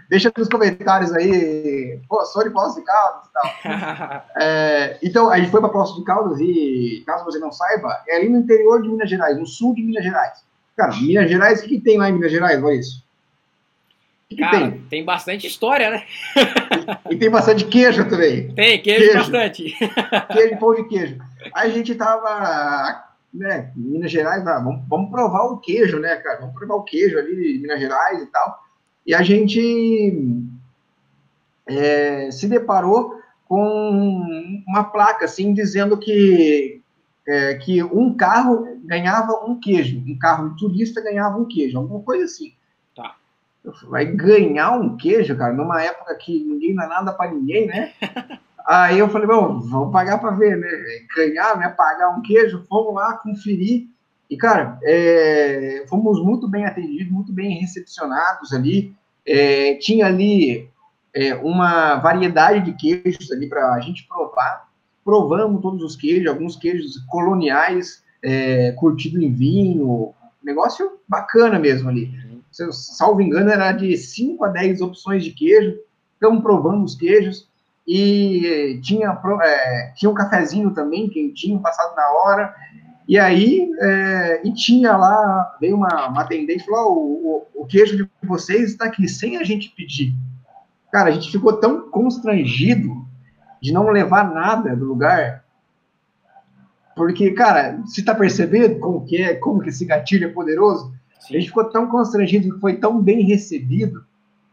Deixa 0.09 0.33
nos 0.35 0.49
comentários 0.49 1.13
aí, 1.13 1.99
pô, 2.09 2.25
sou 2.25 2.43
de 2.43 2.49
Poços 2.49 2.75
de 2.75 2.81
Caldas 2.81 3.27
e 3.27 3.33
tal. 3.33 4.25
é, 4.41 4.97
então, 5.03 5.29
a 5.29 5.37
gente 5.37 5.51
foi 5.51 5.61
para 5.61 5.69
Poços 5.69 5.97
de 5.97 6.03
Caldas 6.03 6.39
e, 6.39 7.03
caso 7.05 7.23
você 7.23 7.37
não 7.37 7.51
saiba, 7.51 8.01
é 8.07 8.15
ali 8.15 8.27
no 8.27 8.39
interior 8.39 8.81
de 8.81 8.89
Minas 8.89 9.09
Gerais, 9.09 9.37
no 9.37 9.45
sul 9.45 9.75
de 9.75 9.83
Minas 9.83 10.03
Gerais. 10.03 10.43
Cara, 10.75 10.95
Minas 10.95 11.29
Gerais, 11.29 11.59
o 11.59 11.63
que, 11.63 11.69
que 11.69 11.81
tem 11.81 11.99
lá 11.99 12.09
em 12.09 12.13
Minas 12.13 12.31
Gerais? 12.31 12.63
Olha 12.63 12.73
isso. 12.73 13.05
O 14.25 14.29
que, 14.29 14.37
que 14.37 14.41
Cara, 14.41 14.57
tem? 14.57 14.71
Tem 14.89 15.05
bastante 15.05 15.45
história, 15.45 15.91
né? 15.91 16.03
e, 17.11 17.13
e, 17.13 17.17
tem 17.17 17.29
bastante 17.29 17.63
queijo 17.65 18.09
também. 18.09 18.51
Tem, 18.55 18.81
queijo, 18.81 19.01
queijo. 19.01 19.17
bastante. 19.19 19.77
Queijo, 20.33 20.57
pão 20.57 20.73
de 20.73 20.87
queijo. 20.89 21.17
Aí 21.53 21.69
a 21.69 21.73
gente 21.73 21.93
tava 21.93 23.05
né, 23.35 23.71
Minas 23.75 24.11
Gerais, 24.11 24.45
ah, 24.47 24.59
vamos, 24.59 24.87
vamos 24.87 25.11
provar 25.11 25.43
o 25.43 25.57
queijo, 25.57 25.99
né, 25.99 26.15
cara? 26.17 26.39
Vamos 26.39 26.55
provar 26.55 26.75
o 26.75 26.83
queijo 26.83 27.17
ali 27.17 27.35
de 27.35 27.59
Minas 27.59 27.79
Gerais 27.79 28.21
e 28.21 28.25
tal. 28.27 28.63
E 29.05 29.13
a 29.13 29.21
gente 29.21 30.23
é, 31.67 32.31
se 32.31 32.47
deparou 32.47 33.19
com 33.47 34.63
uma 34.67 34.83
placa 34.83 35.25
assim 35.25 35.53
dizendo 35.53 35.97
que 35.97 36.81
é, 37.27 37.55
que 37.55 37.83
um 37.83 38.15
carro 38.15 38.79
ganhava 38.83 39.45
um 39.45 39.59
queijo, 39.59 39.97
um 39.99 40.17
carro 40.17 40.49
de 40.49 40.57
turista 40.57 41.01
ganhava 41.01 41.37
um 41.37 41.45
queijo, 41.45 41.77
alguma 41.77 42.01
coisa 42.01 42.25
assim. 42.25 42.53
Tá. 42.95 43.15
Vai 43.89 44.05
ganhar 44.05 44.71
um 44.71 44.95
queijo, 44.95 45.35
cara, 45.35 45.53
numa 45.53 45.81
época 45.81 46.15
que 46.15 46.43
ninguém 46.43 46.75
dá 46.75 46.87
nada 46.87 47.13
para 47.13 47.31
ninguém, 47.31 47.67
né? 47.67 47.93
Aí 48.67 48.97
eu 48.97 49.07
falei, 49.09 49.27
bom, 49.27 49.59
vamos 49.59 49.91
pagar 49.91 50.17
para 50.17 50.31
ver, 50.31 50.57
né? 50.57 50.67
Ganhar, 51.15 51.57
né? 51.57 51.69
Pagar 51.69 52.09
um 52.09 52.21
queijo, 52.21 52.65
fomos 52.67 52.95
lá 52.95 53.13
conferir. 53.17 53.87
E, 54.27 54.35
cara, 54.35 54.79
é, 54.83 55.85
fomos 55.87 56.19
muito 56.23 56.47
bem 56.47 56.65
atendidos, 56.65 57.11
muito 57.11 57.31
bem 57.31 57.59
recepcionados 57.59 58.53
ali. 58.53 58.95
É, 59.23 59.75
tinha 59.75 60.07
ali 60.07 60.67
é, 61.13 61.35
uma 61.35 61.95
variedade 61.97 62.65
de 62.65 62.73
queijos 62.73 63.31
ali 63.31 63.47
para 63.47 63.73
a 63.73 63.79
gente 63.79 64.07
provar. 64.07 64.67
Provamos 65.03 65.61
todos 65.61 65.83
os 65.83 65.95
queijos, 65.95 66.27
alguns 66.27 66.55
queijos 66.55 66.97
coloniais, 67.07 68.03
é, 68.23 68.71
curtido 68.71 69.21
em 69.21 69.31
vinho. 69.31 70.11
Negócio 70.43 70.99
bacana 71.07 71.59
mesmo 71.59 71.87
ali. 71.87 72.11
Se 72.51 72.63
eu 72.63 72.73
salvo 72.73 73.21
engano, 73.21 73.51
era 73.51 73.71
de 73.71 73.95
5 73.95 74.43
a 74.43 74.47
10 74.47 74.81
opções 74.81 75.23
de 75.23 75.31
queijo. 75.31 75.77
Então, 76.17 76.41
provamos 76.41 76.93
os 76.93 76.97
queijos 76.97 77.47
e 77.87 78.79
tinha, 78.81 79.17
é, 79.43 79.91
tinha 79.95 80.09
um 80.09 80.15
cafezinho 80.15 80.71
também, 80.71 81.09
quentinho, 81.09 81.59
passado 81.59 81.95
na 81.95 82.09
hora, 82.11 82.55
e 83.07 83.19
aí, 83.19 83.71
é, 83.79 84.41
e 84.47 84.51
tinha 84.53 84.97
lá, 84.97 85.55
veio 85.59 85.75
uma, 85.75 86.07
uma 86.07 86.21
atendente 86.21 86.63
e 86.63 86.65
falou, 86.65 86.91
oh, 86.91 87.57
o, 87.57 87.63
o 87.63 87.65
queijo 87.67 87.95
de 87.95 88.09
vocês 88.23 88.71
está 88.71 88.85
aqui, 88.85 89.07
sem 89.07 89.37
a 89.37 89.43
gente 89.43 89.69
pedir. 89.69 90.15
Cara, 90.91 91.09
a 91.09 91.11
gente 91.11 91.31
ficou 91.31 91.53
tão 91.53 91.89
constrangido 91.89 93.05
de 93.61 93.71
não 93.71 93.89
levar 93.89 94.33
nada 94.33 94.75
do 94.75 94.85
lugar, 94.85 95.45
porque, 96.95 97.31
cara, 97.31 97.77
você 97.85 97.99
está 97.99 98.15
percebendo 98.15 98.79
como 98.79 99.05
que 99.05 99.21
é, 99.21 99.35
como 99.35 99.61
que 99.61 99.69
esse 99.69 99.85
gatilho 99.85 100.27
é 100.27 100.31
poderoso? 100.31 100.93
Sim. 101.19 101.35
A 101.35 101.39
gente 101.39 101.49
ficou 101.49 101.65
tão 101.65 101.87
constrangido, 101.87 102.59
foi 102.59 102.77
tão 102.77 102.99
bem 103.01 103.23
recebido, 103.23 104.03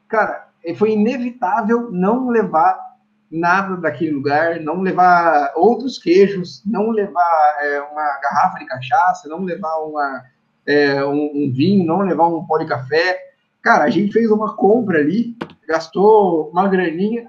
cara, 0.09 0.49
foi 0.77 0.93
inevitável 0.93 1.91
não 1.91 2.29
levar 2.29 2.92
nada 3.33 3.77
daquele 3.79 4.13
lugar, 4.13 4.61
não 4.61 4.83
levar 4.83 5.53
outros 5.57 5.99
queijos, 5.99 6.63
não 6.67 6.91
levar 6.91 7.57
é, 7.61 7.81
uma 7.81 8.21
garrafa 8.21 8.59
de 8.59 8.67
cachaça, 8.67 9.29
não 9.29 9.43
levar 9.43 9.75
uma, 9.79 10.23
é, 10.67 11.03
um, 11.03 11.31
um, 11.35 11.53
vinho, 11.53 11.87
não 11.87 12.01
levar 12.01 12.29
um 12.29 12.45
pó 12.45 12.59
de 12.59 12.67
café. 12.67 13.19
Cara, 13.63 13.85
a 13.85 13.91
gente 13.91 14.13
fez 14.13 14.31
uma 14.31 14.55
compra 14.55 14.99
ali, 14.99 15.35
gastou 15.67 16.51
uma 16.51 16.69
graninha, 16.69 17.27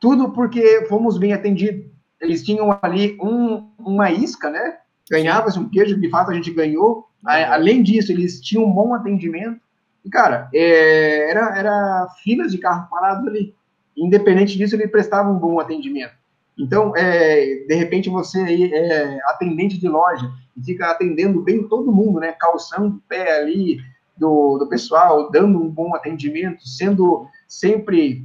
tudo 0.00 0.32
porque 0.32 0.84
fomos 0.88 1.16
bem 1.16 1.32
atendidos. 1.32 1.86
Eles 2.20 2.42
tinham 2.42 2.76
ali 2.82 3.16
um, 3.20 3.70
uma 3.78 4.10
isca, 4.10 4.50
né? 4.50 4.78
Ganhava-se 5.08 5.58
um 5.58 5.68
queijo, 5.68 6.00
de 6.00 6.10
fato 6.10 6.32
a 6.32 6.34
gente 6.34 6.50
ganhou. 6.50 7.06
Além 7.24 7.82
disso, 7.82 8.10
eles 8.10 8.40
tinham 8.40 8.64
um 8.64 8.72
bom 8.72 8.92
atendimento. 8.92 9.60
E, 10.04 10.10
cara, 10.10 10.48
é, 10.52 11.30
era, 11.30 11.58
era 11.58 12.08
filas 12.22 12.50
de 12.50 12.58
carro 12.58 12.88
parados 12.90 13.26
ali 13.28 13.54
independente 13.96 14.56
disso, 14.56 14.74
ele 14.74 14.88
prestava 14.88 15.30
um 15.30 15.38
bom 15.38 15.58
atendimento. 15.58 16.14
Então, 16.58 16.96
é, 16.96 17.64
de 17.66 17.74
repente, 17.74 18.08
você 18.08 18.40
aí 18.40 18.72
é 18.72 19.18
atendente 19.26 19.78
de 19.78 19.88
loja 19.88 20.30
e 20.56 20.64
fica 20.64 20.90
atendendo 20.90 21.42
bem 21.42 21.68
todo 21.68 21.92
mundo, 21.92 22.18
né? 22.18 22.32
Calçando 22.32 22.96
o 22.96 23.00
pé 23.08 23.38
ali 23.38 23.78
do, 24.16 24.58
do 24.58 24.66
pessoal, 24.66 25.30
dando 25.30 25.60
um 25.60 25.68
bom 25.68 25.94
atendimento, 25.94 26.66
sendo 26.66 27.28
sempre, 27.46 28.24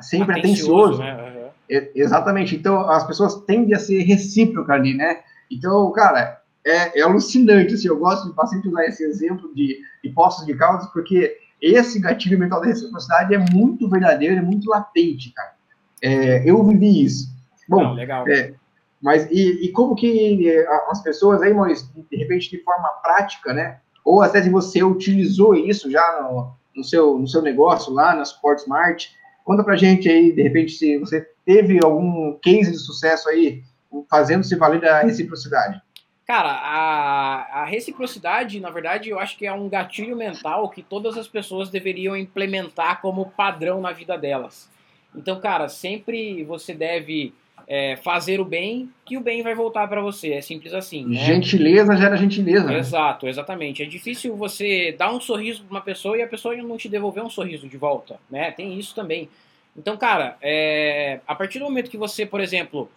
sempre 0.00 0.38
atencioso. 0.38 1.02
atencioso. 1.02 1.02
Né? 1.02 1.50
É, 1.68 1.90
exatamente. 1.94 2.54
Então, 2.54 2.88
as 2.88 3.04
pessoas 3.04 3.34
tendem 3.42 3.74
a 3.74 3.78
ser 3.80 4.02
recíprocas 4.02 4.76
ali, 4.76 4.94
né? 4.94 5.20
Então, 5.50 5.90
cara, 5.90 6.40
é, 6.64 7.00
é 7.00 7.02
alucinante. 7.02 7.74
Assim, 7.74 7.88
eu 7.88 7.98
gosto 7.98 8.32
de 8.32 8.48
sempre 8.48 8.68
usar 8.68 8.84
esse 8.84 9.04
exemplo 9.04 9.52
de, 9.54 9.78
de 10.02 10.10
postos 10.10 10.46
de 10.46 10.54
caldas, 10.54 10.86
porque 10.92 11.36
esse 11.60 12.00
gatilho 12.00 12.38
mental 12.38 12.60
da 12.60 12.66
reciprocidade 12.66 13.34
é 13.34 13.38
muito 13.38 13.88
verdadeiro, 13.88 14.36
é 14.36 14.42
muito 14.42 14.68
latente, 14.68 15.32
cara. 15.32 15.54
É, 16.02 16.48
eu 16.48 16.62
vivi 16.64 17.04
isso. 17.04 17.34
Bom, 17.68 17.82
Não, 17.82 17.94
legal. 17.94 18.28
É, 18.28 18.54
mas 19.02 19.26
e, 19.30 19.66
e, 19.66 19.72
como 19.72 19.94
que 19.94 20.48
é, 20.48 20.66
as 20.90 21.02
pessoas 21.02 21.42
aí, 21.42 21.52
Maurício, 21.52 21.88
de 22.10 22.16
repente 22.16 22.50
de 22.50 22.62
forma 22.62 22.88
prática, 23.02 23.52
né? 23.52 23.78
Ou 24.04 24.22
até 24.22 24.42
se 24.42 24.50
você 24.50 24.82
utilizou 24.82 25.54
isso 25.54 25.90
já 25.90 26.22
no, 26.22 26.52
no 26.76 26.84
seu, 26.84 27.18
no 27.18 27.26
seu 27.26 27.42
negócio 27.42 27.92
lá 27.92 28.14
na 28.14 28.22
Sport 28.22 28.60
Smart, 28.60 29.10
conta 29.44 29.64
pra 29.64 29.76
gente 29.76 30.08
aí, 30.08 30.32
de 30.32 30.42
repente, 30.42 30.72
se 30.72 30.98
você 30.98 31.28
teve 31.44 31.82
algum 31.82 32.38
case 32.42 32.70
de 32.70 32.78
sucesso 32.78 33.28
aí 33.28 33.62
fazendo 34.10 34.44
se 34.44 34.54
valer 34.56 34.80
da 34.80 35.00
reciprocidade. 35.00 35.80
Cara, 36.26 36.50
a, 36.50 37.62
a, 37.62 37.64
reciprocidade, 37.64 38.58
na 38.58 38.68
verdade, 38.68 39.10
eu 39.10 39.18
acho 39.18 39.36
que 39.38 39.46
é 39.46 39.52
um 39.52 39.68
gatilho 39.68 40.16
mental 40.16 40.68
que 40.68 40.82
todas 40.82 41.16
as 41.16 41.28
pessoas 41.28 41.70
deveriam 41.70 42.16
implementar 42.16 43.00
como 43.00 43.30
padrão 43.30 43.80
na 43.80 43.92
vida 43.92 44.18
delas. 44.18 44.68
Então, 45.14 45.40
cara, 45.40 45.68
sempre 45.68 46.42
você 46.42 46.74
deve 46.74 47.32
é, 47.68 47.94
fazer 47.96 48.40
o 48.40 48.44
bem, 48.44 48.90
que 49.04 49.16
o 49.16 49.20
bem 49.20 49.40
vai 49.42 49.54
voltar 49.54 49.86
para 49.86 50.00
você. 50.00 50.32
É 50.32 50.40
simples 50.40 50.74
assim. 50.74 51.06
Né? 51.06 51.24
Gentileza 51.24 51.96
gera 51.96 52.16
gentileza. 52.16 52.66
Né? 52.66 52.78
Exato, 52.78 53.28
exatamente. 53.28 53.84
É 53.84 53.86
difícil 53.86 54.34
você 54.36 54.94
dar 54.98 55.12
um 55.12 55.20
sorriso 55.20 55.62
para 55.62 55.76
uma 55.76 55.80
pessoa 55.80 56.18
e 56.18 56.22
a 56.22 56.28
pessoa 56.28 56.56
não 56.56 56.76
te 56.76 56.88
devolver 56.88 57.22
um 57.22 57.30
sorriso 57.30 57.68
de 57.68 57.76
volta, 57.76 58.18
né? 58.28 58.50
Tem 58.50 58.76
isso 58.76 58.94
também. 58.96 59.28
Então, 59.76 59.96
cara, 59.96 60.36
é, 60.42 61.20
a 61.26 61.34
partir 61.36 61.60
do 61.60 61.66
momento 61.66 61.90
que 61.90 61.96
você, 61.98 62.26
por 62.26 62.40
exemplo, 62.40 62.90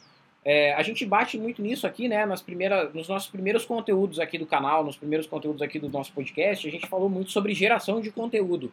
é, 0.43 0.73
a 0.73 0.81
gente 0.81 1.05
bate 1.05 1.37
muito 1.37 1.61
nisso 1.61 1.85
aqui, 1.85 2.07
né? 2.07 2.25
Nas 2.25 2.41
primeiras, 2.41 2.93
nos 2.93 3.07
nossos 3.07 3.29
primeiros 3.29 3.65
conteúdos 3.65 4.19
aqui 4.19 4.37
do 4.37 4.45
canal, 4.45 4.83
nos 4.83 4.95
primeiros 4.95 5.27
conteúdos 5.27 5.61
aqui 5.61 5.79
do 5.79 5.89
nosso 5.89 6.13
podcast, 6.13 6.67
a 6.67 6.71
gente 6.71 6.87
falou 6.87 7.09
muito 7.09 7.31
sobre 7.31 7.53
geração 7.53 7.99
de 7.99 8.09
conteúdo. 8.11 8.71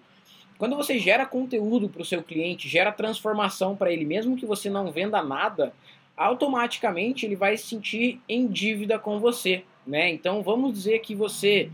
Quando 0.58 0.76
você 0.76 0.98
gera 0.98 1.26
conteúdo 1.26 1.88
para 1.88 2.02
o 2.02 2.04
seu 2.04 2.22
cliente, 2.22 2.68
gera 2.68 2.92
transformação 2.92 3.76
para 3.76 3.92
ele, 3.92 4.04
mesmo 4.04 4.36
que 4.36 4.46
você 4.46 4.70
não 4.70 4.90
venda 4.90 5.22
nada, 5.22 5.72
automaticamente 6.16 7.26
ele 7.26 7.36
vai 7.36 7.56
se 7.56 7.66
sentir 7.66 8.20
em 8.28 8.46
dívida 8.46 8.98
com 8.98 9.18
você, 9.18 9.64
né? 9.86 10.08
Então 10.10 10.42
vamos 10.42 10.72
dizer 10.72 11.00
que 11.00 11.14
você 11.14 11.68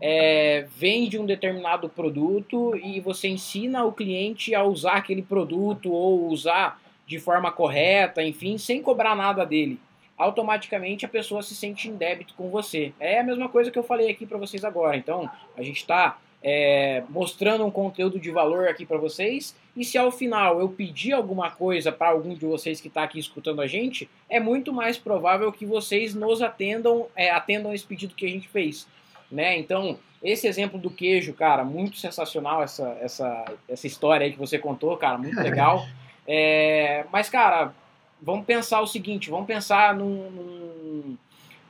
é, 0.00 0.66
vende 0.76 1.18
um 1.18 1.26
determinado 1.26 1.88
produto 1.88 2.76
e 2.76 3.00
você 3.00 3.28
ensina 3.28 3.84
o 3.84 3.92
cliente 3.92 4.54
a 4.54 4.62
usar 4.62 4.98
aquele 4.98 5.22
produto 5.22 5.90
ou 5.90 6.28
usar 6.28 6.80
de 7.08 7.18
forma 7.18 7.50
correta, 7.50 8.22
enfim, 8.22 8.58
sem 8.58 8.82
cobrar 8.82 9.16
nada 9.16 9.44
dele. 9.46 9.80
Automaticamente 10.16 11.06
a 11.06 11.08
pessoa 11.08 11.42
se 11.42 11.54
sente 11.54 11.88
em 11.88 11.96
débito 11.96 12.34
com 12.34 12.50
você. 12.50 12.92
É 13.00 13.20
a 13.20 13.24
mesma 13.24 13.48
coisa 13.48 13.70
que 13.70 13.78
eu 13.78 13.82
falei 13.82 14.10
aqui 14.10 14.26
para 14.26 14.36
vocês 14.36 14.62
agora. 14.62 14.96
Então 14.96 15.28
a 15.56 15.62
gente 15.62 15.78
está 15.78 16.18
é, 16.42 17.02
mostrando 17.08 17.64
um 17.64 17.70
conteúdo 17.70 18.20
de 18.20 18.30
valor 18.30 18.68
aqui 18.68 18.84
para 18.84 18.98
vocês. 18.98 19.56
E 19.74 19.84
se 19.84 19.96
ao 19.96 20.10
final 20.10 20.60
eu 20.60 20.68
pedir 20.68 21.12
alguma 21.14 21.50
coisa 21.50 21.90
para 21.90 22.10
algum 22.10 22.34
de 22.34 22.44
vocês 22.44 22.78
que 22.78 22.88
está 22.88 23.04
aqui 23.04 23.18
escutando 23.18 23.62
a 23.62 23.66
gente, 23.66 24.10
é 24.28 24.38
muito 24.38 24.70
mais 24.70 24.98
provável 24.98 25.50
que 25.50 25.64
vocês 25.64 26.14
nos 26.14 26.42
atendam, 26.42 27.06
é, 27.16 27.30
atendam 27.30 27.72
esse 27.72 27.86
pedido 27.86 28.14
que 28.14 28.26
a 28.26 28.30
gente 28.30 28.48
fez. 28.48 28.86
Né? 29.30 29.56
Então, 29.56 29.98
esse 30.22 30.46
exemplo 30.46 30.78
do 30.78 30.90
queijo, 30.90 31.32
cara, 31.32 31.64
muito 31.64 31.96
sensacional 31.96 32.62
essa, 32.62 32.98
essa, 33.00 33.44
essa 33.68 33.86
história 33.86 34.26
aí 34.26 34.32
que 34.32 34.38
você 34.38 34.58
contou, 34.58 34.94
cara, 34.96 35.16
muito 35.16 35.38
legal. 35.40 35.86
É, 36.30 37.06
mas, 37.10 37.30
cara, 37.30 37.72
vamos 38.20 38.44
pensar 38.44 38.82
o 38.82 38.86
seguinte, 38.86 39.30
vamos 39.30 39.46
pensar 39.46 39.94
num, 39.94 40.30
num, 40.30 41.16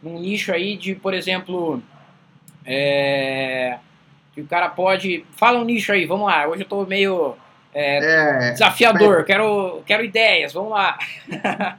num 0.03 0.19
nicho 0.19 0.53
aí 0.53 0.77
de, 0.77 0.97
por 0.97 1.15
exemplo, 1.15 1.81
é, 2.67 3.79
que 4.35 4.41
o 4.41 4.47
cara 4.47 4.69
pode. 4.69 5.25
Fala 5.37 5.61
um 5.61 5.65
nicho 5.65 5.93
aí, 5.93 6.05
vamos 6.05 6.27
lá. 6.27 6.49
Hoje 6.49 6.63
eu 6.63 6.69
tô 6.69 6.85
meio 6.85 7.37
é, 7.73 8.49
é, 8.49 8.51
desafiador, 8.51 9.25
quero, 9.25 9.81
quero 9.87 10.05
ideias, 10.05 10.53
vamos 10.53 10.71
lá. 10.71 10.99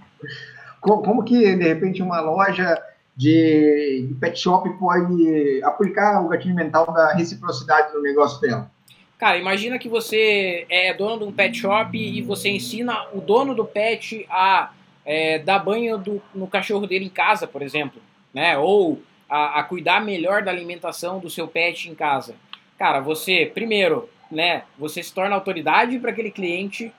como, 0.80 1.04
como, 1.04 1.24
que, 1.24 1.56
de 1.58 1.68
repente, 1.68 2.02
uma 2.02 2.22
loja 2.22 2.82
de, 3.16 4.16
pet 4.22 4.40
shop 4.40 4.70
pode 4.80 5.62
aplicar 5.66 6.24
o 6.24 6.30
gatilho 6.30 6.56
mental 6.56 6.92
da 6.94 7.14
reciprocidade 7.14 7.94
no 7.94 8.02
negócio 8.02 8.40
dela? 8.40 8.72
Cara, 9.20 9.38
imagina 9.38 9.78
que 9.78 9.90
você 9.90 10.66
é 10.70 10.94
dono 10.94 11.18
de 11.18 11.24
um 11.26 11.32
pet 11.34 11.58
shop 11.58 11.98
e 11.98 12.22
você 12.22 12.48
ensina 12.50 13.06
o 13.12 13.20
dono 13.20 13.54
do 13.54 13.66
pet 13.66 14.26
a 14.30 14.72
é, 15.06 15.38
dar 15.40 15.60
banho 15.60 15.98
do, 15.98 16.22
no 16.34 16.48
cachorro 16.48 16.88
dele 16.88 17.04
em 17.04 17.10
casa, 17.10 17.46
por 17.46 17.62
exemplo, 17.62 18.02
né? 18.34 18.58
Ou 18.58 19.02
a, 19.28 19.60
a 19.60 19.64
cuidar 19.64 20.00
melhor 20.00 20.42
da 20.42 20.52
alimentação 20.52 21.20
do 21.20 21.30
seu 21.30 21.50
pet 21.50 21.90
em 21.90 21.96
casa. 21.96 22.34
Cara, 22.78 23.02
você, 23.02 23.52
primeiro, 23.54 24.10
né, 24.32 24.64
você 24.78 25.04
se 25.04 25.14
torna 25.14 25.36
autoridade 25.36 26.00
para 26.00 26.12
aquele 26.12 26.32
cliente, 26.32 26.90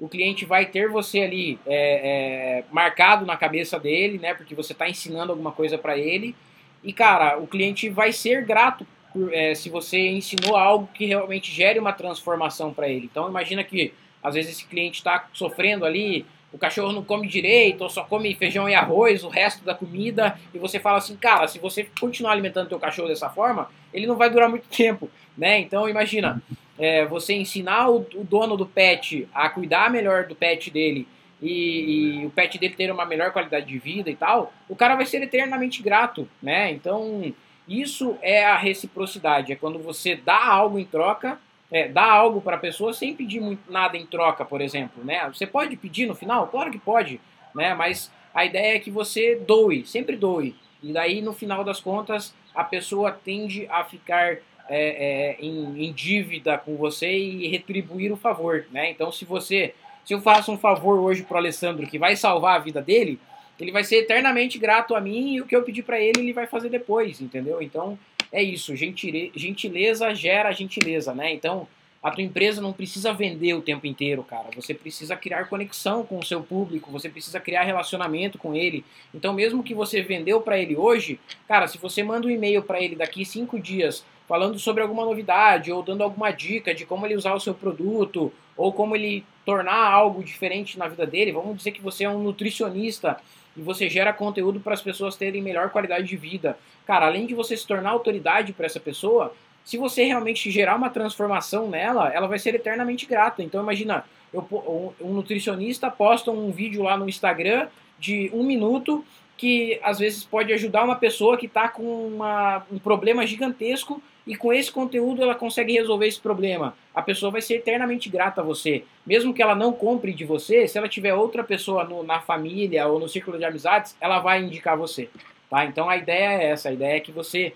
o 0.00 0.08
cliente 0.08 0.46
vai 0.46 0.64
ter 0.64 0.88
você 0.88 1.20
ali 1.20 1.58
é, 1.66 2.62
é, 2.62 2.64
marcado 2.72 3.26
na 3.26 3.36
cabeça 3.36 3.78
dele, 3.78 4.18
né, 4.18 4.32
porque 4.32 4.54
você 4.54 4.72
está 4.72 4.88
ensinando 4.88 5.32
alguma 5.32 5.52
coisa 5.52 5.76
para 5.76 5.98
ele, 5.98 6.34
e, 6.82 6.94
cara, 6.94 7.36
o 7.36 7.46
cliente 7.46 7.90
vai 7.90 8.10
ser 8.10 8.42
grato 8.46 8.86
é, 9.32 9.54
se 9.54 9.68
você 9.68 9.98
ensinou 10.08 10.56
algo 10.56 10.88
que 10.92 11.06
realmente 11.06 11.50
gere 11.52 11.78
uma 11.78 11.92
transformação 11.92 12.72
para 12.72 12.88
ele. 12.88 13.08
Então, 13.10 13.28
imagina 13.28 13.64
que, 13.64 13.92
às 14.22 14.34
vezes, 14.34 14.52
esse 14.52 14.66
cliente 14.66 14.98
está 14.98 15.28
sofrendo 15.32 15.84
ali, 15.84 16.26
o 16.52 16.58
cachorro 16.58 16.92
não 16.92 17.04
come 17.04 17.28
direito, 17.28 17.82
ou 17.82 17.90
só 17.90 18.04
come 18.04 18.34
feijão 18.34 18.68
e 18.68 18.74
arroz, 18.74 19.22
o 19.22 19.28
resto 19.28 19.64
da 19.64 19.74
comida, 19.74 20.38
e 20.54 20.58
você 20.58 20.78
fala 20.80 20.98
assim, 20.98 21.16
cara, 21.16 21.46
se 21.46 21.58
você 21.58 21.88
continuar 22.00 22.32
alimentando 22.32 22.68
teu 22.68 22.78
cachorro 22.78 23.08
dessa 23.08 23.28
forma, 23.28 23.70
ele 23.92 24.06
não 24.06 24.16
vai 24.16 24.30
durar 24.30 24.48
muito 24.48 24.68
tempo, 24.68 25.10
né? 25.36 25.58
Então 25.58 25.88
imagina, 25.88 26.42
é, 26.78 27.04
você 27.04 27.34
ensinar 27.34 27.90
o, 27.90 28.06
o, 28.14 28.24
dono 28.24 28.56
do 28.56 28.64
pet 28.64 29.28
a 29.34 29.48
cuidar 29.50 29.90
melhor 29.90 30.26
do 30.26 30.34
pet 30.34 30.70
dele 30.70 31.06
e, 31.42 32.20
e, 32.22 32.26
o 32.26 32.30
pet 32.30 32.58
dele 32.58 32.74
ter 32.74 32.90
uma 32.90 33.04
melhor 33.04 33.32
qualidade 33.32 33.66
de 33.66 33.78
vida 33.78 34.10
e 34.10 34.16
tal, 34.16 34.52
o 34.68 34.76
cara 34.76 34.96
vai 34.96 35.04
ser 35.04 35.22
eternamente 35.22 35.82
grato, 35.82 36.28
né? 36.42 36.70
Então 36.70 37.34
isso 37.68 38.16
é 38.22 38.44
a 38.44 38.56
reciprocidade, 38.56 39.52
é 39.52 39.56
quando 39.56 39.78
você 39.78 40.16
dá 40.16 40.46
algo 40.46 40.78
em 40.78 40.84
troca 40.84 41.38
é, 41.70 41.88
dar 41.88 42.10
algo 42.10 42.40
para 42.40 42.56
a 42.56 42.58
pessoa 42.58 42.92
sem 42.92 43.14
pedir 43.14 43.40
muito, 43.40 43.70
nada 43.70 43.96
em 43.96 44.06
troca, 44.06 44.44
por 44.44 44.60
exemplo, 44.60 45.04
né? 45.04 45.28
Você 45.32 45.46
pode 45.46 45.76
pedir 45.76 46.06
no 46.06 46.14
final? 46.14 46.48
Claro 46.48 46.70
que 46.70 46.78
pode, 46.78 47.20
né? 47.54 47.74
Mas 47.74 48.10
a 48.34 48.44
ideia 48.44 48.76
é 48.76 48.78
que 48.78 48.90
você 48.90 49.36
doe, 49.36 49.84
sempre 49.84 50.16
doe. 50.16 50.54
E 50.82 50.92
daí, 50.92 51.20
no 51.20 51.32
final 51.32 51.62
das 51.62 51.80
contas, 51.80 52.34
a 52.54 52.64
pessoa 52.64 53.12
tende 53.12 53.66
a 53.68 53.84
ficar 53.84 54.38
é, 54.68 54.70
é, 54.70 55.36
em, 55.40 55.86
em, 55.86 55.92
dívida 55.92 56.56
com 56.56 56.76
você 56.76 57.10
e 57.10 57.48
retribuir 57.48 58.12
o 58.12 58.16
favor, 58.16 58.66
né? 58.70 58.90
Então, 58.90 59.12
se 59.12 59.24
você, 59.24 59.74
se 60.04 60.14
eu 60.14 60.20
faço 60.20 60.52
um 60.52 60.58
favor 60.58 60.98
hoje 61.00 61.22
para 61.22 61.34
o 61.34 61.38
Alessandro 61.38 61.86
que 61.86 61.98
vai 61.98 62.16
salvar 62.16 62.56
a 62.56 62.62
vida 62.62 62.80
dele, 62.80 63.18
ele 63.60 63.72
vai 63.72 63.84
ser 63.84 63.96
eternamente 63.96 64.58
grato 64.58 64.94
a 64.94 65.00
mim 65.00 65.34
e 65.34 65.40
o 65.40 65.46
que 65.46 65.56
eu 65.56 65.62
pedir 65.62 65.82
para 65.82 66.00
ele, 66.00 66.20
ele 66.20 66.32
vai 66.32 66.46
fazer 66.46 66.68
depois, 66.68 67.20
entendeu? 67.20 67.60
Então, 67.60 67.98
é 68.30 68.42
isso, 68.42 68.74
gentileza 68.76 70.14
gera 70.14 70.52
gentileza, 70.52 71.14
né? 71.14 71.32
Então, 71.32 71.66
a 72.00 72.12
tua 72.12 72.22
empresa 72.22 72.60
não 72.60 72.72
precisa 72.72 73.12
vender 73.12 73.54
o 73.54 73.60
tempo 73.60 73.84
inteiro, 73.84 74.22
cara. 74.22 74.48
Você 74.54 74.72
precisa 74.72 75.16
criar 75.16 75.48
conexão 75.48 76.04
com 76.06 76.18
o 76.18 76.24
seu 76.24 76.40
público, 76.40 76.92
você 76.92 77.08
precisa 77.08 77.40
criar 77.40 77.64
relacionamento 77.64 78.38
com 78.38 78.54
ele. 78.54 78.84
Então, 79.12 79.32
mesmo 79.32 79.64
que 79.64 79.74
você 79.74 80.00
vendeu 80.00 80.40
para 80.40 80.58
ele 80.58 80.76
hoje, 80.76 81.18
cara, 81.48 81.66
se 81.66 81.76
você 81.76 82.02
manda 82.04 82.28
um 82.28 82.30
e-mail 82.30 82.62
para 82.62 82.80
ele 82.80 82.94
daqui 82.94 83.24
cinco 83.24 83.58
dias 83.58 84.04
falando 84.28 84.58
sobre 84.58 84.82
alguma 84.82 85.04
novidade 85.04 85.72
ou 85.72 85.82
dando 85.82 86.04
alguma 86.04 86.30
dica 86.30 86.72
de 86.72 86.86
como 86.86 87.04
ele 87.04 87.16
usar 87.16 87.34
o 87.34 87.40
seu 87.40 87.54
produto 87.54 88.32
ou 88.56 88.72
como 88.72 88.94
ele 88.94 89.24
tornar 89.44 89.90
algo 89.90 90.22
diferente 90.22 90.78
na 90.78 90.86
vida 90.86 91.06
dele, 91.06 91.32
vamos 91.32 91.56
dizer 91.56 91.72
que 91.72 91.80
você 91.80 92.04
é 92.04 92.10
um 92.10 92.22
nutricionista 92.22 93.18
e 93.58 93.62
você 93.62 93.90
gera 93.90 94.12
conteúdo 94.12 94.60
para 94.60 94.74
as 94.74 94.80
pessoas 94.80 95.16
terem 95.16 95.42
melhor 95.42 95.70
qualidade 95.70 96.06
de 96.06 96.16
vida. 96.16 96.56
Cara, 96.86 97.06
além 97.06 97.26
de 97.26 97.34
você 97.34 97.56
se 97.56 97.66
tornar 97.66 97.90
autoridade 97.90 98.52
para 98.52 98.66
essa 98.66 98.78
pessoa, 98.78 99.34
se 99.64 99.76
você 99.76 100.04
realmente 100.04 100.50
gerar 100.50 100.76
uma 100.76 100.88
transformação 100.88 101.68
nela, 101.68 102.08
ela 102.14 102.28
vai 102.28 102.38
ser 102.38 102.54
eternamente 102.54 103.04
grata. 103.04 103.42
Então 103.42 103.60
imagina, 103.60 104.04
eu, 104.32 104.94
um 105.00 105.12
nutricionista 105.12 105.90
posta 105.90 106.30
um 106.30 106.52
vídeo 106.52 106.84
lá 106.84 106.96
no 106.96 107.08
Instagram 107.08 107.66
de 107.98 108.30
um 108.32 108.44
minuto 108.44 109.04
que 109.36 109.78
às 109.82 109.98
vezes 109.98 110.24
pode 110.24 110.52
ajudar 110.52 110.84
uma 110.84 110.96
pessoa 110.96 111.36
que 111.36 111.46
está 111.46 111.68
com 111.68 112.06
uma, 112.06 112.64
um 112.70 112.78
problema 112.78 113.26
gigantesco 113.26 114.00
e 114.28 114.36
com 114.36 114.52
esse 114.52 114.70
conteúdo 114.70 115.22
ela 115.22 115.34
consegue 115.34 115.72
resolver 115.72 116.06
esse 116.06 116.20
problema. 116.20 116.74
A 116.94 117.00
pessoa 117.00 117.32
vai 117.32 117.40
ser 117.40 117.54
eternamente 117.54 118.10
grata 118.10 118.42
a 118.42 118.44
você. 118.44 118.84
Mesmo 119.06 119.32
que 119.32 119.40
ela 119.42 119.54
não 119.54 119.72
compre 119.72 120.12
de 120.12 120.22
você, 120.22 120.68
se 120.68 120.76
ela 120.76 120.86
tiver 120.86 121.14
outra 121.14 121.42
pessoa 121.42 121.82
no, 121.82 122.02
na 122.02 122.20
família 122.20 122.86
ou 122.86 123.00
no 123.00 123.08
círculo 123.08 123.38
de 123.38 123.46
amizades, 123.46 123.96
ela 123.98 124.18
vai 124.18 124.42
indicar 124.42 124.76
você. 124.76 125.08
Tá? 125.48 125.64
Então 125.64 125.88
a 125.88 125.96
ideia 125.96 126.42
é 126.42 126.50
essa, 126.50 126.68
a 126.68 126.72
ideia 126.72 126.98
é 126.98 127.00
que 127.00 127.10
você 127.10 127.54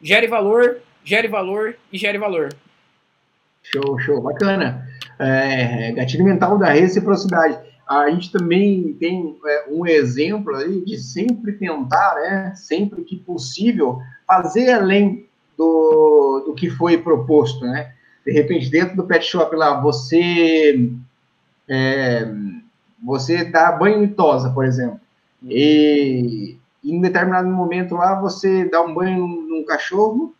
gere 0.00 0.26
valor, 0.26 0.78
gere 1.04 1.28
valor 1.28 1.76
e 1.92 1.98
gere 1.98 2.16
valor. 2.16 2.48
Show, 3.62 3.98
show, 3.98 4.22
bacana. 4.22 4.88
É, 5.18 5.92
gatilho 5.92 6.24
mental 6.24 6.56
da 6.56 6.70
reciprocidade. 6.70 7.58
A 7.86 8.08
gente 8.08 8.32
também 8.32 8.94
tem 8.94 9.36
é, 9.46 9.64
um 9.68 9.86
exemplo 9.86 10.56
aí 10.56 10.82
de 10.82 10.96
sempre 10.96 11.52
tentar, 11.52 12.14
né, 12.14 12.54
sempre 12.56 13.02
que 13.04 13.18
possível, 13.18 13.98
fazer 14.26 14.70
além 14.70 15.28
do, 15.60 16.44
do 16.46 16.54
que 16.54 16.70
foi 16.70 16.96
proposto, 16.96 17.66
né? 17.66 17.92
De 18.24 18.32
repente, 18.32 18.70
dentro 18.70 18.96
do 18.96 19.04
pet 19.04 19.24
shop 19.26 19.54
lá, 19.54 19.78
você 19.78 20.90
é, 21.68 22.26
você 23.04 23.44
dá 23.44 23.70
banho 23.72 24.02
em 24.02 24.08
tosa, 24.08 24.50
por 24.50 24.64
exemplo, 24.64 24.98
e 25.42 26.56
em 26.82 27.00
determinado 27.00 27.48
momento 27.48 27.94
lá 27.94 28.18
você 28.18 28.64
dá 28.70 28.80
um 28.80 28.94
banho 28.94 29.18
num, 29.18 29.42
num 29.42 29.64
cachorro 29.64 30.34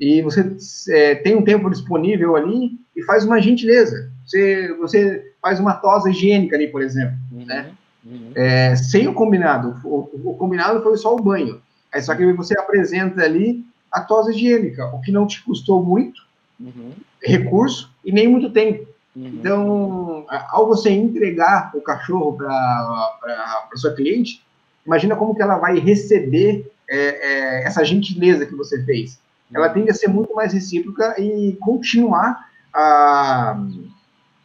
e 0.00 0.20
você 0.20 0.56
é, 0.90 1.14
tem 1.14 1.36
um 1.36 1.44
tempo 1.44 1.70
disponível 1.70 2.34
ali 2.34 2.72
e 2.96 3.02
faz 3.04 3.24
uma 3.24 3.40
gentileza. 3.40 4.10
Você, 4.24 4.74
você 4.74 5.32
faz 5.40 5.60
uma 5.60 5.74
tosa 5.74 6.10
higiênica 6.10 6.56
ali, 6.56 6.66
por 6.66 6.82
exemplo, 6.82 7.16
uhum. 7.30 7.46
né? 7.46 7.70
Uhum. 8.04 8.32
É, 8.34 8.74
sem 8.74 9.06
o 9.06 9.14
combinado. 9.14 9.80
O, 9.84 10.30
o, 10.30 10.34
combinado 10.34 10.82
foi 10.82 10.96
só 10.96 11.14
o 11.14 11.22
banho. 11.22 11.60
É 11.92 12.00
só 12.00 12.14
que 12.14 12.32
você 12.32 12.58
apresenta 12.58 13.22
ali 13.22 13.64
a 13.90 14.00
tosa 14.00 14.30
higiênica, 14.30 14.86
o 14.86 15.00
que 15.00 15.12
não 15.12 15.26
te 15.26 15.42
custou 15.42 15.82
muito 15.82 16.26
uhum. 16.60 16.92
recurso 17.22 17.90
e 18.04 18.12
nem 18.12 18.28
muito 18.28 18.50
tempo. 18.50 18.86
Uhum. 19.14 19.26
Então, 19.26 20.26
ao 20.50 20.66
você 20.66 20.90
entregar 20.90 21.70
o 21.74 21.80
cachorro 21.80 22.34
para 22.34 22.48
a 22.48 23.76
sua 23.76 23.94
cliente, 23.94 24.42
imagina 24.84 25.16
como 25.16 25.34
que 25.34 25.42
ela 25.42 25.58
vai 25.58 25.78
receber 25.78 26.70
é, 26.88 26.98
é, 26.98 27.64
essa 27.64 27.84
gentileza 27.84 28.46
que 28.46 28.54
você 28.54 28.82
fez. 28.84 29.18
Ela 29.54 29.68
uhum. 29.68 29.74
tende 29.74 29.90
a 29.90 29.94
ser 29.94 30.08
muito 30.08 30.34
mais 30.34 30.52
recíproca 30.52 31.20
e 31.20 31.56
continuar 31.60 32.50
a, 32.74 33.58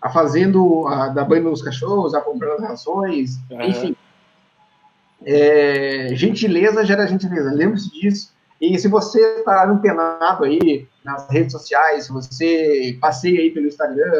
a 0.01 0.09
fazendo, 0.09 0.87
a 0.87 1.09
dar 1.09 1.25
banho 1.25 1.43
nos 1.43 1.61
cachorros, 1.61 2.13
a 2.13 2.21
comprar 2.21 2.53
as 2.55 2.61
rações, 2.61 3.37
uhum. 3.49 3.61
enfim. 3.61 3.95
É, 5.23 6.15
gentileza 6.15 6.83
gera 6.83 7.05
gentileza, 7.05 7.51
lembre-se 7.51 7.91
disso. 7.91 8.33
E 8.61 8.77
se 8.77 8.87
você 8.87 9.19
está 9.39 9.67
antenado 9.67 10.45
aí 10.45 10.87
nas 11.03 11.27
redes 11.29 11.51
sociais, 11.51 12.05
se 12.05 12.11
você 12.11 12.95
passeia 13.01 13.39
aí 13.39 13.49
pelo 13.49 13.65
Instagram, 13.65 14.11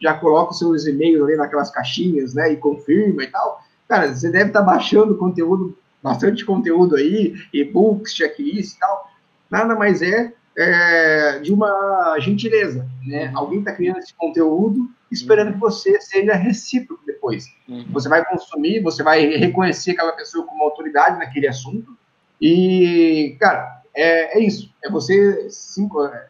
já 0.00 0.12
coloca 0.12 0.52
os 0.52 0.58
seus 0.58 0.86
e-mails 0.86 1.22
ali 1.22 1.36
naquelas 1.36 1.70
caixinhas, 1.70 2.34
né, 2.34 2.52
e 2.52 2.56
confirma 2.58 3.24
e 3.24 3.28
tal, 3.28 3.62
cara, 3.88 4.14
você 4.14 4.30
deve 4.30 4.48
estar 4.48 4.60
tá 4.60 4.66
baixando 4.66 5.16
conteúdo, 5.16 5.76
bastante 6.02 6.44
conteúdo 6.44 6.96
aí, 6.96 7.34
e-books, 7.52 8.14
checklist 8.14 8.76
e 8.76 8.78
tal. 8.78 9.10
Nada 9.50 9.74
mais 9.74 10.02
é, 10.02 10.34
é 10.56 11.38
de 11.38 11.50
uma 11.50 12.16
gentileza, 12.20 12.86
né? 13.06 13.32
Alguém 13.34 13.60
está 13.60 13.72
criando 13.72 13.98
esse 13.98 14.12
conteúdo 14.14 14.86
esperando 15.10 15.54
que 15.54 15.58
você 15.58 15.98
seja 16.02 16.34
recíproco 16.34 17.02
depois. 17.06 17.46
Uhum. 17.66 17.86
Você 17.92 18.08
vai 18.10 18.22
consumir, 18.26 18.82
você 18.82 19.02
vai 19.02 19.24
reconhecer 19.24 19.92
aquela 19.92 20.12
pessoa 20.12 20.46
como 20.46 20.64
autoridade 20.64 21.18
naquele 21.18 21.48
assunto. 21.48 21.96
E, 22.40 23.36
cara, 23.40 23.77
é, 23.94 24.38
é 24.38 24.40
isso. 24.40 24.72
É 24.84 24.90
você 24.90 25.48
cinco, 25.50 26.04
é, 26.04 26.28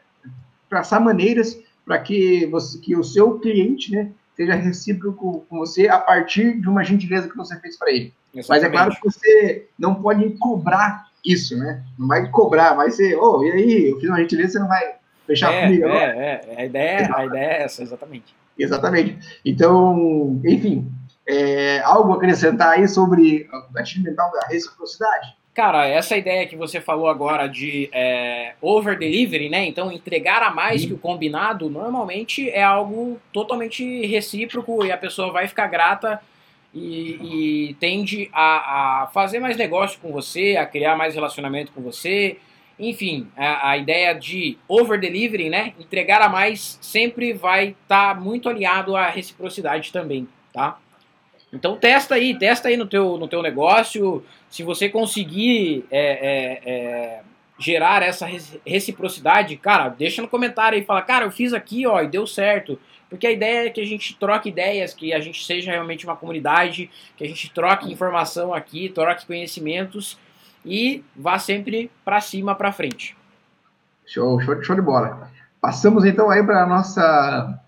traçar 0.68 1.00
maneiras 1.00 1.58
para 1.84 1.98
que, 1.98 2.46
você, 2.46 2.78
que 2.78 2.96
o 2.96 3.04
seu 3.04 3.38
cliente 3.38 3.92
né, 3.92 4.10
seja 4.36 4.54
recíproco 4.54 5.46
com 5.48 5.58
você 5.58 5.88
a 5.88 5.98
partir 5.98 6.60
de 6.60 6.68
uma 6.68 6.84
gentileza 6.84 7.28
que 7.28 7.36
você 7.36 7.58
fez 7.60 7.76
para 7.76 7.90
ele. 7.90 8.12
Exatamente. 8.34 8.48
Mas 8.48 8.64
é 8.64 8.70
claro 8.70 8.90
que 8.94 9.04
você 9.04 9.68
não 9.78 9.94
pode 9.94 10.28
cobrar 10.38 11.08
isso, 11.24 11.56
né? 11.56 11.82
Não 11.98 12.06
vai 12.06 12.30
cobrar, 12.30 12.74
vai 12.74 12.90
ser, 12.90 13.16
oh, 13.16 13.42
e 13.42 13.50
aí, 13.50 13.88
eu 13.90 13.98
fiz 13.98 14.08
uma 14.08 14.20
gentileza, 14.20 14.52
você 14.52 14.58
não 14.58 14.68
vai 14.68 14.94
fechar 15.26 15.52
é, 15.52 15.62
comigo. 15.62 15.88
É, 15.88 16.40
é, 16.46 16.54
a 16.56 16.64
ideia, 16.64 17.10
a 17.14 17.26
ideia 17.26 17.44
é 17.44 17.62
essa, 17.62 17.82
exatamente. 17.82 18.34
Exatamente. 18.58 19.18
Então, 19.44 20.40
enfim, 20.44 20.90
é, 21.26 21.80
algo 21.80 22.12
a 22.12 22.16
acrescentar 22.16 22.72
aí 22.72 22.88
sobre 22.88 23.48
o 23.52 23.72
gatilho 23.72 24.04
mental 24.04 24.30
da 24.32 24.46
reciprocidade? 24.46 25.36
Cara, 25.58 25.88
essa 25.88 26.16
ideia 26.16 26.46
que 26.46 26.54
você 26.54 26.80
falou 26.80 27.08
agora 27.08 27.48
de 27.48 27.90
é, 27.92 28.54
over 28.62 28.96
delivery, 28.96 29.48
né? 29.48 29.66
Então 29.66 29.90
entregar 29.90 30.40
a 30.40 30.54
mais 30.54 30.84
que 30.84 30.92
o 30.92 30.98
combinado, 30.98 31.68
normalmente 31.68 32.48
é 32.48 32.62
algo 32.62 33.20
totalmente 33.32 34.06
recíproco 34.06 34.86
e 34.86 34.92
a 34.92 34.96
pessoa 34.96 35.32
vai 35.32 35.48
ficar 35.48 35.66
grata 35.66 36.22
e, 36.72 37.70
e 37.70 37.74
tende 37.80 38.30
a, 38.32 39.02
a, 39.02 39.06
fazer 39.08 39.40
mais 39.40 39.56
negócio 39.56 39.98
com 39.98 40.12
você, 40.12 40.56
a 40.56 40.64
criar 40.64 40.94
mais 40.94 41.16
relacionamento 41.16 41.72
com 41.72 41.82
você, 41.82 42.36
enfim, 42.78 43.26
a, 43.36 43.70
a 43.70 43.76
ideia 43.76 44.12
de 44.14 44.56
over 44.68 45.00
delivery, 45.00 45.50
né? 45.50 45.72
Entregar 45.76 46.22
a 46.22 46.28
mais 46.28 46.78
sempre 46.80 47.32
vai 47.32 47.74
estar 47.82 48.14
tá 48.14 48.20
muito 48.20 48.48
aliado 48.48 48.94
à 48.94 49.08
reciprocidade 49.08 49.90
também, 49.90 50.28
tá? 50.52 50.78
Então 51.52 51.76
testa 51.76 52.14
aí, 52.14 52.38
testa 52.38 52.68
aí 52.68 52.76
no 52.76 52.86
teu, 52.86 53.16
no 53.16 53.26
teu 53.26 53.42
negócio. 53.42 54.24
Se 54.50 54.62
você 54.62 54.88
conseguir 54.88 55.84
é, 55.90 56.00
é, 56.00 56.72
é, 56.72 57.20
gerar 57.58 58.02
essa 58.02 58.26
reciprocidade, 58.66 59.56
cara, 59.56 59.88
deixa 59.88 60.22
no 60.22 60.28
comentário 60.28 60.78
aí, 60.78 60.84
fala, 60.84 61.02
cara, 61.02 61.24
eu 61.24 61.30
fiz 61.30 61.52
aqui, 61.52 61.86
ó, 61.86 62.00
e 62.02 62.08
deu 62.08 62.26
certo. 62.26 62.78
Porque 63.08 63.26
a 63.26 63.32
ideia 63.32 63.66
é 63.66 63.70
que 63.70 63.80
a 63.80 63.86
gente 63.86 64.14
troque 64.16 64.50
ideias, 64.50 64.92
que 64.92 65.14
a 65.14 65.20
gente 65.20 65.44
seja 65.44 65.70
realmente 65.70 66.04
uma 66.04 66.16
comunidade, 66.16 66.90
que 67.16 67.24
a 67.24 67.26
gente 67.26 67.50
troque 67.50 67.90
informação 67.90 68.52
aqui, 68.52 68.90
troque 68.90 69.26
conhecimentos 69.26 70.18
e 70.64 71.02
vá 71.16 71.38
sempre 71.38 71.90
para 72.04 72.20
cima, 72.20 72.54
para 72.54 72.70
frente. 72.70 73.16
Show, 74.04 74.40
show, 74.40 74.62
show 74.62 74.76
de 74.76 74.82
bola. 74.82 75.30
Passamos 75.60 76.04
então 76.04 76.30
aí 76.30 76.42
para 76.42 76.66
nossa 76.66 77.58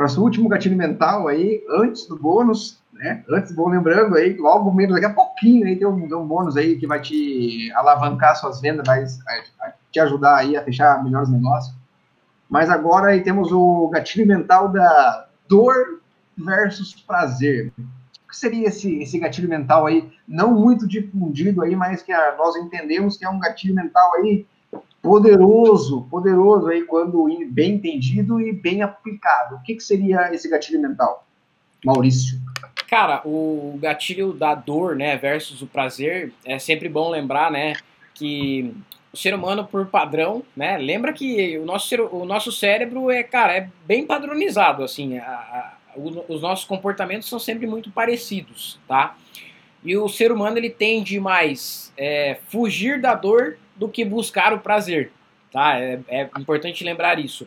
nosso 0.00 0.22
último 0.22 0.48
gatilho 0.48 0.76
mental 0.76 1.28
aí, 1.28 1.62
antes 1.70 2.06
do 2.06 2.18
bônus, 2.18 2.78
né? 2.92 3.24
Antes, 3.28 3.54
vou 3.54 3.68
lembrando 3.68 4.16
aí, 4.16 4.36
logo 4.36 4.72
menos, 4.72 4.94
daqui 4.94 5.06
a 5.06 5.12
pouquinho 5.12 5.66
aí 5.66 5.76
tem 5.76 5.86
um, 5.86 6.08
tem 6.08 6.16
um 6.16 6.26
bônus 6.26 6.56
aí 6.56 6.76
que 6.76 6.86
vai 6.86 7.00
te 7.00 7.70
alavancar 7.74 8.36
suas 8.36 8.60
vendas, 8.60 8.86
vai, 8.86 9.04
vai 9.58 9.72
te 9.90 10.00
ajudar 10.00 10.36
aí 10.36 10.56
a 10.56 10.62
fechar 10.62 11.02
melhores 11.02 11.28
negócios. 11.28 11.74
Mas 12.48 12.70
agora 12.70 13.08
aí 13.08 13.22
temos 13.22 13.50
o 13.52 13.88
gatilho 13.88 14.26
mental 14.26 14.68
da 14.68 15.28
dor 15.48 16.00
versus 16.36 16.94
prazer 16.94 17.72
que 18.34 18.40
seria 18.40 18.68
esse, 18.68 18.98
esse 18.98 19.18
gatilho 19.18 19.48
mental 19.48 19.86
aí, 19.86 20.10
não 20.26 20.52
muito 20.52 20.88
difundido 20.88 21.62
aí, 21.62 21.76
mas 21.76 22.02
que 22.02 22.12
a, 22.12 22.34
nós 22.36 22.56
entendemos 22.56 23.16
que 23.16 23.24
é 23.24 23.30
um 23.30 23.38
gatilho 23.38 23.74
mental 23.74 24.12
aí 24.16 24.44
poderoso, 25.04 26.06
poderoso 26.10 26.68
aí 26.68 26.82
quando 26.82 27.28
bem 27.50 27.74
entendido 27.74 28.40
e 28.40 28.54
bem 28.54 28.80
aplicado. 28.80 29.56
O 29.56 29.62
que, 29.62 29.74
que 29.74 29.82
seria 29.82 30.34
esse 30.34 30.48
gatilho 30.48 30.80
mental, 30.80 31.26
Maurício? 31.84 32.40
Cara, 32.88 33.20
o 33.22 33.78
gatilho 33.82 34.32
da 34.32 34.54
dor, 34.54 34.96
né, 34.96 35.14
versus 35.18 35.60
o 35.60 35.66
prazer, 35.66 36.32
é 36.42 36.58
sempre 36.58 36.88
bom 36.88 37.10
lembrar, 37.10 37.50
né, 37.50 37.74
que 38.14 38.74
o 39.12 39.16
ser 39.16 39.34
humano 39.34 39.66
por 39.66 39.86
padrão, 39.86 40.42
né, 40.56 40.78
lembra 40.78 41.12
que 41.12 41.58
o 41.58 41.66
nosso, 41.66 41.94
o 42.10 42.24
nosso 42.24 42.50
cérebro 42.50 43.10
é, 43.10 43.22
cara, 43.22 43.52
é 43.54 43.68
bem 43.86 44.06
padronizado, 44.06 44.82
assim, 44.82 45.18
a, 45.18 45.74
os 46.28 46.40
nossos 46.40 46.64
comportamentos 46.64 47.28
são 47.28 47.38
sempre 47.38 47.66
muito 47.66 47.90
parecidos, 47.90 48.80
tá? 48.88 49.16
E 49.84 49.96
o 49.98 50.08
ser 50.08 50.32
humano 50.32 50.56
ele 50.56 50.70
tende 50.70 51.20
mais 51.20 51.92
é, 51.96 52.38
fugir 52.48 53.00
da 53.00 53.14
dor 53.14 53.58
do 53.76 53.88
que 53.88 54.04
buscar 54.04 54.52
o 54.52 54.60
prazer, 54.60 55.10
tá? 55.52 55.78
É, 55.78 56.00
é, 56.08 56.30
importante 56.38 56.84
lembrar 56.84 57.18
isso. 57.18 57.46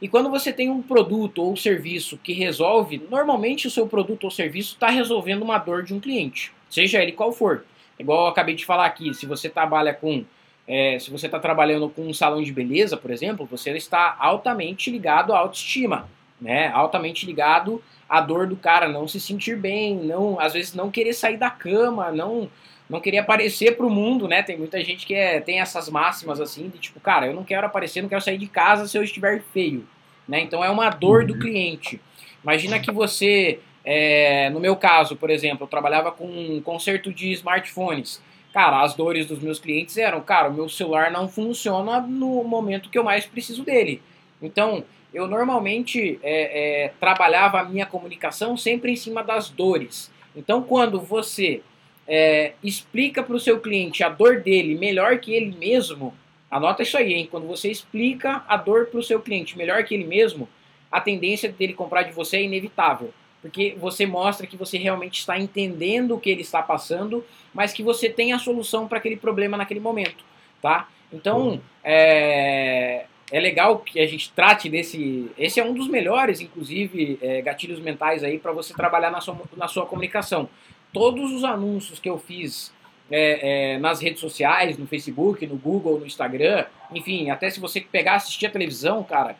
E 0.00 0.08
quando 0.08 0.30
você 0.30 0.52
tem 0.52 0.70
um 0.70 0.80
produto 0.80 1.42
ou 1.42 1.56
serviço 1.56 2.18
que 2.18 2.32
resolve, 2.32 3.02
normalmente 3.10 3.66
o 3.66 3.70
seu 3.70 3.86
produto 3.86 4.24
ou 4.24 4.30
serviço 4.30 4.74
está 4.74 4.88
resolvendo 4.88 5.42
uma 5.42 5.58
dor 5.58 5.82
de 5.82 5.92
um 5.92 6.00
cliente, 6.00 6.52
seja 6.70 7.02
ele 7.02 7.12
qual 7.12 7.32
for. 7.32 7.64
Igual 7.98 8.26
eu 8.26 8.28
acabei 8.28 8.54
de 8.54 8.64
falar 8.64 8.86
aqui, 8.86 9.12
se 9.12 9.26
você 9.26 9.48
trabalha 9.48 9.92
com 9.92 10.24
é, 10.70 10.98
se 10.98 11.10
você 11.10 11.24
está 11.26 11.38
trabalhando 11.38 11.88
com 11.88 12.06
um 12.06 12.12
salão 12.12 12.42
de 12.42 12.52
beleza, 12.52 12.94
por 12.94 13.10
exemplo, 13.10 13.48
você 13.50 13.70
está 13.70 14.14
altamente 14.20 14.90
ligado 14.90 15.32
à 15.32 15.38
autoestima 15.38 16.06
né? 16.40 16.68
Altamente 16.68 17.26
ligado 17.26 17.82
à 18.08 18.20
dor 18.20 18.46
do 18.46 18.56
cara, 18.56 18.88
não 18.88 19.06
se 19.06 19.20
sentir 19.20 19.56
bem, 19.56 19.96
não, 19.96 20.38
às 20.40 20.52
vezes 20.52 20.74
não 20.74 20.90
querer 20.90 21.12
sair 21.12 21.36
da 21.36 21.50
cama, 21.50 22.10
não 22.10 22.48
não 22.88 23.00
querer 23.00 23.18
aparecer 23.18 23.76
pro 23.76 23.90
mundo, 23.90 24.26
né? 24.26 24.42
Tem 24.42 24.56
muita 24.56 24.82
gente 24.82 25.06
que 25.06 25.14
é, 25.14 25.40
tem 25.40 25.60
essas 25.60 25.90
máximas 25.90 26.40
assim, 26.40 26.68
de 26.68 26.78
tipo, 26.78 26.98
cara, 27.00 27.26
eu 27.26 27.34
não 27.34 27.44
quero 27.44 27.66
aparecer, 27.66 28.00
não 28.00 28.08
quero 28.08 28.22
sair 28.22 28.38
de 28.38 28.46
casa 28.46 28.88
se 28.88 28.96
eu 28.96 29.02
estiver 29.02 29.42
feio, 29.52 29.86
né? 30.26 30.40
Então 30.40 30.64
é 30.64 30.70
uma 30.70 30.88
dor 30.88 31.26
do 31.26 31.34
uhum. 31.34 31.40
cliente. 31.40 32.00
Imagina 32.42 32.78
que 32.78 32.90
você, 32.90 33.60
é, 33.84 34.48
no 34.50 34.60
meu 34.60 34.74
caso, 34.74 35.16
por 35.16 35.28
exemplo, 35.28 35.64
eu 35.64 35.68
trabalhava 35.68 36.10
com 36.10 36.26
um 36.26 36.62
conserto 36.62 37.12
de 37.12 37.30
smartphones. 37.32 38.22
Cara, 38.54 38.82
as 38.82 38.94
dores 38.94 39.26
dos 39.26 39.40
meus 39.40 39.58
clientes 39.58 39.98
eram, 39.98 40.22
cara, 40.22 40.48
o 40.48 40.54
meu 40.54 40.68
celular 40.68 41.10
não 41.10 41.28
funciona 41.28 42.00
no 42.00 42.42
momento 42.42 42.88
que 42.88 42.98
eu 42.98 43.04
mais 43.04 43.26
preciso 43.26 43.62
dele. 43.62 44.00
Então, 44.40 44.82
eu 45.12 45.26
normalmente 45.26 46.18
é, 46.22 46.84
é, 46.84 46.88
trabalhava 47.00 47.60
a 47.60 47.64
minha 47.64 47.84
comunicação 47.84 48.56
sempre 48.56 48.92
em 48.92 48.96
cima 48.96 49.22
das 49.22 49.50
dores. 49.50 50.10
Então, 50.34 50.62
quando 50.62 51.00
você 51.00 51.62
é, 52.08 52.54
explica 52.64 53.22
para 53.22 53.36
o 53.36 53.40
seu 53.40 53.60
cliente 53.60 54.02
a 54.02 54.08
dor 54.08 54.40
dele 54.40 54.76
melhor 54.76 55.18
que 55.18 55.34
ele 55.34 55.54
mesmo, 55.54 56.14
anota 56.50 56.82
isso 56.82 56.96
aí, 56.96 57.12
hein? 57.12 57.28
Quando 57.30 57.46
você 57.46 57.70
explica 57.70 58.42
a 58.48 58.56
dor 58.56 58.86
para 58.86 58.98
o 58.98 59.02
seu 59.02 59.20
cliente 59.20 59.58
melhor 59.58 59.84
que 59.84 59.94
ele 59.94 60.04
mesmo, 60.04 60.48
a 60.90 61.00
tendência 61.02 61.52
dele 61.52 61.74
comprar 61.74 62.04
de 62.04 62.12
você 62.12 62.38
é 62.38 62.42
inevitável. 62.42 63.12
Porque 63.42 63.76
você 63.78 64.06
mostra 64.06 64.46
que 64.46 64.56
você 64.56 64.78
realmente 64.78 65.20
está 65.20 65.38
entendendo 65.38 66.14
o 66.14 66.20
que 66.20 66.30
ele 66.30 66.40
está 66.40 66.62
passando, 66.62 67.24
mas 67.52 67.72
que 67.72 67.82
você 67.82 68.08
tem 68.08 68.32
a 68.32 68.38
solução 68.38 68.88
para 68.88 68.98
aquele 68.98 69.16
problema 69.16 69.56
naquele 69.56 69.78
momento, 69.78 70.24
tá? 70.60 70.88
Então, 71.12 71.60
é, 71.84 73.04
é 73.30 73.40
legal 73.40 73.78
que 73.78 74.00
a 74.00 74.06
gente 74.06 74.32
trate 74.32 74.68
desse. 74.68 75.30
Esse 75.38 75.60
é 75.60 75.64
um 75.64 75.72
dos 75.72 75.88
melhores, 75.88 76.40
inclusive, 76.40 77.18
é, 77.22 77.40
gatilhos 77.42 77.78
mentais 77.78 78.24
aí 78.24 78.38
para 78.38 78.50
você 78.50 78.74
trabalhar 78.74 79.10
na 79.10 79.20
sua, 79.20 79.38
na 79.56 79.68
sua 79.68 79.86
comunicação. 79.86 80.48
Todos 80.92 81.32
os 81.32 81.44
anúncios 81.44 81.98
que 81.98 82.08
eu 82.08 82.18
fiz 82.18 82.72
é, 83.10 83.74
é, 83.74 83.78
nas 83.78 84.00
redes 84.00 84.20
sociais, 84.20 84.78
no 84.78 84.86
Facebook, 84.86 85.46
no 85.46 85.56
Google, 85.56 85.98
no 85.98 86.06
Instagram, 86.06 86.64
enfim, 86.94 87.30
até 87.30 87.50
se 87.50 87.60
você 87.60 87.80
pegar 87.80 88.14
assistir 88.14 88.46
a 88.46 88.50
televisão, 88.50 89.02
cara, 89.02 89.36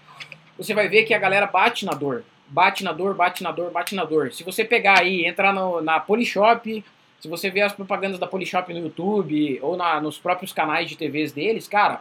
você 0.57 0.75
vai 0.75 0.89
ver 0.89 1.05
que 1.05 1.15
a 1.15 1.19
galera 1.19 1.47
bate 1.47 1.85
na 1.85 1.93
dor. 1.93 2.25
Bate 2.49 2.83
na 2.83 2.93
dor, 2.93 3.15
bate 3.15 3.43
na 3.43 3.53
dor, 3.53 3.71
bate 3.71 3.95
na 3.95 4.05
dor. 4.05 4.33
Se 4.33 4.43
você 4.43 4.65
pegar 4.65 5.01
aí, 5.01 5.27
entrar 5.27 5.53
no, 5.53 5.83
na 5.83 6.01
Polishop, 6.01 6.83
se 7.21 7.29
você 7.29 7.51
ver 7.51 7.63
as 7.63 7.73
propagandas 7.73 8.19
da 8.19 8.27
Polishop 8.27 8.73
no 8.73 8.81
YouTube 8.81 9.59
ou 9.61 9.77
na, 9.77 10.01
nos 10.01 10.19
próprios 10.19 10.53
canais 10.53 10.89
de 10.89 10.97
TVs 10.97 11.33
deles, 11.33 11.69
cara, 11.69 12.01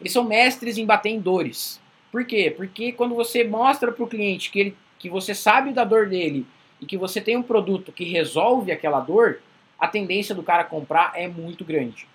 eles 0.00 0.12
são 0.12 0.24
mestres 0.24 0.78
em 0.78 0.86
bater 0.86 1.10
em 1.10 1.20
dores. 1.20 1.80
Por 2.12 2.24
quê? 2.24 2.52
Porque 2.56 2.92
quando 2.92 3.14
você 3.14 3.42
mostra 3.44 3.90
para 3.90 4.04
o 4.04 4.08
cliente 4.08 4.50
que, 4.50 4.60
ele, 4.60 4.76
que 4.98 5.08
você 5.08 5.34
sabe 5.34 5.72
da 5.72 5.84
dor 5.84 6.08
dele 6.08 6.46
e 6.80 6.86
que 6.86 6.96
você 6.96 7.20
tem 7.20 7.36
um 7.36 7.42
produto 7.42 7.92
que 7.92 8.04
resolve 8.04 8.72
aquela 8.72 9.00
dor, 9.00 9.38
a 9.78 9.88
tendência 9.88 10.34
do 10.34 10.42
cara 10.42 10.64
comprar 10.64 11.12
é 11.14 11.28
muito 11.28 11.64
grande. 11.64 12.06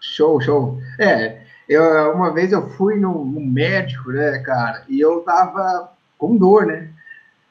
Show, 0.00 0.40
show. 0.40 0.78
É, 0.98 1.42
eu, 1.68 2.12
uma 2.12 2.32
vez 2.32 2.52
eu 2.52 2.68
fui 2.70 2.96
no, 2.98 3.24
no, 3.24 3.40
médico, 3.40 4.10
né, 4.10 4.38
cara, 4.38 4.84
e 4.88 5.00
eu 5.00 5.20
tava 5.20 5.92
com 6.16 6.36
dor, 6.36 6.66
né? 6.66 6.90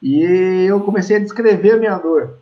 E 0.02 0.64
eu 0.66 0.80
comecei 0.80 1.16
a 1.16 1.20
descrever 1.20 1.72
a 1.72 1.76
minha 1.76 1.98
dor. 1.98 2.38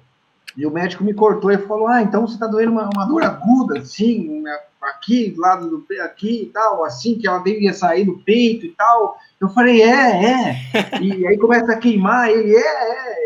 E 0.57 0.67
o 0.67 0.71
médico 0.71 1.05
me 1.05 1.13
cortou 1.13 1.51
e 1.51 1.59
falou: 1.59 1.87
Ah, 1.87 2.03
então 2.03 2.27
você 2.27 2.39
tá 2.39 2.47
doendo 2.47 2.73
uma, 2.73 2.89
uma 2.95 3.05
dor 3.05 3.23
aguda, 3.23 3.81
assim, 3.81 4.41
né, 4.41 4.59
aqui, 4.81 5.31
do 5.31 5.41
lado 5.41 5.69
do 5.69 5.81
peito, 5.81 6.03
aqui 6.03 6.43
e 6.45 6.47
tal, 6.47 6.85
assim, 6.85 7.17
que 7.19 7.27
ela 7.27 7.39
devia 7.39 7.75
sair 7.75 8.05
do 8.05 8.19
peito 8.19 8.65
e 8.65 8.71
tal. 8.71 9.19
Eu 9.41 9.49
falei: 9.51 9.83
É, 9.83 10.25
é. 10.25 10.57
e 11.03 11.27
aí 11.27 11.37
começa 11.37 11.73
a 11.73 11.77
queimar, 11.77 12.31
ele 12.31 12.55
é, 12.55 12.59
é, 12.59 13.26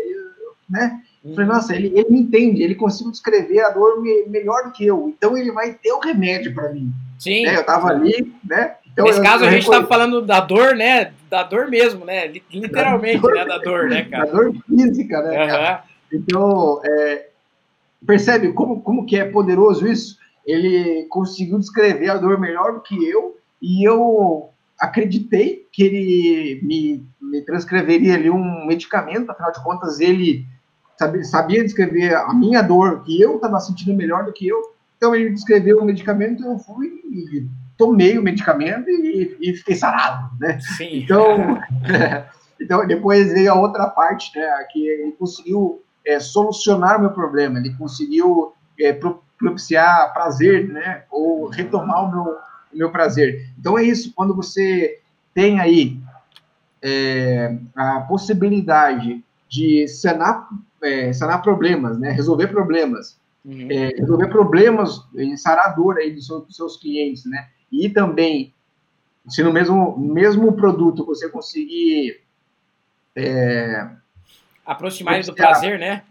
né? 0.71 1.01
Eu 1.23 1.35
falei, 1.35 1.49
nossa, 1.49 1.75
ele, 1.75 1.87
ele 1.93 2.09
me 2.09 2.19
entende, 2.21 2.63
ele 2.63 2.73
consegue 2.73 3.11
descrever 3.11 3.59
a 3.59 3.69
dor 3.69 4.01
me, 4.01 4.25
melhor 4.27 4.63
do 4.63 4.71
que 4.71 4.85
eu, 4.85 5.13
então 5.15 5.37
ele 5.37 5.51
vai 5.51 5.73
ter 5.73 5.91
o 5.91 5.99
remédio 5.99 6.53
para 6.53 6.69
mim. 6.69 6.91
Sim. 7.19 7.43
Né? 7.43 7.57
Eu 7.57 7.63
tava 7.63 7.89
ali, 7.89 8.33
né? 8.43 8.75
Então, 8.91 9.05
Nesse 9.05 9.19
eu, 9.19 9.23
caso, 9.23 9.43
eu 9.43 9.49
a 9.49 9.51
gente 9.51 9.63
estava 9.63 9.85
falando 9.85 10.21
da 10.21 10.39
dor, 10.39 10.75
né? 10.75 11.13
Da 11.29 11.43
dor 11.43 11.69
mesmo, 11.69 12.03
né? 12.03 12.27
Literalmente, 12.51 13.21
da 13.21 13.27
dor, 13.27 13.35
né? 13.35 13.45
Da 13.45 13.57
dor, 13.59 13.89
né, 13.89 14.03
cara? 14.05 14.25
Da 14.25 14.31
dor 14.31 14.55
física, 14.67 15.21
né, 15.21 15.41
uhum. 15.41 15.47
cara? 15.47 15.83
Então, 16.11 16.81
é, 16.83 17.27
percebe 18.05 18.51
como, 18.51 18.81
como 18.81 19.05
que 19.05 19.17
é 19.17 19.25
poderoso 19.25 19.87
isso? 19.87 20.17
Ele 20.45 21.05
conseguiu 21.09 21.59
descrever 21.59 22.09
a 22.09 22.17
dor 22.17 22.39
melhor 22.39 22.73
do 22.73 22.81
que 22.81 22.95
eu, 23.07 23.37
e 23.61 23.87
eu 23.87 24.49
acreditei 24.79 25.67
que 25.71 25.83
ele 25.83 26.59
me, 26.63 27.05
me 27.21 27.41
transcreveria 27.41 28.15
ali 28.15 28.31
um 28.31 28.65
medicamento, 28.65 29.29
afinal 29.29 29.51
de 29.51 29.63
contas, 29.63 29.99
ele 29.99 30.45
sabia, 30.97 31.23
sabia 31.23 31.63
descrever 31.63 32.15
a 32.15 32.33
minha 32.33 32.61
dor, 32.61 33.03
que 33.03 33.19
eu 33.19 33.35
estava 33.35 33.59
sentindo 33.59 33.95
melhor 33.95 34.25
do 34.25 34.33
que 34.33 34.47
eu. 34.47 34.59
Então 34.97 35.15
ele 35.15 35.31
descreveu 35.31 35.79
o 35.79 35.85
medicamento, 35.85 36.43
eu 36.43 36.59
fui 36.59 36.87
e 36.87 37.47
tomei 37.77 38.17
o 38.17 38.23
medicamento 38.23 38.87
e, 38.89 39.37
e 39.41 39.55
fiquei 39.55 39.75
sarado, 39.75 40.29
né? 40.39 40.59
Sim. 40.77 40.99
Então, 40.99 41.59
então 42.61 42.85
depois 42.85 43.33
veio 43.33 43.51
a 43.51 43.59
outra 43.59 43.87
parte, 43.87 44.37
né? 44.37 44.67
Que 44.71 44.87
ele 44.87 45.11
conseguiu 45.13 45.81
é, 46.05 46.19
solucionar 46.19 46.97
o 46.97 47.01
meu 47.01 47.09
problema, 47.11 47.57
ele 47.57 47.73
conseguiu 47.73 48.53
é, 48.79 48.93
propiciar 49.37 50.13
prazer, 50.13 50.67
né? 50.67 51.03
Ou 51.09 51.47
retomar 51.47 52.05
o 52.05 52.11
meu, 52.11 52.37
o 52.73 52.77
meu 52.77 52.91
prazer. 52.91 53.49
Então 53.57 53.77
é 53.77 53.83
isso. 53.83 54.13
Quando 54.15 54.35
você 54.35 54.99
tem 55.33 55.59
aí 55.59 55.99
é, 56.81 57.57
a 57.75 58.01
possibilidade 58.01 59.23
de 59.49 59.87
sanar 59.87 60.47
é, 60.81 61.13
sanar 61.13 61.41
problemas, 61.41 61.99
né? 61.99 62.11
Resolver 62.11 62.47
problemas. 62.47 63.19
Uhum. 63.43 63.67
É, 63.71 63.87
resolver 63.97 64.27
problemas 64.27 65.01
em 65.15 65.35
sanar 65.35 65.75
dor 65.75 65.97
aí 65.97 66.11
dos 66.11 66.27
seus, 66.27 66.45
dos 66.45 66.55
seus, 66.55 66.77
clientes, 66.77 67.25
né? 67.25 67.47
E 67.71 67.89
também, 67.89 68.53
se 69.27 69.41
no 69.43 69.51
mesmo, 69.51 69.97
mesmo 69.97 70.53
produto 70.53 71.05
você 71.05 71.29
conseguir... 71.29 72.21
É, 73.15 73.89
aproximar 74.65 75.15
ele 75.15 75.23
do 75.23 75.33
prazer, 75.33 75.79
né? 75.79 76.03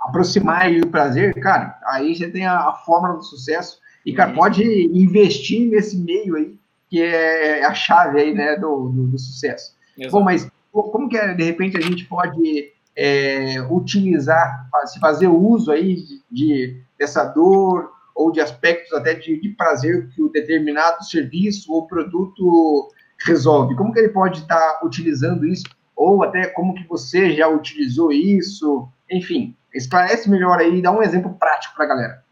Aproximar 0.00 0.70
ele 0.70 0.80
do 0.80 0.88
prazer, 0.88 1.34
cara, 1.34 1.78
aí 1.86 2.14
você 2.14 2.30
tem 2.30 2.46
a, 2.46 2.68
a 2.68 2.72
fórmula 2.72 3.16
do 3.16 3.22
sucesso. 3.22 3.80
E, 4.06 4.12
cara, 4.12 4.30
uhum. 4.30 4.36
pode 4.36 4.62
investir 4.64 5.68
nesse 5.68 5.98
meio 5.98 6.36
aí, 6.36 6.56
que 6.88 7.02
é 7.02 7.64
a 7.64 7.74
chave 7.74 8.20
aí, 8.20 8.32
né, 8.32 8.56
do, 8.56 8.88
do, 8.88 9.08
do 9.08 9.18
sucesso. 9.18 9.76
Exato. 9.96 10.12
Bom, 10.12 10.24
mas 10.24 10.50
como 10.72 11.08
que, 11.08 11.16
é, 11.16 11.34
de 11.34 11.42
repente, 11.42 11.76
a 11.76 11.80
gente 11.80 12.04
pode 12.04 12.72
é, 12.98 13.62
utilizar, 13.70 14.68
se 14.86 14.98
fazer 14.98 15.28
uso 15.28 15.70
aí 15.70 15.94
de, 15.94 16.22
de, 16.28 16.82
dessa 16.98 17.22
dor 17.22 17.92
ou 18.12 18.32
de 18.32 18.40
aspectos 18.40 18.92
até 18.92 19.14
de, 19.14 19.40
de, 19.40 19.50
prazer 19.50 20.08
que 20.08 20.20
o 20.20 20.28
determinado 20.28 21.04
serviço 21.04 21.72
ou 21.72 21.86
produto 21.86 22.88
resolve. 23.24 23.76
Como 23.76 23.92
que 23.92 24.00
ele 24.00 24.08
pode 24.08 24.40
estar 24.40 24.80
utilizando 24.82 25.46
isso? 25.46 25.62
Ou 25.94 26.24
até 26.24 26.48
como 26.48 26.74
que 26.74 26.88
você 26.88 27.32
já 27.36 27.46
utilizou 27.46 28.10
isso? 28.10 28.88
Enfim, 29.08 29.56
esclarece 29.72 30.28
melhor 30.28 30.58
aí, 30.58 30.82
dá 30.82 30.90
um 30.90 31.02
exemplo 31.02 31.36
prático 31.38 31.76
para 31.76 31.84
a 31.84 31.88
galera. 31.88 32.24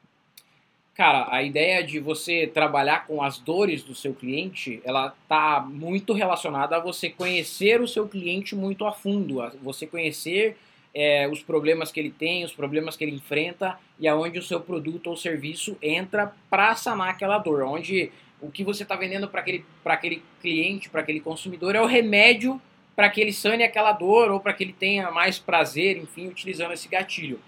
Cara, 0.97 1.29
a 1.31 1.43
ideia 1.43 1.85
de 1.85 2.01
você 2.01 2.47
trabalhar 2.47 3.07
com 3.07 3.23
as 3.23 3.39
dores 3.39 3.83
do 3.83 3.95
seu 3.95 4.15
cliente, 4.15 4.81
ela 4.83 5.15
tá 5.29 5.61
muito 5.61 6.15
relacionada 6.15 6.77
a 6.77 6.81
você 6.81 7.11
conhecer 7.11 7.83
o 7.83 7.87
seu 7.87 8.09
cliente 8.09 8.57
muito 8.57 8.87
a 8.87 8.93
fundo, 8.93 9.43
a 9.43 9.51
você 9.63 9.87
conhecer 9.87 10.57
é, 10.95 11.29
os 11.29 11.43
problemas 11.43 11.93
que 11.93 12.01
ele 12.01 12.11
tem, 12.11 12.45
os 12.45 12.55
problemas 12.55 12.97
que 12.97 13.05
ele 13.05 13.15
enfrenta 13.15 13.79
e 13.99 14.09
aonde 14.09 14.39
o 14.39 14.43
seu 14.43 14.59
produto 14.59 15.09
ou 15.09 15.17
serviço 15.19 15.77
entra 15.83 16.33
para 16.49 16.75
sanar 16.75 17.11
aquela 17.11 17.37
dor, 17.37 17.65
onde 17.65 18.11
o 18.41 18.51
que 18.51 18.65
você 18.65 18.83
está 18.83 18.97
vendendo 18.97 19.29
para 19.29 19.43
aquele, 19.43 19.67
aquele 19.85 20.23
cliente, 20.41 20.89
para 20.89 21.03
aquele 21.03 21.21
consumidor 21.21 21.75
é 21.75 21.81
o 21.83 21.87
remédio 21.87 22.59
para 22.95 23.11
que 23.11 23.21
ele 23.21 23.35
sane 23.35 23.63
aquela 23.63 23.93
dor 23.93 24.31
ou 24.31 24.41
para 24.41 24.55
que 24.55 24.65
ele 24.65 24.73
tenha 24.73 25.11
mais 25.11 25.39
prazer, 25.39 25.99
enfim, 25.99 26.29
utilizando 26.29 26.73
esse 26.73 26.89
gatilho, 26.89 27.39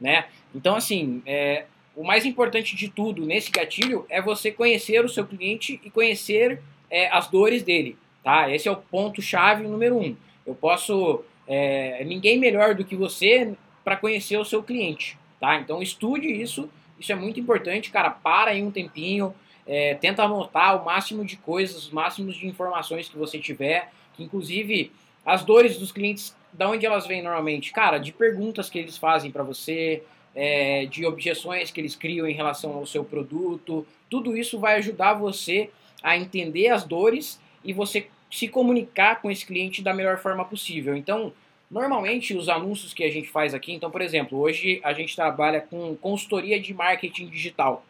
né? 0.00 0.26
Então, 0.52 0.74
assim, 0.74 1.22
é, 1.24 1.66
o 1.96 2.04
mais 2.04 2.26
importante 2.26 2.76
de 2.76 2.88
tudo 2.88 3.24
nesse 3.24 3.50
gatilho 3.50 4.04
é 4.10 4.20
você 4.20 4.52
conhecer 4.52 5.02
o 5.02 5.08
seu 5.08 5.26
cliente 5.26 5.80
e 5.82 5.90
conhecer 5.90 6.60
é, 6.90 7.08
as 7.08 7.26
dores 7.28 7.62
dele, 7.62 7.96
tá? 8.22 8.52
Esse 8.54 8.68
é 8.68 8.70
o 8.70 8.76
ponto 8.76 9.22
chave 9.22 9.66
número 9.66 9.96
um. 9.96 10.14
Eu 10.46 10.54
posso 10.54 11.24
é, 11.48 12.04
ninguém 12.04 12.38
melhor 12.38 12.74
do 12.74 12.84
que 12.84 12.94
você 12.94 13.54
para 13.82 13.96
conhecer 13.96 14.36
o 14.36 14.44
seu 14.44 14.62
cliente, 14.62 15.18
tá? 15.40 15.58
Então 15.58 15.82
estude 15.82 16.26
isso, 16.26 16.68
isso 17.00 17.10
é 17.10 17.14
muito 17.14 17.40
importante, 17.40 17.90
cara. 17.90 18.10
Para 18.10 18.50
aí 18.50 18.62
um 18.62 18.70
tempinho, 18.70 19.34
é, 19.66 19.94
tenta 19.94 20.22
anotar 20.22 20.80
o 20.80 20.84
máximo 20.84 21.24
de 21.24 21.38
coisas, 21.38 21.86
os 21.86 21.90
máximos 21.90 22.36
de 22.36 22.46
informações 22.46 23.08
que 23.08 23.16
você 23.16 23.38
tiver, 23.38 23.90
que 24.14 24.22
inclusive 24.22 24.92
as 25.24 25.42
dores 25.42 25.78
dos 25.78 25.90
clientes, 25.90 26.36
da 26.52 26.68
onde 26.68 26.84
elas 26.84 27.06
vêm 27.06 27.22
normalmente? 27.22 27.72
Cara, 27.72 27.98
de 27.98 28.12
perguntas 28.12 28.68
que 28.68 28.78
eles 28.78 28.98
fazem 28.98 29.30
para 29.30 29.42
você, 29.42 30.02
é, 30.36 30.84
de 30.84 31.06
objeções 31.06 31.70
que 31.70 31.80
eles 31.80 31.96
criam 31.96 32.28
em 32.28 32.34
relação 32.34 32.74
ao 32.74 32.86
seu 32.86 33.02
produto. 33.02 33.86
Tudo 34.10 34.36
isso 34.36 34.60
vai 34.60 34.76
ajudar 34.76 35.14
você 35.14 35.70
a 36.02 36.16
entender 36.16 36.68
as 36.68 36.84
dores 36.84 37.40
e 37.64 37.72
você 37.72 38.08
se 38.30 38.46
comunicar 38.46 39.22
com 39.22 39.30
esse 39.30 39.46
cliente 39.46 39.82
da 39.82 39.94
melhor 39.94 40.18
forma 40.18 40.44
possível. 40.44 40.94
Então, 40.94 41.32
normalmente 41.70 42.36
os 42.36 42.48
anúncios 42.50 42.92
que 42.92 43.02
a 43.02 43.10
gente 43.10 43.28
faz 43.28 43.54
aqui, 43.54 43.72
então, 43.72 43.90
por 43.90 44.02
exemplo, 44.02 44.38
hoje 44.38 44.78
a 44.84 44.92
gente 44.92 45.16
trabalha 45.16 45.60
com 45.60 45.96
consultoria 45.96 46.60
de 46.60 46.74
marketing 46.74 47.28
digital. 47.28 47.84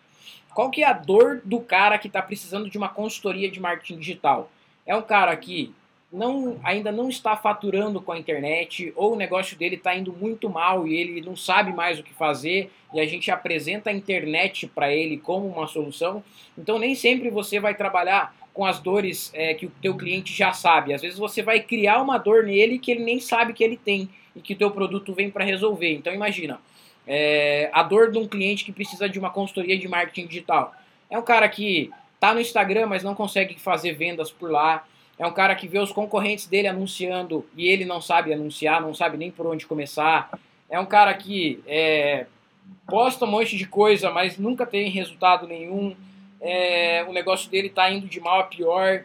Qual 0.54 0.70
que 0.70 0.82
é 0.82 0.86
a 0.86 0.92
dor 0.92 1.42
do 1.44 1.60
cara 1.60 1.98
que 1.98 2.06
está 2.06 2.22
precisando 2.22 2.70
de 2.70 2.78
uma 2.78 2.88
consultoria 2.88 3.50
de 3.50 3.60
marketing 3.60 3.98
digital? 3.98 4.50
É 4.86 4.94
um 4.94 5.02
cara 5.02 5.36
que 5.36 5.74
não, 6.16 6.58
ainda 6.64 6.90
não 6.90 7.08
está 7.10 7.36
faturando 7.36 8.00
com 8.00 8.10
a 8.10 8.18
internet, 8.18 8.92
ou 8.96 9.12
o 9.12 9.16
negócio 9.16 9.56
dele 9.56 9.76
está 9.76 9.94
indo 9.94 10.12
muito 10.12 10.48
mal 10.48 10.88
e 10.88 10.96
ele 10.96 11.20
não 11.20 11.36
sabe 11.36 11.72
mais 11.72 11.98
o 11.98 12.02
que 12.02 12.14
fazer, 12.14 12.70
e 12.94 12.98
a 12.98 13.06
gente 13.06 13.30
apresenta 13.30 13.90
a 13.90 13.92
internet 13.92 14.66
para 14.66 14.92
ele 14.92 15.18
como 15.18 15.46
uma 15.46 15.66
solução. 15.66 16.24
Então 16.56 16.78
nem 16.78 16.94
sempre 16.94 17.28
você 17.28 17.60
vai 17.60 17.74
trabalhar 17.74 18.34
com 18.54 18.64
as 18.64 18.78
dores 18.78 19.30
é, 19.34 19.52
que 19.52 19.66
o 19.66 19.72
teu 19.82 19.94
cliente 19.94 20.32
já 20.32 20.52
sabe. 20.52 20.94
Às 20.94 21.02
vezes 21.02 21.18
você 21.18 21.42
vai 21.42 21.60
criar 21.60 22.00
uma 22.00 22.16
dor 22.16 22.44
nele 22.44 22.78
que 22.78 22.90
ele 22.90 23.04
nem 23.04 23.20
sabe 23.20 23.52
que 23.52 23.62
ele 23.62 23.76
tem 23.76 24.08
e 24.34 24.40
que 24.40 24.54
o 24.54 24.56
teu 24.56 24.70
produto 24.70 25.12
vem 25.12 25.30
para 25.30 25.44
resolver. 25.44 25.92
Então 25.92 26.14
imagina, 26.14 26.58
é, 27.06 27.68
a 27.74 27.82
dor 27.82 28.10
de 28.10 28.18
um 28.18 28.26
cliente 28.26 28.64
que 28.64 28.72
precisa 28.72 29.06
de 29.06 29.18
uma 29.18 29.28
consultoria 29.28 29.78
de 29.78 29.86
marketing 29.86 30.26
digital. 30.26 30.74
É 31.10 31.18
um 31.18 31.22
cara 31.22 31.46
que 31.46 31.90
está 32.14 32.32
no 32.32 32.40
Instagram, 32.40 32.86
mas 32.86 33.02
não 33.04 33.14
consegue 33.14 33.60
fazer 33.60 33.92
vendas 33.92 34.30
por 34.30 34.50
lá 34.50 34.86
é 35.18 35.26
um 35.26 35.32
cara 35.32 35.54
que 35.54 35.66
vê 35.66 35.78
os 35.78 35.92
concorrentes 35.92 36.46
dele 36.46 36.68
anunciando 36.68 37.46
e 37.56 37.68
ele 37.68 37.84
não 37.84 38.00
sabe 38.00 38.32
anunciar, 38.32 38.80
não 38.80 38.94
sabe 38.94 39.16
nem 39.16 39.30
por 39.30 39.46
onde 39.46 39.66
começar. 39.66 40.30
É 40.68 40.78
um 40.78 40.86
cara 40.86 41.14
que 41.14 41.60
é, 41.66 42.26
posta 42.86 43.24
um 43.24 43.30
monte 43.30 43.56
de 43.56 43.66
coisa, 43.66 44.10
mas 44.10 44.36
nunca 44.36 44.66
tem 44.66 44.90
resultado 44.90 45.46
nenhum. 45.46 45.96
É, 46.40 47.04
o 47.08 47.12
negócio 47.12 47.50
dele 47.50 47.68
está 47.68 47.90
indo 47.90 48.06
de 48.06 48.20
mal 48.20 48.40
a 48.40 48.44
pior. 48.44 49.04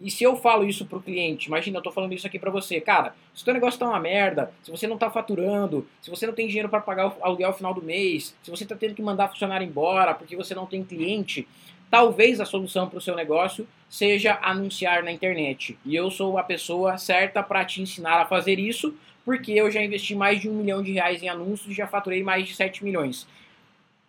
E 0.00 0.10
se 0.10 0.22
eu 0.22 0.36
falo 0.36 0.64
isso 0.64 0.86
pro 0.86 1.00
cliente, 1.00 1.48
imagina, 1.48 1.78
eu 1.78 1.82
tô 1.82 1.90
falando 1.90 2.12
isso 2.12 2.26
aqui 2.26 2.38
para 2.38 2.52
você, 2.52 2.80
cara, 2.80 3.16
se 3.34 3.42
o 3.42 3.44
teu 3.44 3.52
negócio 3.52 3.80
tá 3.80 3.86
uma 3.86 3.98
merda, 3.98 4.52
se 4.62 4.70
você 4.70 4.86
não 4.86 4.96
tá 4.96 5.10
faturando, 5.10 5.88
se 6.00 6.08
você 6.08 6.24
não 6.24 6.32
tem 6.32 6.46
dinheiro 6.46 6.68
para 6.68 6.80
pagar 6.80 7.08
o 7.08 7.16
aluguel 7.20 7.48
ao 7.48 7.56
final 7.56 7.74
do 7.74 7.82
mês, 7.82 8.34
se 8.40 8.48
você 8.48 8.64
tá 8.64 8.76
tendo 8.76 8.94
que 8.94 9.02
mandar 9.02 9.28
funcionário 9.28 9.66
embora 9.66 10.14
porque 10.14 10.36
você 10.36 10.54
não 10.54 10.66
tem 10.66 10.84
cliente, 10.84 11.48
talvez 11.90 12.40
a 12.40 12.44
solução 12.44 12.88
para 12.88 12.98
o 12.98 13.00
seu 13.00 13.14
negócio 13.14 13.66
seja 13.88 14.38
anunciar 14.42 15.02
na 15.02 15.10
internet. 15.10 15.78
E 15.84 15.94
eu 15.94 16.10
sou 16.10 16.38
a 16.38 16.42
pessoa 16.42 16.98
certa 16.98 17.42
para 17.42 17.64
te 17.64 17.80
ensinar 17.80 18.20
a 18.20 18.26
fazer 18.26 18.58
isso, 18.58 18.94
porque 19.24 19.52
eu 19.52 19.70
já 19.70 19.82
investi 19.82 20.14
mais 20.14 20.40
de 20.40 20.48
um 20.48 20.54
milhão 20.54 20.82
de 20.82 20.92
reais 20.92 21.22
em 21.22 21.28
anúncios 21.28 21.70
e 21.70 21.74
já 21.74 21.86
faturei 21.86 22.22
mais 22.22 22.46
de 22.46 22.54
7 22.54 22.84
milhões. 22.84 23.26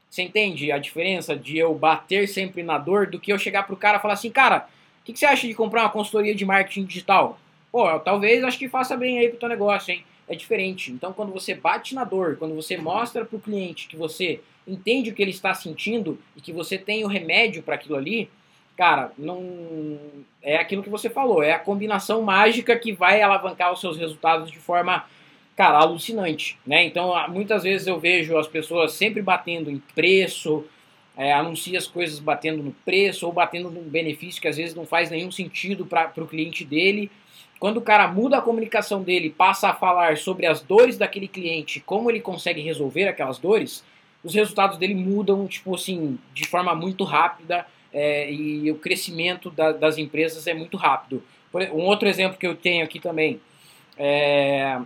Você 0.10 0.24
entende 0.24 0.72
a 0.72 0.80
diferença 0.80 1.36
de 1.36 1.58
eu 1.58 1.74
bater 1.74 2.28
sempre 2.28 2.64
na 2.64 2.78
dor 2.78 3.08
do 3.08 3.20
que 3.20 3.32
eu 3.32 3.38
chegar 3.38 3.64
pro 3.64 3.78
cara 3.78 4.00
e 4.00 4.02
falar 4.02 4.16
assim, 4.16 4.32
cara, 4.32 4.68
o 5.02 5.06
que, 5.06 5.14
que, 5.14 5.20
você 5.20 5.26
acha 5.26 5.48
de 5.48 5.54
comprar 5.54 5.84
uma 5.84 5.90
consultoria 5.90 6.34
de 6.34 6.46
marketing 6.46 6.86
digital? 6.86 7.40
Pô, 7.72 8.00
talvez 8.00 8.44
acho 8.44 8.58
que 8.58 8.68
faça 8.68 8.98
bem 8.98 9.20
aí 9.20 9.30
pro 9.30 9.38
teu 9.38 9.50
negócio, 9.50 9.92
hein? 9.92 10.04
É 10.28 10.36
diferente. 10.36 10.92
Então, 10.92 11.14
quando 11.14 11.32
você 11.32 11.54
bate 11.56 11.94
na 11.94 12.04
dor, 12.04 12.38
quando 12.38 12.56
você 12.56 12.78
mostra 12.78 13.24
pro 13.24 13.40
cliente 13.40 13.88
que 13.88 13.96
você 13.96 14.42
entende 14.72 15.10
o 15.10 15.14
que 15.14 15.22
ele 15.22 15.32
está 15.32 15.54
sentindo 15.54 16.20
e 16.36 16.42
que 16.42 16.54
você 16.54 16.78
tem 16.78 17.04
o 17.04 17.08
remédio 17.08 17.64
para 17.64 17.76
aquilo 17.76 17.96
ali, 17.96 18.30
cara, 18.78 19.12
não 19.18 20.00
é 20.42 20.58
aquilo 20.58 20.84
que 20.84 20.90
você 20.90 21.10
falou, 21.10 21.44
é 21.44 21.52
a 21.52 21.60
combinação 21.60 22.22
mágica 22.22 22.78
que 22.78 22.94
vai 22.94 23.22
alavancar 23.22 23.74
os 23.74 23.82
seus 23.82 23.98
resultados 23.98 24.50
de 24.50 24.58
forma, 24.58 25.06
cara, 25.56 25.80
alucinante, 25.80 26.58
né? 26.66 26.86
Então, 26.86 27.14
muitas 27.30 27.64
vezes 27.64 27.88
eu 27.88 28.00
vejo 28.00 28.38
as 28.38 28.48
pessoas 28.48 28.94
sempre 28.94 29.22
batendo 29.22 29.70
em 29.70 29.80
preço, 29.94 30.66
é, 31.18 31.34
anuncia 31.34 31.78
as 31.78 31.88
coisas 31.88 32.20
batendo 32.20 32.64
no 32.64 32.72
preço 32.86 33.26
ou 33.26 33.34
batendo 33.34 33.70
num 33.70 33.84
benefício 33.84 34.42
que 34.42 34.48
às 34.48 34.56
vezes 34.56 34.74
não 34.74 34.86
faz 34.86 35.10
nenhum 35.10 35.30
sentido 35.30 35.86
para 35.86 36.14
o 36.16 36.26
cliente 36.26 36.64
dele. 36.64 37.12
Quando 37.60 37.76
o 37.76 37.82
cara 37.82 38.08
muda 38.08 38.38
a 38.38 38.42
comunicação 38.42 39.04
dele, 39.04 39.30
passa 39.30 39.68
a 39.68 39.74
falar 39.74 40.18
sobre 40.18 40.46
as 40.46 40.62
dores 40.62 40.98
daquele 40.98 41.28
cliente, 41.28 41.82
como 41.82 42.10
ele 42.10 42.22
consegue 42.22 42.62
resolver 42.62 43.10
aquelas 43.10 43.38
dores, 43.38 43.84
os 44.24 44.34
resultados 44.34 44.78
dele 44.78 44.96
mudam, 44.96 45.48
tipo 45.48 45.74
assim, 45.74 46.20
de 46.34 46.48
forma 46.48 46.76
muito 46.76 47.04
rápida 47.04 47.66
é, 47.94 48.32
e 48.32 48.72
o 48.72 48.76
crescimento 48.76 49.50
da, 49.50 49.72
das 49.72 49.98
empresas 49.98 50.46
é 50.48 50.54
muito 50.54 50.78
rápido. 50.78 51.24
Um 51.74 51.86
outro 51.86 52.08
exemplo 52.08 52.38
que 52.38 52.46
eu 52.46 52.56
tenho 52.56 52.84
aqui 52.84 53.00
também 53.00 53.40
é, 54.00 54.80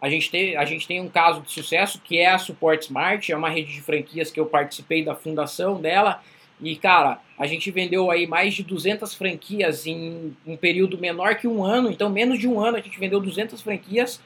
a 0.00 0.08
gente, 0.08 0.30
tem, 0.30 0.56
a 0.56 0.64
gente 0.64 0.86
tem 0.86 1.00
um 1.00 1.08
caso 1.08 1.42
de 1.42 1.50
sucesso 1.50 2.00
que 2.02 2.18
é 2.18 2.28
a 2.28 2.38
Support 2.38 2.84
Smart, 2.84 3.32
é 3.32 3.36
uma 3.36 3.50
rede 3.50 3.72
de 3.72 3.82
franquias 3.82 4.30
que 4.30 4.38
eu 4.38 4.46
participei 4.46 5.04
da 5.04 5.16
fundação 5.16 5.80
dela. 5.80 6.22
E, 6.60 6.76
cara, 6.76 7.20
a 7.36 7.46
gente 7.46 7.70
vendeu 7.72 8.10
aí 8.10 8.26
mais 8.26 8.54
de 8.54 8.62
200 8.62 9.12
franquias 9.14 9.86
em 9.86 10.36
um 10.46 10.56
período 10.56 10.98
menor 10.98 11.34
que 11.34 11.48
um 11.48 11.64
ano. 11.64 11.90
Então, 11.90 12.08
menos 12.08 12.38
de 12.38 12.46
um 12.46 12.60
ano 12.60 12.76
a 12.76 12.80
gente 12.80 12.98
vendeu 12.98 13.20
200 13.20 13.60
franquias. 13.60 14.20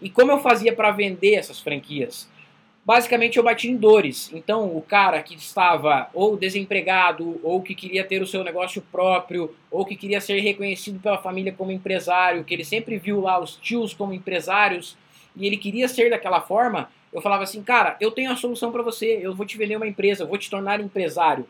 E 0.00 0.08
como 0.08 0.30
eu 0.30 0.38
fazia 0.38 0.72
para 0.72 0.92
vender 0.92 1.34
essas 1.34 1.58
franquias? 1.58 2.28
Basicamente, 2.88 3.36
eu 3.36 3.42
bati 3.42 3.68
em 3.68 3.76
dores. 3.76 4.30
Então, 4.32 4.74
o 4.74 4.80
cara 4.80 5.22
que 5.22 5.34
estava 5.34 6.08
ou 6.14 6.38
desempregado, 6.38 7.38
ou 7.42 7.60
que 7.60 7.74
queria 7.74 8.02
ter 8.02 8.22
o 8.22 8.26
seu 8.26 8.42
negócio 8.42 8.80
próprio, 8.80 9.54
ou 9.70 9.84
que 9.84 9.94
queria 9.94 10.22
ser 10.22 10.40
reconhecido 10.40 10.98
pela 10.98 11.18
família 11.18 11.52
como 11.52 11.70
empresário, 11.70 12.42
que 12.44 12.54
ele 12.54 12.64
sempre 12.64 12.96
viu 12.96 13.20
lá 13.20 13.38
os 13.38 13.56
tios 13.56 13.92
como 13.92 14.14
empresários, 14.14 14.96
e 15.36 15.46
ele 15.46 15.58
queria 15.58 15.86
ser 15.86 16.08
daquela 16.08 16.40
forma, 16.40 16.88
eu 17.12 17.20
falava 17.20 17.42
assim, 17.42 17.62
cara, 17.62 17.94
eu 18.00 18.10
tenho 18.10 18.32
a 18.32 18.36
solução 18.36 18.72
para 18.72 18.82
você, 18.82 19.18
eu 19.20 19.34
vou 19.34 19.44
te 19.44 19.58
vender 19.58 19.76
uma 19.76 19.86
empresa, 19.86 20.22
eu 20.22 20.26
vou 20.26 20.38
te 20.38 20.48
tornar 20.48 20.80
empresário. 20.80 21.46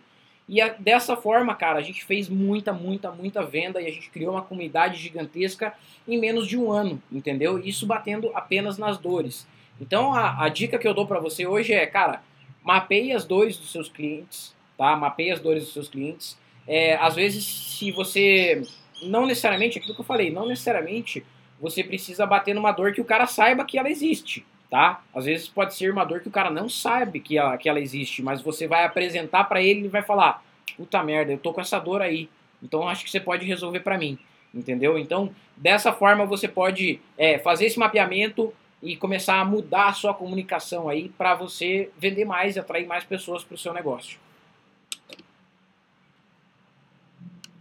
E 0.48 0.60
a, 0.60 0.70
dessa 0.70 1.14
forma, 1.14 1.54
cara, 1.54 1.78
a 1.78 1.82
gente 1.82 2.04
fez 2.04 2.28
muita, 2.28 2.72
muita, 2.72 3.12
muita 3.12 3.44
venda 3.44 3.80
e 3.80 3.86
a 3.86 3.92
gente 3.92 4.10
criou 4.10 4.32
uma 4.32 4.42
comunidade 4.42 5.00
gigantesca 5.00 5.72
em 6.08 6.18
menos 6.18 6.48
de 6.48 6.58
um 6.58 6.72
ano, 6.72 7.00
entendeu? 7.12 7.60
Isso 7.60 7.86
batendo 7.86 8.32
apenas 8.34 8.76
nas 8.76 8.98
dores. 8.98 9.46
Então 9.80 10.12
a, 10.12 10.44
a 10.44 10.48
dica 10.48 10.78
que 10.78 10.86
eu 10.86 10.94
dou 10.94 11.06
para 11.06 11.20
você 11.20 11.46
hoje 11.46 11.72
é, 11.72 11.86
cara, 11.86 12.22
mapeie 12.62 13.12
as 13.12 13.24
dores 13.24 13.56
dos 13.56 13.72
seus 13.72 13.88
clientes, 13.88 14.54
tá? 14.76 14.94
Mapeie 14.96 15.30
as 15.30 15.40
dores 15.40 15.64
dos 15.64 15.72
seus 15.72 15.88
clientes. 15.88 16.38
É, 16.66 16.96
às 16.96 17.14
vezes, 17.14 17.44
se 17.44 17.90
você 17.90 18.62
não 19.02 19.26
necessariamente, 19.26 19.78
aquilo 19.78 19.94
que 19.94 20.00
eu 20.00 20.04
falei, 20.04 20.30
não 20.30 20.46
necessariamente 20.46 21.24
você 21.60 21.82
precisa 21.82 22.26
bater 22.26 22.54
numa 22.54 22.72
dor 22.72 22.92
que 22.92 23.00
o 23.00 23.04
cara 23.04 23.26
saiba 23.26 23.64
que 23.64 23.78
ela 23.78 23.90
existe, 23.90 24.44
tá? 24.70 25.02
Às 25.14 25.24
vezes 25.24 25.48
pode 25.48 25.74
ser 25.74 25.90
uma 25.90 26.04
dor 26.04 26.20
que 26.20 26.28
o 26.28 26.32
cara 26.32 26.50
não 26.50 26.68
sabe 26.68 27.20
que 27.20 27.36
ela, 27.36 27.56
que 27.56 27.68
ela 27.68 27.80
existe, 27.80 28.22
mas 28.22 28.42
você 28.42 28.66
vai 28.66 28.84
apresentar 28.84 29.44
para 29.44 29.62
ele 29.62 29.86
e 29.86 29.88
vai 29.88 30.02
falar: 30.02 30.44
puta 30.76 31.02
merda, 31.02 31.32
eu 31.32 31.38
tô 31.38 31.52
com 31.52 31.60
essa 31.60 31.78
dor 31.78 32.02
aí, 32.02 32.28
então 32.62 32.88
acho 32.88 33.04
que 33.04 33.10
você 33.10 33.18
pode 33.18 33.44
resolver 33.44 33.80
para 33.80 33.98
mim, 33.98 34.18
entendeu? 34.54 34.98
Então, 34.98 35.34
dessa 35.56 35.92
forma 35.92 36.24
você 36.26 36.46
pode 36.46 37.00
é, 37.16 37.38
fazer 37.38 37.66
esse 37.66 37.78
mapeamento 37.78 38.52
e 38.82 38.96
começar 38.96 39.40
a 39.40 39.44
mudar 39.44 39.88
a 39.88 39.92
sua 39.92 40.14
comunicação 40.14 40.88
aí 40.88 41.08
para 41.10 41.34
você 41.34 41.90
vender 41.98 42.24
mais 42.24 42.56
e 42.56 42.60
atrair 42.60 42.86
mais 42.86 43.04
pessoas 43.04 43.42
para 43.42 43.54
o 43.54 43.58
seu 43.58 43.72
negócio. 43.72 44.18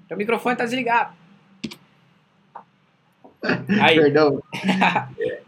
O 0.09 0.15
microfone 0.15 0.53
está 0.53 0.65
desligado. 0.65 1.13
Aí. 3.81 3.99
Perdão. 3.99 4.41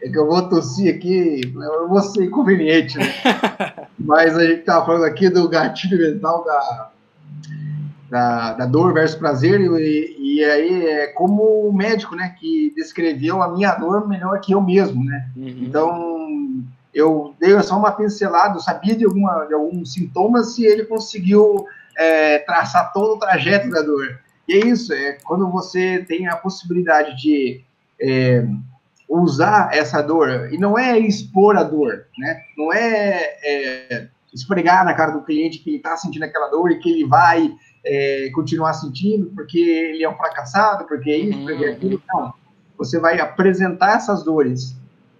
É 0.01 0.09
que 0.09 0.17
eu 0.17 0.27
vou 0.27 0.49
tossir 0.49 0.93
aqui, 0.93 1.41
eu 1.55 1.87
vou 1.87 2.01
ser 2.01 2.25
inconveniente, 2.25 2.97
né? 2.97 3.05
Mas 3.97 4.37
a 4.37 4.45
gente 4.45 4.59
estava 4.59 4.85
falando 4.85 5.05
aqui 5.05 5.29
do 5.29 5.47
gatilho 5.47 5.97
mental 5.97 6.43
da, 6.43 6.91
da, 8.09 8.53
da 8.53 8.65
dor 8.65 8.93
versus 8.93 9.17
prazer, 9.17 9.61
e, 9.61 10.15
e, 10.19 10.43
aí 10.43 10.85
é 10.87 11.07
como 11.07 11.67
o 11.67 11.73
médico, 11.73 12.15
né, 12.15 12.35
que 12.39 12.73
descreveu 12.75 13.41
a 13.41 13.53
minha 13.53 13.75
dor 13.75 14.07
melhor 14.07 14.39
que 14.41 14.53
eu 14.53 14.61
mesmo, 14.61 15.03
né? 15.03 15.29
Uhum. 15.35 15.47
Então, 15.61 16.63
eu 16.93 17.35
dei 17.39 17.61
só 17.61 17.77
uma 17.77 17.91
pincelada, 17.91 18.55
eu 18.55 18.61
sabia 18.61 18.95
de, 18.95 19.05
alguma, 19.05 19.45
de 19.45 19.53
alguns 19.53 19.93
sintomas 19.93 20.55
se 20.55 20.65
ele 20.65 20.85
conseguiu 20.85 21.65
é, 21.97 22.39
traçar 22.39 22.91
todo 22.91 23.15
o 23.15 23.19
trajeto 23.19 23.69
da 23.69 23.81
dor. 23.81 24.19
E 24.47 24.53
é 24.53 24.65
isso, 24.65 24.91
é 24.91 25.17
quando 25.23 25.49
você 25.49 26.03
tem 26.07 26.27
a 26.27 26.35
possibilidade 26.35 27.15
de 27.21 27.61
é, 28.01 28.43
usar 29.07 29.69
essa 29.71 30.01
dor, 30.01 30.51
e 30.51 30.57
não 30.57 30.77
é 30.77 30.97
expor 30.97 31.55
a 31.55 31.63
dor, 31.63 32.05
né? 32.17 32.41
Não 32.57 32.73
é, 32.73 33.37
é 33.43 34.07
esfregar 34.33 34.85
na 34.85 34.93
cara 34.93 35.11
do 35.11 35.23
cliente 35.23 35.59
que 35.59 35.69
ele 35.69 35.77
está 35.77 35.95
sentindo 35.97 36.23
aquela 36.23 36.49
dor 36.49 36.71
e 36.71 36.79
que 36.79 36.89
ele 36.89 37.05
vai 37.05 37.51
é, 37.85 38.29
continuar 38.33 38.73
sentindo 38.73 39.27
porque 39.35 39.59
ele 39.59 40.03
é 40.03 40.09
um 40.09 40.15
fracassado, 40.15 40.85
porque 40.85 41.09
é 41.09 41.17
isso, 41.17 41.39
porque 41.39 41.65
é 41.65 41.71
aquilo. 41.71 42.01
Não. 42.07 42.33
Você 42.77 42.99
vai 42.99 43.19
apresentar 43.19 43.95
essas 43.95 44.23
dores. 44.23 44.75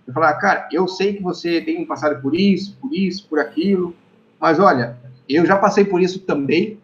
e 0.08 0.12
falar, 0.12 0.34
cara, 0.36 0.68
eu 0.72 0.88
sei 0.88 1.14
que 1.14 1.24
você 1.24 1.62
tem 1.62 1.86
passado 1.86 2.22
por 2.22 2.36
isso, 2.36 2.78
por 2.82 2.94
isso, 2.94 3.28
por 3.28 3.40
aquilo, 3.40 3.94
mas 4.40 4.60
olha, 4.60 4.98
eu 5.28 5.46
já 5.46 5.58
passei 5.58 5.86
por 5.86 6.02
isso 6.02 6.20
também 6.22 6.80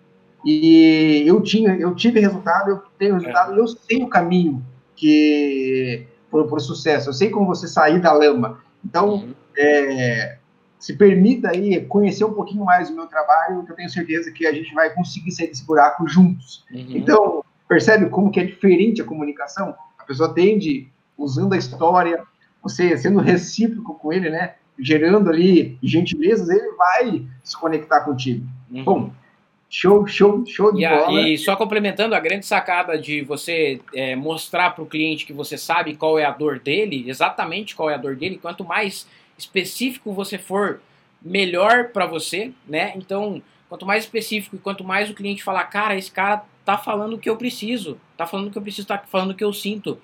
e 0.46 1.24
eu 1.26 1.42
tinha, 1.42 1.76
eu 1.76 1.96
tive 1.96 2.20
resultado, 2.20 2.70
eu 2.70 2.82
tenho 3.00 3.16
resultado, 3.16 3.54
é. 3.54 3.60
eu 3.60 3.68
sei 3.68 4.04
o 4.04 4.08
caminho 4.08 4.64
que 4.96 6.06
por, 6.30 6.48
por 6.48 6.62
sucesso. 6.62 7.10
Eu 7.10 7.14
sei 7.14 7.30
como 7.30 7.48
você 7.48 7.68
sair 7.68 8.00
da 8.00 8.12
lama. 8.12 8.60
Então, 8.84 9.16
uhum. 9.16 9.34
é, 9.58 10.38
se 10.80 10.96
permita 10.96 11.50
aí 11.50 11.82
conhecer 11.86 12.26
um 12.26 12.34
pouquinho 12.34 12.64
mais 12.64 12.90
do 12.90 12.96
meu 12.96 13.08
trabalho, 13.08 13.64
que 13.64 13.72
eu 13.72 13.76
tenho 13.76 13.90
certeza 13.90 14.32
que 14.32 14.46
a 14.46 14.54
gente 14.54 14.74
vai 14.74 14.90
conseguir 14.94 15.32
sair 15.32 15.48
desse 15.48 15.66
buraco 15.66 16.08
juntos. 16.08 16.64
Uhum. 16.72 16.86
Então, 16.90 17.44
percebe 17.68 18.10
como 18.10 18.32
que 18.32 18.40
é 18.40 18.44
diferente 18.44 19.02
a 19.02 19.06
comunicação? 19.06 19.76
A 19.98 20.04
pessoa 20.04 20.34
tende, 20.34 20.88
usando 21.18 21.54
a 21.54 21.58
história, 21.58 22.24
você 22.62 22.98
sendo 22.98 23.20
recíproco 23.20 23.96
com 23.96 24.14
ele, 24.14 24.30
né? 24.30 24.56
Gerando 24.78 25.30
ali 25.30 25.78
gentilezas, 25.82 26.50
ele 26.50 26.72
vai 26.74 27.26
se 27.44 27.58
conectar 27.58 28.02
contigo. 28.02 28.46
Uhum. 28.70 28.84
Bom, 28.84 29.12
Show, 29.70 30.08
show, 30.08 30.46
show 30.46 30.72
de 30.72 30.86
e 30.86 30.88
bola. 30.88 31.22
e 31.22 31.38
só 31.38 31.56
complementando, 31.56 32.16
a 32.16 32.20
grande 32.20 32.46
sacada 32.46 32.98
de 32.98 33.22
você 33.24 33.82
é, 33.94 34.16
mostrar 34.16 34.70
para 34.72 34.84
o 34.84 34.86
cliente 34.86 35.26
que 35.26 35.34
você 35.34 35.58
sabe 35.58 35.96
qual 35.96 36.18
é 36.20 36.24
a 36.24 36.32
dor 36.32 36.60
dele, 36.60 37.10
exatamente 37.10 37.76
qual 37.76 37.90
é 37.90 37.96
a 37.96 37.98
dor 37.98 38.16
dele, 38.16 38.40
quanto 38.42 38.64
mais 38.64 39.08
específico 39.38 40.14
você 40.14 40.38
for, 40.38 40.82
melhor 41.22 41.90
para 41.90 42.06
você, 42.06 42.52
né? 42.68 42.94
Então, 42.96 43.42
quanto 43.68 43.86
mais 43.86 44.04
específico 44.04 44.56
e 44.56 44.60
quanto 44.60 44.84
mais 44.84 45.10
o 45.10 45.14
cliente 45.14 45.44
falar, 45.44 45.66
cara, 45.66 45.98
esse 45.98 46.12
cara 46.12 46.46
tá 46.64 46.78
falando 46.78 47.14
o 47.14 47.20
que 47.20 47.30
eu 47.30 47.38
preciso, 47.38 48.00
tá 48.16 48.26
falando 48.26 48.48
o 48.48 48.52
que 48.52 48.58
eu 48.58 48.62
preciso, 48.62 48.88
tá 48.88 48.98
falando 48.98 49.32
o 49.32 49.36
que 49.36 49.44
eu 49.44 49.54
sinto. 49.54 50.00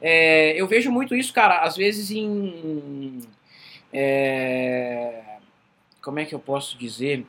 É, 0.00 0.60
eu 0.60 0.66
vejo 0.66 0.90
muito 0.90 1.14
isso, 1.14 1.32
cara, 1.32 1.60
às 1.60 1.76
vezes 1.76 2.10
em. 2.10 3.20
É, 3.92 5.22
como 6.02 6.18
é 6.18 6.24
que 6.24 6.34
eu 6.34 6.38
posso 6.38 6.76
dizer? 6.76 7.24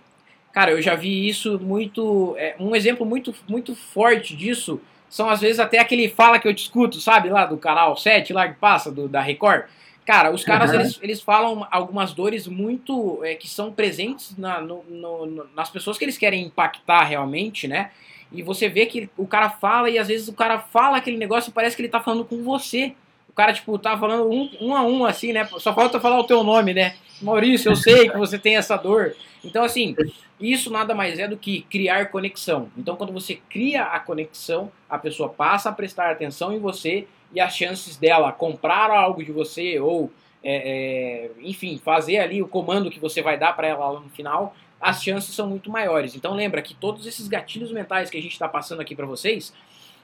Cara, 0.51 0.71
eu 0.71 0.81
já 0.81 0.95
vi 0.95 1.27
isso 1.27 1.59
muito. 1.59 2.35
É, 2.37 2.55
um 2.59 2.75
exemplo 2.75 3.05
muito, 3.05 3.33
muito 3.47 3.75
forte 3.75 4.35
disso 4.35 4.81
são 5.09 5.29
às 5.29 5.39
vezes 5.39 5.59
até 5.59 5.79
aquele 5.79 6.09
fala 6.09 6.39
que 6.39 6.47
eu 6.47 6.53
te 6.53 6.63
escuto, 6.63 6.99
sabe, 6.99 7.29
lá 7.29 7.45
do 7.45 7.57
canal 7.57 7.95
7, 7.95 8.33
lá 8.33 8.47
que 8.47 8.59
passa, 8.59 8.91
do, 8.91 9.07
da 9.07 9.21
Record. 9.21 9.65
Cara, 10.05 10.31
os 10.31 10.43
caras 10.43 10.71
uhum. 10.71 10.79
eles, 10.79 10.99
eles 11.01 11.21
falam 11.21 11.65
algumas 11.71 12.13
dores 12.13 12.47
muito 12.47 13.23
é, 13.23 13.33
que 13.33 13.49
são 13.49 13.71
presentes 13.71 14.37
na, 14.37 14.61
no, 14.61 14.83
no, 14.83 15.47
nas 15.55 15.69
pessoas 15.69 15.97
que 15.97 16.05
eles 16.05 16.17
querem 16.17 16.43
impactar 16.43 17.03
realmente, 17.03 17.67
né? 17.67 17.89
e 18.31 18.43
você 18.43 18.67
vê 18.67 18.85
que 18.85 19.09
o 19.17 19.25
cara 19.25 19.49
fala 19.49 19.89
e 19.89 19.97
às 19.97 20.07
vezes 20.07 20.27
o 20.27 20.33
cara 20.33 20.59
fala 20.59 20.97
aquele 20.97 21.17
negócio 21.17 21.49
e 21.49 21.53
parece 21.53 21.75
que 21.75 21.81
ele 21.81 21.89
tá 21.89 22.01
falando 22.01 22.25
com 22.25 22.43
você. 22.43 22.93
O 23.29 23.33
cara, 23.33 23.53
tipo, 23.53 23.77
tá 23.77 23.97
falando 23.97 24.29
um, 24.29 24.49
um 24.61 24.75
a 24.75 24.83
um, 24.83 25.05
assim, 25.05 25.33
né? 25.33 25.47
Só 25.57 25.73
falta 25.73 25.99
falar 25.99 26.19
o 26.19 26.23
teu 26.23 26.43
nome, 26.43 26.73
né? 26.73 26.95
Maurício, 27.21 27.71
eu 27.71 27.75
sei 27.75 28.09
que 28.09 28.17
você 28.17 28.39
tem 28.39 28.55
essa 28.55 28.77
dor. 28.77 29.15
Então, 29.43 29.63
assim, 29.63 29.95
isso 30.39 30.71
nada 30.71 30.95
mais 30.95 31.19
é 31.19 31.27
do 31.27 31.37
que 31.37 31.61
criar 31.63 32.05
conexão. 32.07 32.69
Então, 32.77 32.95
quando 32.95 33.11
você 33.11 33.39
cria 33.49 33.83
a 33.83 33.99
conexão, 33.99 34.71
a 34.89 34.97
pessoa 34.97 35.29
passa 35.29 35.69
a 35.69 35.73
prestar 35.73 36.11
atenção 36.11 36.53
em 36.53 36.59
você 36.59 37.07
e 37.35 37.41
as 37.41 37.55
chances 37.55 37.97
dela 37.97 38.31
comprar 38.31 38.89
algo 38.89 39.23
de 39.23 39.31
você 39.31 39.79
ou, 39.79 40.11
é, 40.41 40.55
é, 40.55 41.31
enfim, 41.41 41.79
fazer 41.83 42.19
ali 42.19 42.41
o 42.41 42.47
comando 42.47 42.89
que 42.89 42.99
você 42.99 43.21
vai 43.21 43.37
dar 43.37 43.53
para 43.53 43.67
ela 43.67 43.99
no 43.99 44.09
final, 44.09 44.55
as 44.79 45.03
chances 45.03 45.35
são 45.35 45.47
muito 45.49 45.69
maiores. 45.69 46.15
Então, 46.15 46.33
lembra 46.33 46.61
que 46.61 46.73
todos 46.73 47.05
esses 47.05 47.27
gatilhos 47.27 47.71
mentais 47.71 48.09
que 48.09 48.17
a 48.17 48.21
gente 48.21 48.31
está 48.31 48.47
passando 48.47 48.81
aqui 48.81 48.95
para 48.95 49.05
vocês 49.05 49.53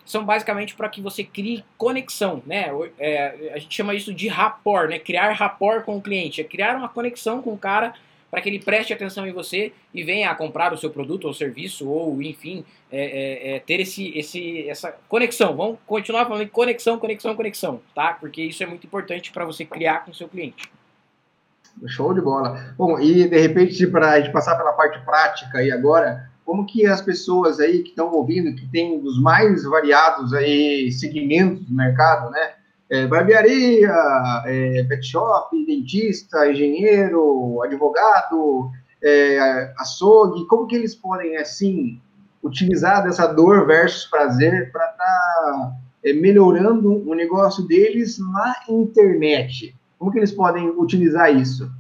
são 0.04 0.26
basicamente 0.26 0.76
para 0.76 0.90
que 0.90 1.00
você 1.00 1.24
crie 1.24 1.64
conexão, 1.78 2.42
né? 2.46 2.70
É, 3.00 3.52
a 3.54 3.60
gente 3.60 3.74
chama 3.74 3.94
isso 3.94 4.14
de 4.14 4.28
rapport, 4.28 4.90
né? 4.90 5.00
Criar 5.00 5.32
rapport 5.32 5.86
com 5.86 5.98
o 5.98 6.02
cliente, 6.02 6.42
é 6.42 6.44
criar 6.44 6.76
uma 6.76 6.90
conexão 6.90 7.42
com 7.42 7.54
o 7.54 7.58
cara 7.58 7.94
para 8.32 8.42
que 8.42 8.48
ele 8.48 8.60
preste 8.60 8.94
atenção 8.94 9.28
em 9.28 9.34
você 9.34 9.74
e 9.94 10.04
venha 10.04 10.32
a 10.32 10.36
comprar 10.36 10.74
o 10.74 10.78
seu 10.78 10.90
produto 10.90 11.26
ou 11.26 11.34
serviço, 11.34 11.88
ou 11.90 12.22
enfim, 12.22 12.64
é, 12.90 13.04
é, 13.04 13.56
é, 13.56 13.60
ter 13.60 13.82
esse, 13.82 14.18
esse, 14.18 14.70
essa 14.70 14.96
conexão. 15.10 15.56
Vamos 15.56 15.78
continuar 15.86 16.26
falando 16.26 16.48
conexão, 16.50 16.98
conexão, 16.98 17.36
conexão, 17.36 17.82
tá? 17.94 18.14
Porque 18.14 18.42
isso 18.42 18.64
é 18.64 18.66
muito 18.66 18.88
importante 18.88 19.34
para 19.34 19.44
você 19.44 19.66
criar 19.66 20.06
com 20.06 20.12
o 20.12 20.16
seu 20.16 20.30
cliente. 20.30 20.72
Show 21.88 22.14
de 22.14 22.22
bola. 22.22 22.74
Bom, 22.78 22.98
e 23.00 23.28
de 23.28 23.40
repente, 23.40 23.86
para 23.88 24.12
a 24.12 24.22
gente 24.22 24.32
passar 24.32 24.56
pela 24.56 24.74
parte 24.74 25.04
prática 25.04 25.58
aí 25.58 25.72
agora, 25.72 26.30
como 26.46 26.66
que 26.66 26.86
as 26.86 27.02
pessoas 27.02 27.60
aí 27.60 27.84
que 27.84 27.90
estão 27.90 28.12
ouvindo, 28.12 28.56
que 28.56 28.68
tem 28.68 28.98
os 29.04 29.22
mais 29.22 29.64
variados 29.64 30.34
aí 30.34 30.92
segmentos 30.92 31.66
do 31.66 31.74
mercado, 31.74 32.30
né? 32.32 32.54
É, 32.92 33.08
barbearia, 33.08 33.90
é, 34.46 34.84
pet 34.84 35.08
shop, 35.08 35.66
dentista, 35.66 36.52
engenheiro, 36.52 37.62
advogado, 37.64 38.70
é, 39.02 39.74
açougue, 39.78 40.46
como 40.48 40.68
que 40.68 40.76
eles 40.76 40.94
podem, 40.94 41.38
assim, 41.38 42.02
utilizar 42.44 43.02
dessa 43.02 43.28
dor 43.28 43.66
versus 43.66 44.06
prazer 44.06 44.72
para 44.74 44.84
estar 44.92 44.98
tá, 44.98 45.72
é, 46.04 46.12
melhorando 46.12 47.10
o 47.10 47.16
negócio 47.16 47.66
deles 47.66 48.20
na 48.20 48.56
internet? 48.68 49.74
Como 49.98 50.12
que 50.12 50.20
eles 50.20 50.34
podem 50.34 50.70
utilizar 50.72 51.34
isso? 51.34 51.72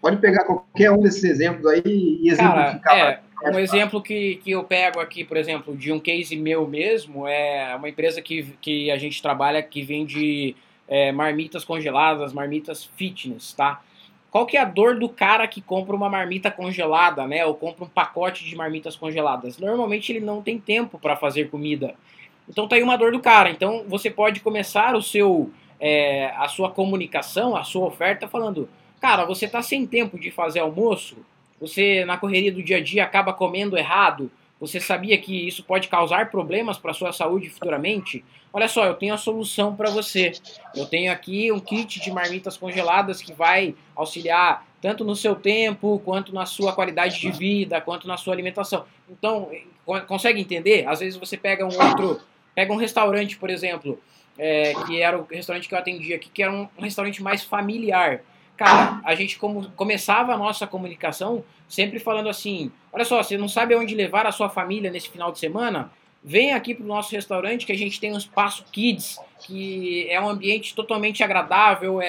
Pode 0.00 0.18
pegar 0.18 0.44
qualquer 0.44 0.92
um 0.92 1.00
desses 1.00 1.24
exemplos 1.24 1.66
aí 1.66 1.82
e 1.84 2.28
exemplificar. 2.28 2.80
Cara, 2.80 3.10
é, 3.10 3.20
um 3.50 3.58
exemplo 3.58 4.02
que, 4.02 4.36
que 4.36 4.50
eu 4.50 4.62
pego 4.64 5.00
aqui, 5.00 5.24
por 5.24 5.36
exemplo, 5.36 5.76
de 5.76 5.90
um 5.92 5.98
case 5.98 6.36
meu 6.36 6.66
mesmo, 6.66 7.26
é 7.26 7.74
uma 7.74 7.88
empresa 7.88 8.20
que, 8.20 8.54
que 8.60 8.90
a 8.90 8.96
gente 8.96 9.20
trabalha 9.22 9.62
que 9.62 9.82
vende 9.82 10.54
é, 10.86 11.10
marmitas 11.12 11.64
congeladas, 11.64 12.32
marmitas 12.32 12.84
fitness, 12.84 13.52
tá? 13.52 13.82
Qual 14.30 14.46
que 14.46 14.56
é 14.56 14.60
a 14.60 14.64
dor 14.64 14.98
do 14.98 15.08
cara 15.08 15.46
que 15.46 15.60
compra 15.60 15.94
uma 15.94 16.08
marmita 16.08 16.50
congelada, 16.50 17.26
né? 17.26 17.44
Ou 17.44 17.54
compra 17.54 17.84
um 17.84 17.88
pacote 17.88 18.44
de 18.44 18.56
marmitas 18.56 18.96
congeladas? 18.96 19.58
Normalmente 19.58 20.10
ele 20.10 20.24
não 20.24 20.40
tem 20.40 20.58
tempo 20.58 20.98
para 20.98 21.16
fazer 21.16 21.50
comida. 21.50 21.94
Então 22.48 22.66
tá 22.66 22.76
aí 22.76 22.82
uma 22.82 22.96
dor 22.96 23.12
do 23.12 23.20
cara. 23.20 23.50
Então 23.50 23.84
você 23.86 24.10
pode 24.10 24.40
começar 24.40 24.94
o 24.96 25.02
seu, 25.02 25.50
é, 25.78 26.32
a 26.36 26.48
sua 26.48 26.70
comunicação, 26.70 27.54
a 27.54 27.62
sua 27.62 27.86
oferta 27.86 28.26
falando, 28.26 28.68
cara, 29.00 29.24
você 29.24 29.46
tá 29.46 29.60
sem 29.62 29.86
tempo 29.86 30.18
de 30.18 30.30
fazer 30.30 30.60
almoço? 30.60 31.16
Você 31.62 32.04
na 32.04 32.16
correria 32.16 32.50
do 32.50 32.60
dia 32.60 32.78
a 32.78 32.80
dia 32.82 33.04
acaba 33.04 33.32
comendo 33.32 33.78
errado, 33.78 34.28
você 34.60 34.80
sabia 34.80 35.16
que 35.16 35.46
isso 35.46 35.62
pode 35.62 35.86
causar 35.86 36.28
problemas 36.28 36.76
para 36.76 36.90
a 36.90 36.94
sua 36.94 37.12
saúde 37.12 37.48
futuramente? 37.48 38.24
Olha 38.52 38.66
só, 38.66 38.84
eu 38.84 38.94
tenho 38.94 39.14
a 39.14 39.16
solução 39.16 39.74
para 39.76 39.88
você. 39.88 40.32
Eu 40.74 40.86
tenho 40.86 41.12
aqui 41.12 41.52
um 41.52 41.60
kit 41.60 42.00
de 42.00 42.10
marmitas 42.10 42.56
congeladas 42.56 43.22
que 43.22 43.32
vai 43.32 43.76
auxiliar 43.94 44.66
tanto 44.80 45.04
no 45.04 45.14
seu 45.14 45.36
tempo, 45.36 46.02
quanto 46.04 46.34
na 46.34 46.46
sua 46.46 46.72
qualidade 46.72 47.20
de 47.20 47.30
vida, 47.30 47.80
quanto 47.80 48.08
na 48.08 48.16
sua 48.16 48.34
alimentação. 48.34 48.84
Então, 49.08 49.48
consegue 50.08 50.40
entender? 50.40 50.84
Às 50.88 50.98
vezes 50.98 51.16
você 51.16 51.36
pega 51.36 51.64
um 51.64 51.80
outro, 51.80 52.20
pega 52.56 52.72
um 52.72 52.76
restaurante, 52.76 53.36
por 53.36 53.50
exemplo, 53.50 54.00
é, 54.36 54.74
que 54.86 55.00
era 55.00 55.16
o 55.16 55.24
restaurante 55.30 55.68
que 55.68 55.74
eu 55.74 55.78
atendi 55.78 56.12
aqui, 56.12 56.28
que 56.28 56.42
era 56.42 56.52
um, 56.52 56.68
um 56.76 56.82
restaurante 56.82 57.22
mais 57.22 57.44
familiar 57.44 58.22
cara, 58.56 59.00
a 59.04 59.14
gente 59.14 59.38
como, 59.38 59.70
começava 59.70 60.34
a 60.34 60.38
nossa 60.38 60.66
comunicação 60.66 61.44
sempre 61.68 61.98
falando 61.98 62.28
assim: 62.28 62.70
olha 62.92 63.04
só, 63.04 63.22
você 63.22 63.36
não 63.36 63.48
sabe 63.48 63.74
aonde 63.74 63.94
levar 63.94 64.26
a 64.26 64.32
sua 64.32 64.48
família 64.48 64.90
nesse 64.90 65.08
final 65.08 65.32
de 65.32 65.38
semana? 65.38 65.90
Vem 66.24 66.52
aqui 66.52 66.72
para 66.74 66.84
o 66.84 66.88
nosso 66.88 67.12
restaurante 67.12 67.66
que 67.66 67.72
a 67.72 67.76
gente 67.76 67.98
tem 67.98 68.12
um 68.12 68.18
espaço 68.18 68.64
kids, 68.70 69.18
que 69.40 70.06
é 70.08 70.20
um 70.20 70.28
ambiente 70.28 70.72
totalmente 70.72 71.22
agradável, 71.22 72.00
é, 72.00 72.06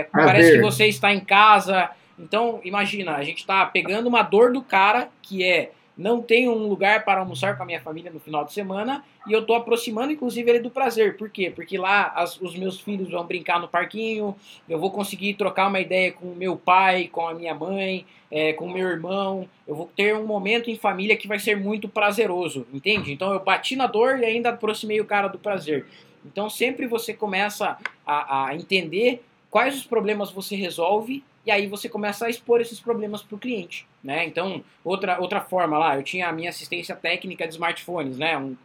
é 0.00 0.04
parece 0.10 0.52
que 0.52 0.60
você 0.62 0.86
está 0.86 1.12
em 1.12 1.20
casa. 1.20 1.90
Então, 2.18 2.60
imagina, 2.64 3.16
a 3.16 3.22
gente 3.22 3.38
está 3.38 3.66
pegando 3.66 4.08
uma 4.08 4.22
dor 4.22 4.52
do 4.52 4.62
cara, 4.62 5.10
que 5.20 5.44
é 5.44 5.72
não 5.96 6.22
tenho 6.22 6.52
um 6.52 6.68
lugar 6.68 7.04
para 7.04 7.20
almoçar 7.20 7.56
com 7.56 7.62
a 7.62 7.66
minha 7.66 7.80
família 7.80 8.10
no 8.10 8.18
final 8.18 8.44
de 8.44 8.52
semana 8.52 9.04
e 9.26 9.32
eu 9.32 9.40
estou 9.40 9.54
aproximando 9.54 10.12
inclusive 10.12 10.50
ele 10.50 10.60
do 10.60 10.70
prazer. 10.70 11.16
Por 11.16 11.28
quê? 11.28 11.52
Porque 11.54 11.76
lá 11.76 12.12
as, 12.16 12.40
os 12.40 12.56
meus 12.56 12.80
filhos 12.80 13.10
vão 13.10 13.26
brincar 13.26 13.60
no 13.60 13.68
parquinho, 13.68 14.34
eu 14.68 14.78
vou 14.78 14.90
conseguir 14.90 15.34
trocar 15.34 15.68
uma 15.68 15.80
ideia 15.80 16.12
com 16.12 16.26
o 16.26 16.36
meu 16.36 16.56
pai, 16.56 17.08
com 17.08 17.26
a 17.26 17.34
minha 17.34 17.54
mãe, 17.54 18.06
é, 18.30 18.52
com 18.54 18.66
o 18.66 18.72
meu 18.72 18.88
irmão. 18.88 19.48
Eu 19.66 19.74
vou 19.74 19.90
ter 19.94 20.14
um 20.16 20.26
momento 20.26 20.70
em 20.70 20.76
família 20.76 21.16
que 21.16 21.28
vai 21.28 21.38
ser 21.38 21.56
muito 21.56 21.88
prazeroso, 21.88 22.66
entende? 22.72 23.12
Então 23.12 23.32
eu 23.32 23.40
bati 23.40 23.76
na 23.76 23.86
dor 23.86 24.18
e 24.18 24.24
ainda 24.24 24.50
aproximei 24.50 25.00
o 25.00 25.04
cara 25.04 25.28
do 25.28 25.38
prazer. 25.38 25.86
Então 26.24 26.48
sempre 26.48 26.86
você 26.86 27.12
começa 27.12 27.76
a, 28.06 28.46
a 28.46 28.54
entender 28.54 29.22
quais 29.50 29.76
os 29.76 29.84
problemas 29.84 30.30
você 30.30 30.56
resolve 30.56 31.22
e 31.44 31.50
aí 31.50 31.66
você 31.66 31.88
começa 31.88 32.26
a 32.26 32.30
expor 32.30 32.60
esses 32.60 32.80
problemas 32.80 33.22
para 33.22 33.36
o 33.36 33.38
cliente, 33.38 33.86
né? 34.02 34.24
Então, 34.24 34.62
outra, 34.84 35.20
outra 35.20 35.40
forma 35.40 35.78
lá, 35.78 35.96
eu 35.96 36.02
tinha 36.02 36.28
a 36.28 36.32
minha 36.32 36.50
assistência 36.50 36.96
técnica 36.96 37.46
de 37.46 37.54
smartphones, 37.54 38.18
né? 38.18 38.36
Um, 38.36 38.56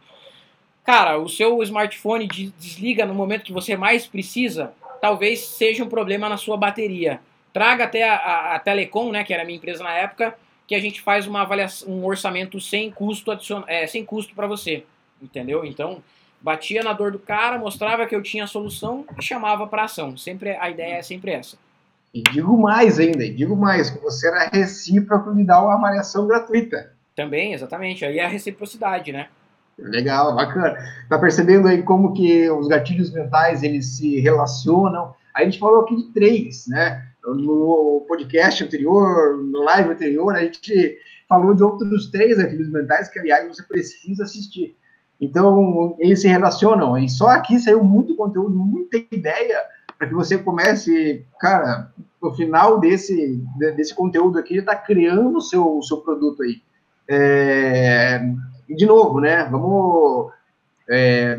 cara, 0.84 1.18
o 1.18 1.28
seu 1.28 1.62
smartphone 1.62 2.26
desliga 2.26 3.06
no 3.06 3.14
momento 3.14 3.44
que 3.44 3.52
você 3.52 3.76
mais 3.76 4.06
precisa, 4.06 4.72
talvez 5.00 5.40
seja 5.40 5.84
um 5.84 5.88
problema 5.88 6.28
na 6.28 6.36
sua 6.36 6.56
bateria. 6.56 7.20
Traga 7.52 7.84
até 7.84 8.08
a, 8.08 8.16
a, 8.16 8.54
a 8.56 8.58
Telecom, 8.58 9.10
né, 9.10 9.24
que 9.24 9.32
era 9.32 9.42
a 9.42 9.46
minha 9.46 9.56
empresa 9.56 9.82
na 9.82 9.92
época, 9.92 10.36
que 10.66 10.74
a 10.74 10.80
gente 10.80 11.00
faz 11.00 11.26
uma 11.26 11.42
avaliação, 11.42 11.88
um 11.88 12.04
orçamento 12.04 12.60
sem 12.60 12.90
custo 12.90 13.30
adicion, 13.30 13.62
é, 13.66 13.86
sem 13.86 14.04
custo 14.04 14.34
para 14.34 14.46
você, 14.46 14.84
entendeu? 15.22 15.64
Então, 15.64 16.02
batia 16.40 16.82
na 16.82 16.92
dor 16.92 17.10
do 17.10 17.18
cara, 17.18 17.58
mostrava 17.58 18.06
que 18.06 18.14
eu 18.14 18.22
tinha 18.22 18.44
a 18.44 18.46
solução 18.46 19.06
e 19.18 19.22
chamava 19.22 19.66
para 19.66 19.84
ação. 19.84 20.16
Sempre 20.16 20.50
a 20.56 20.68
ideia 20.68 20.96
é 20.96 21.02
sempre 21.02 21.30
essa. 21.30 21.56
E 22.18 22.22
digo 22.32 22.58
mais 22.58 22.98
ainda, 22.98 23.28
digo 23.30 23.54
mais, 23.54 23.90
que 23.90 24.02
você 24.02 24.26
era 24.26 24.48
recíproco 24.48 25.32
de 25.32 25.44
dar 25.44 25.62
uma 25.62 25.74
avaliação 25.74 26.26
gratuita. 26.26 26.92
Também, 27.14 27.52
exatamente. 27.54 28.04
Aí 28.04 28.18
é 28.18 28.24
a 28.24 28.28
reciprocidade, 28.28 29.12
né? 29.12 29.28
Legal, 29.78 30.34
bacana. 30.34 30.76
Tá 31.08 31.16
percebendo 31.16 31.68
aí 31.68 31.80
como 31.80 32.12
que 32.12 32.50
os 32.50 32.66
gatilhos 32.66 33.12
mentais, 33.12 33.62
eles 33.62 33.96
se 33.96 34.18
relacionam? 34.18 35.14
A 35.32 35.44
gente 35.44 35.60
falou 35.60 35.82
aqui 35.82 35.94
de 35.94 36.12
três, 36.12 36.66
né? 36.66 37.06
No 37.24 38.04
podcast 38.08 38.64
anterior, 38.64 39.36
no 39.36 39.62
live 39.62 39.90
anterior, 39.90 40.34
a 40.34 40.40
gente 40.40 40.98
falou 41.28 41.54
de 41.54 41.62
outros 41.62 42.10
três 42.10 42.36
gatilhos 42.36 42.68
mentais 42.68 43.08
que, 43.08 43.20
aliás, 43.20 43.46
você 43.46 43.62
precisa 43.62 44.24
assistir. 44.24 44.76
Então, 45.20 45.94
eles 46.00 46.20
se 46.20 46.26
relacionam. 46.26 46.98
E 46.98 47.08
só 47.08 47.28
aqui 47.28 47.60
saiu 47.60 47.84
muito 47.84 48.16
conteúdo, 48.16 48.58
muita 48.58 48.96
ideia 49.12 49.62
para 49.96 50.06
que 50.06 50.14
você 50.14 50.38
comece, 50.38 51.24
cara, 51.40 51.92
no 52.22 52.34
final 52.34 52.78
desse, 52.78 53.42
desse 53.76 53.94
conteúdo 53.94 54.38
aqui, 54.38 54.58
está 54.58 54.74
criando 54.74 55.38
o 55.38 55.42
seu, 55.42 55.80
seu 55.82 55.98
produto 55.98 56.42
aí. 56.42 56.60
É, 57.08 58.20
de 58.68 58.86
novo, 58.86 59.20
né? 59.20 59.44
Vamos 59.44 60.32
é, 60.88 61.38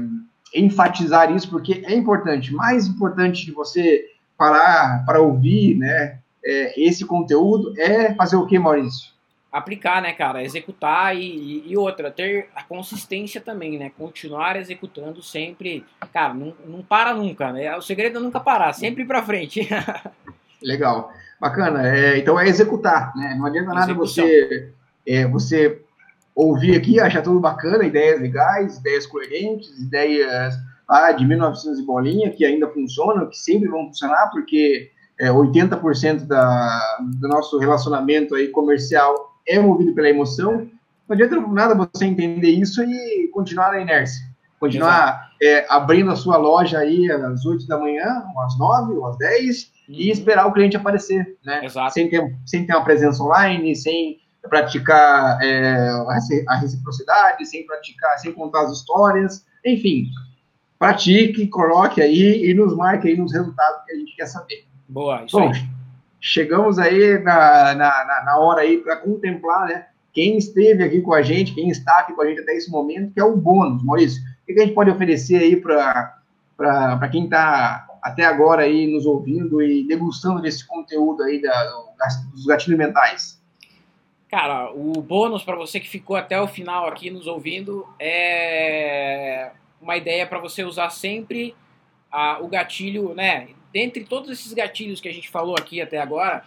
enfatizar 0.56 1.32
isso 1.32 1.50
porque 1.50 1.84
é 1.86 1.94
importante. 1.94 2.54
Mais 2.54 2.88
importante 2.88 3.46
de 3.46 3.52
você 3.52 4.06
parar 4.38 5.04
para 5.06 5.22
ouvir, 5.22 5.76
né? 5.76 6.20
É, 6.44 6.82
esse 6.82 7.06
conteúdo 7.06 7.74
é 7.78 8.16
fazer 8.16 8.38
o 8.38 8.46
que, 8.46 8.58
Maurício? 8.58 9.10
aplicar, 9.52 10.02
né, 10.02 10.14
cara? 10.14 10.44
Executar 10.44 11.16
e, 11.16 11.64
e, 11.66 11.76
outra, 11.76 12.12
ter 12.12 12.50
a 12.56 12.64
consistência 12.64 13.42
também, 13.42 13.78
né? 13.78 13.92
Continuar 13.98 14.56
executando 14.56 15.22
sempre. 15.22 15.84
Cara, 16.14 16.34
não, 16.34 16.54
não 16.66 16.84
para 16.84 17.14
nunca, 17.14 17.52
né? 17.52 17.76
O 17.76 17.82
segredo 17.82 18.20
é 18.20 18.22
nunca 18.22 18.40
parar, 18.40 18.74
sempre 18.74 19.06
para 19.06 19.24
frente. 19.24 19.68
Legal. 20.64 21.12
Bacana. 21.40 21.88
É, 21.88 22.18
então 22.18 22.40
é 22.40 22.48
executar, 22.48 23.16
né? 23.16 23.36
Não 23.38 23.46
adianta 23.46 23.74
nada 23.74 23.94
você, 23.94 24.72
é, 25.08 25.26
você 25.28 25.82
ouvir 26.36 26.76
aqui, 26.76 27.00
achar 27.00 27.22
tudo 27.22 27.40
bacana, 27.40 27.86
ideias 27.86 28.20
legais, 28.20 28.78
ideias 28.78 29.06
coerentes, 29.06 29.70
ideias 29.80 30.56
ah, 30.88 31.12
de 31.12 31.26
1900 31.26 31.80
e 31.80 31.86
bolinha, 31.86 32.32
que 32.32 32.46
ainda 32.46 32.68
funcionam, 32.68 33.30
que 33.30 33.38
sempre 33.38 33.70
vão 33.70 33.88
funcionar, 33.88 34.30
porque 34.32 34.92
é, 35.20 35.30
80% 35.30 36.26
da, 36.26 36.98
do 37.00 37.28
nosso 37.28 37.58
relacionamento 37.58 38.36
aí 38.36 38.48
comercial 38.50 39.34
é 39.48 39.60
movido 39.60 39.94
pela 39.94 40.10
emoção, 40.10 40.68
não 41.08 41.16
adianta 41.16 41.40
nada 41.48 41.74
você 41.74 42.06
entender 42.06 42.52
isso 42.52 42.84
e 42.84 43.30
continuar 43.34 43.72
na 43.72 43.82
inércia. 43.82 44.24
Continuar 44.60 45.32
é, 45.42 45.66
abrindo 45.68 46.12
a 46.12 46.16
sua 46.16 46.38
loja 46.38 46.80
aí 46.80 47.10
às 47.12 47.46
8 47.46 47.66
da 47.66 47.80
manhã, 47.80 48.24
ou 48.36 48.42
às 48.42 48.58
9, 48.58 48.94
ou 48.94 49.08
às 49.08 49.18
10, 49.18 49.72
uhum. 49.90 49.96
e 49.96 50.12
esperar 50.12 50.46
o 50.46 50.54
cliente 50.54 50.78
aparecer, 50.78 51.38
né? 51.44 51.66
Exato. 51.66 51.94
Sem 51.94 52.10
ter, 52.10 52.36
sem 52.46 52.66
ter 52.66 52.74
uma 52.74 52.84
presença 52.84 53.22
online, 53.24 53.76
sem 53.76 54.20
praticar 54.48 55.40
é, 55.42 55.90
a 56.48 56.56
reciprocidade, 56.56 57.46
sem 57.46 57.66
praticar, 57.66 58.18
sem 58.20 58.32
contar 58.32 58.62
as 58.62 58.72
histórias, 58.72 59.46
enfim, 59.66 60.06
pratique, 60.78 61.48
coloque 61.48 62.02
aí 62.02 62.50
e 62.50 62.54
nos 62.54 62.76
marque 62.76 63.10
aí 63.10 63.18
nos 63.18 63.34
resultados 63.34 63.84
que 63.86 63.92
a 63.92 63.96
gente 63.96 64.16
quer 64.16 64.28
saber. 64.28 64.66
Boa, 64.88 65.26
isso 65.26 65.38
Bom, 65.38 65.50
aí. 65.50 65.62
chegamos 66.22 66.80
aí 66.80 67.20
na, 67.20 67.76
na, 67.76 68.24
na 68.26 68.38
hora 68.38 68.62
aí 68.62 68.78
para 68.78 68.96
contemplar, 68.96 69.68
né, 69.68 69.86
quem 70.14 70.38
esteve 70.38 70.84
aqui 70.84 71.02
com 71.02 71.14
a 71.14 71.22
gente, 71.22 71.54
quem 71.54 71.70
está 71.70 72.00
aqui 72.00 72.14
com 72.14 72.22
a 72.22 72.28
gente 72.28 72.42
até 72.42 72.54
esse 72.54 72.72
momento, 72.72 73.14
que 73.14 73.20
é 73.20 73.24
o 73.24 73.36
bônus, 73.36 73.84
Maurício. 73.84 74.22
O 74.44 74.46
que 74.46 74.60
a 74.60 74.66
gente 74.66 74.74
pode 74.74 74.90
oferecer 74.90 75.38
aí 75.38 75.56
para 75.56 77.10
quem 77.12 77.26
está 77.26 77.86
até 78.02 78.26
agora 78.26 78.64
aí 78.64 78.88
nos 78.88 79.06
ouvindo 79.06 79.62
e 79.62 79.86
degustando 79.86 80.42
desse 80.42 80.66
conteúdo 80.68 81.24
aí 81.24 81.42
da, 81.42 81.84
dos 82.32 82.46
gatilhos 82.46 82.78
mentais? 82.78 83.40
Cara, 84.30 84.72
o 84.72 85.02
bônus 85.02 85.44
para 85.44 85.56
você 85.56 85.80
que 85.80 85.90
ficou 85.90 86.16
até 86.16 86.40
o 86.40 86.48
final 86.48 86.88
aqui 86.88 87.10
nos 87.10 87.26
ouvindo 87.26 87.88
é 88.00 89.52
uma 89.82 89.98
ideia 89.98 90.28
para 90.28 90.38
você 90.38 90.64
usar 90.64 90.90
sempre 90.92 91.56
a, 92.12 92.40
o 92.40 92.48
gatilho, 92.48 93.14
né? 93.16 93.50
Dentre 93.74 94.04
todos 94.04 94.30
esses 94.30 94.54
gatilhos 94.54 95.02
que 95.02 95.10
a 95.10 95.14
gente 95.14 95.30
falou 95.30 95.56
aqui 95.58 95.82
até 95.82 96.00
agora, 96.00 96.44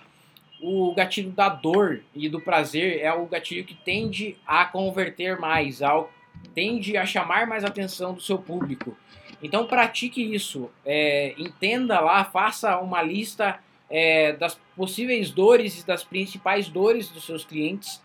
o 0.61 0.95
gatilho 0.95 1.31
da 1.31 1.49
dor 1.49 2.03
e 2.15 2.29
do 2.29 2.41
prazer 2.41 3.01
é 3.01 3.13
o 3.13 3.27
gatilho 3.27 3.65
que 3.65 3.75
tende 3.75 4.37
a 4.47 4.65
converter 4.65 5.39
mais, 5.39 5.83
ao, 5.83 6.11
tende 6.55 6.97
a 6.97 7.05
chamar 7.05 7.47
mais 7.49 7.65
atenção 7.65 8.15
do 8.15 8.21
seu 8.21 8.39
público. 8.39 8.97
Então 9.43 9.67
pratique 9.67 10.23
isso, 10.23 10.71
é, 10.87 11.35
entenda 11.37 11.99
lá, 12.01 12.25
faça 12.25 12.79
uma 12.79 13.03
lista 13.03 13.59
é, 13.91 14.33
das 14.33 14.59
possíveis 14.77 15.31
dores 15.31 15.81
e 15.81 15.87
das 15.87 16.05
principais 16.05 16.69
dores 16.69 17.09
dos 17.09 17.25
seus 17.25 17.45
clientes, 17.45 18.01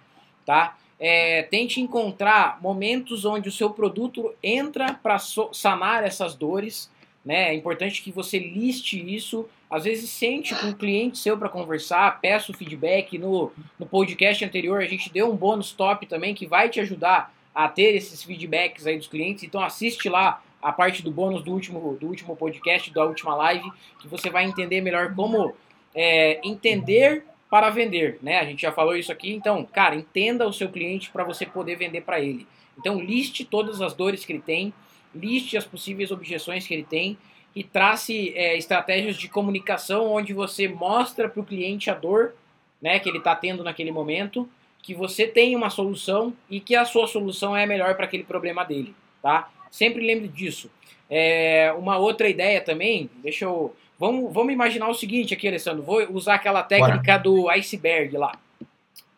tá? 0.45 0.75
É, 0.99 1.43
tente 1.43 1.79
encontrar 1.79 2.59
momentos 2.59 3.23
onde 3.23 3.47
o 3.47 3.51
seu 3.51 3.69
produto 3.69 4.33
entra 4.41 4.95
para 4.95 5.19
sanar 5.53 6.03
essas 6.03 6.33
dores, 6.33 6.89
né? 7.23 7.49
É 7.49 7.53
importante 7.53 8.01
que 8.01 8.11
você 8.11 8.39
liste 8.39 8.97
isso. 9.13 9.47
Às 9.69 9.83
vezes 9.83 10.09
sente 10.09 10.55
com 10.55 10.67
um 10.67 10.73
cliente 10.73 11.19
seu 11.19 11.37
para 11.37 11.49
conversar, 11.49 12.19
peça 12.19 12.51
o 12.51 12.55
feedback. 12.55 13.17
No, 13.17 13.51
no 13.77 13.85
podcast 13.85 14.43
anterior 14.43 14.81
a 14.81 14.85
gente 14.87 15.11
deu 15.11 15.31
um 15.31 15.35
bônus 15.35 15.71
top 15.71 16.05
também 16.05 16.33
que 16.33 16.47
vai 16.47 16.67
te 16.69 16.79
ajudar 16.79 17.33
a 17.53 17.67
ter 17.67 17.95
esses 17.95 18.23
feedbacks 18.23 18.87
aí 18.87 18.97
dos 18.97 19.07
clientes. 19.07 19.43
Então 19.43 19.61
assiste 19.61 20.09
lá 20.09 20.41
a 20.67 20.71
parte 20.73 21.01
do 21.01 21.09
bônus 21.09 21.41
do 21.43 21.53
último, 21.53 21.95
do 21.97 22.07
último 22.07 22.35
podcast, 22.35 22.91
da 22.91 23.05
última 23.05 23.33
live, 23.35 23.71
que 24.01 24.07
você 24.09 24.29
vai 24.29 24.43
entender 24.43 24.81
melhor 24.81 25.15
como 25.15 25.55
é, 25.95 26.41
entender 26.43 27.23
para 27.49 27.69
vender, 27.69 28.19
né? 28.21 28.37
A 28.39 28.43
gente 28.43 28.63
já 28.63 28.71
falou 28.73 28.93
isso 28.93 29.09
aqui. 29.09 29.31
Então, 29.31 29.63
cara, 29.63 29.95
entenda 29.95 30.45
o 30.45 30.51
seu 30.51 30.67
cliente 30.67 31.09
para 31.09 31.23
você 31.23 31.45
poder 31.45 31.77
vender 31.77 32.01
para 32.01 32.19
ele. 32.19 32.45
Então, 32.77 32.99
liste 32.99 33.45
todas 33.45 33.81
as 33.81 33.93
dores 33.93 34.25
que 34.25 34.33
ele 34.33 34.41
tem, 34.41 34.73
liste 35.15 35.55
as 35.55 35.63
possíveis 35.63 36.11
objeções 36.11 36.67
que 36.67 36.73
ele 36.73 36.83
tem 36.83 37.17
e 37.55 37.63
trace 37.63 38.33
é, 38.35 38.57
estratégias 38.57 39.15
de 39.15 39.29
comunicação 39.29 40.11
onde 40.11 40.33
você 40.33 40.67
mostra 40.67 41.29
para 41.29 41.39
o 41.39 41.45
cliente 41.45 41.89
a 41.89 41.93
dor, 41.93 42.35
né, 42.81 42.99
que 42.99 43.07
ele 43.07 43.19
está 43.19 43.33
tendo 43.33 43.63
naquele 43.63 43.89
momento, 43.89 44.49
que 44.83 44.93
você 44.93 45.25
tem 45.25 45.55
uma 45.55 45.69
solução 45.69 46.33
e 46.49 46.59
que 46.59 46.75
a 46.75 46.83
sua 46.83 47.07
solução 47.07 47.55
é 47.55 47.65
melhor 47.65 47.95
para 47.95 48.03
aquele 48.03 48.25
problema 48.25 48.65
dele, 48.65 48.93
tá? 49.21 49.49
Sempre 49.71 50.05
lembre 50.05 50.27
disso. 50.27 50.69
É, 51.09 51.73
uma 51.77 51.97
outra 51.97 52.27
ideia 52.27 52.61
também, 52.61 53.09
deixa 53.23 53.45
eu 53.45 53.73
Vamos, 53.99 54.31
vamos 54.31 54.53
imaginar 54.53 54.87
o 54.89 54.93
seguinte 54.93 55.33
aqui, 55.33 55.47
Alessandro. 55.47 55.81
Vou 55.83 56.05
usar 56.11 56.35
aquela 56.35 56.61
técnica 56.61 57.17
Bora. 57.17 57.23
do 57.23 57.49
iceberg 57.49 58.15
lá. 58.15 58.37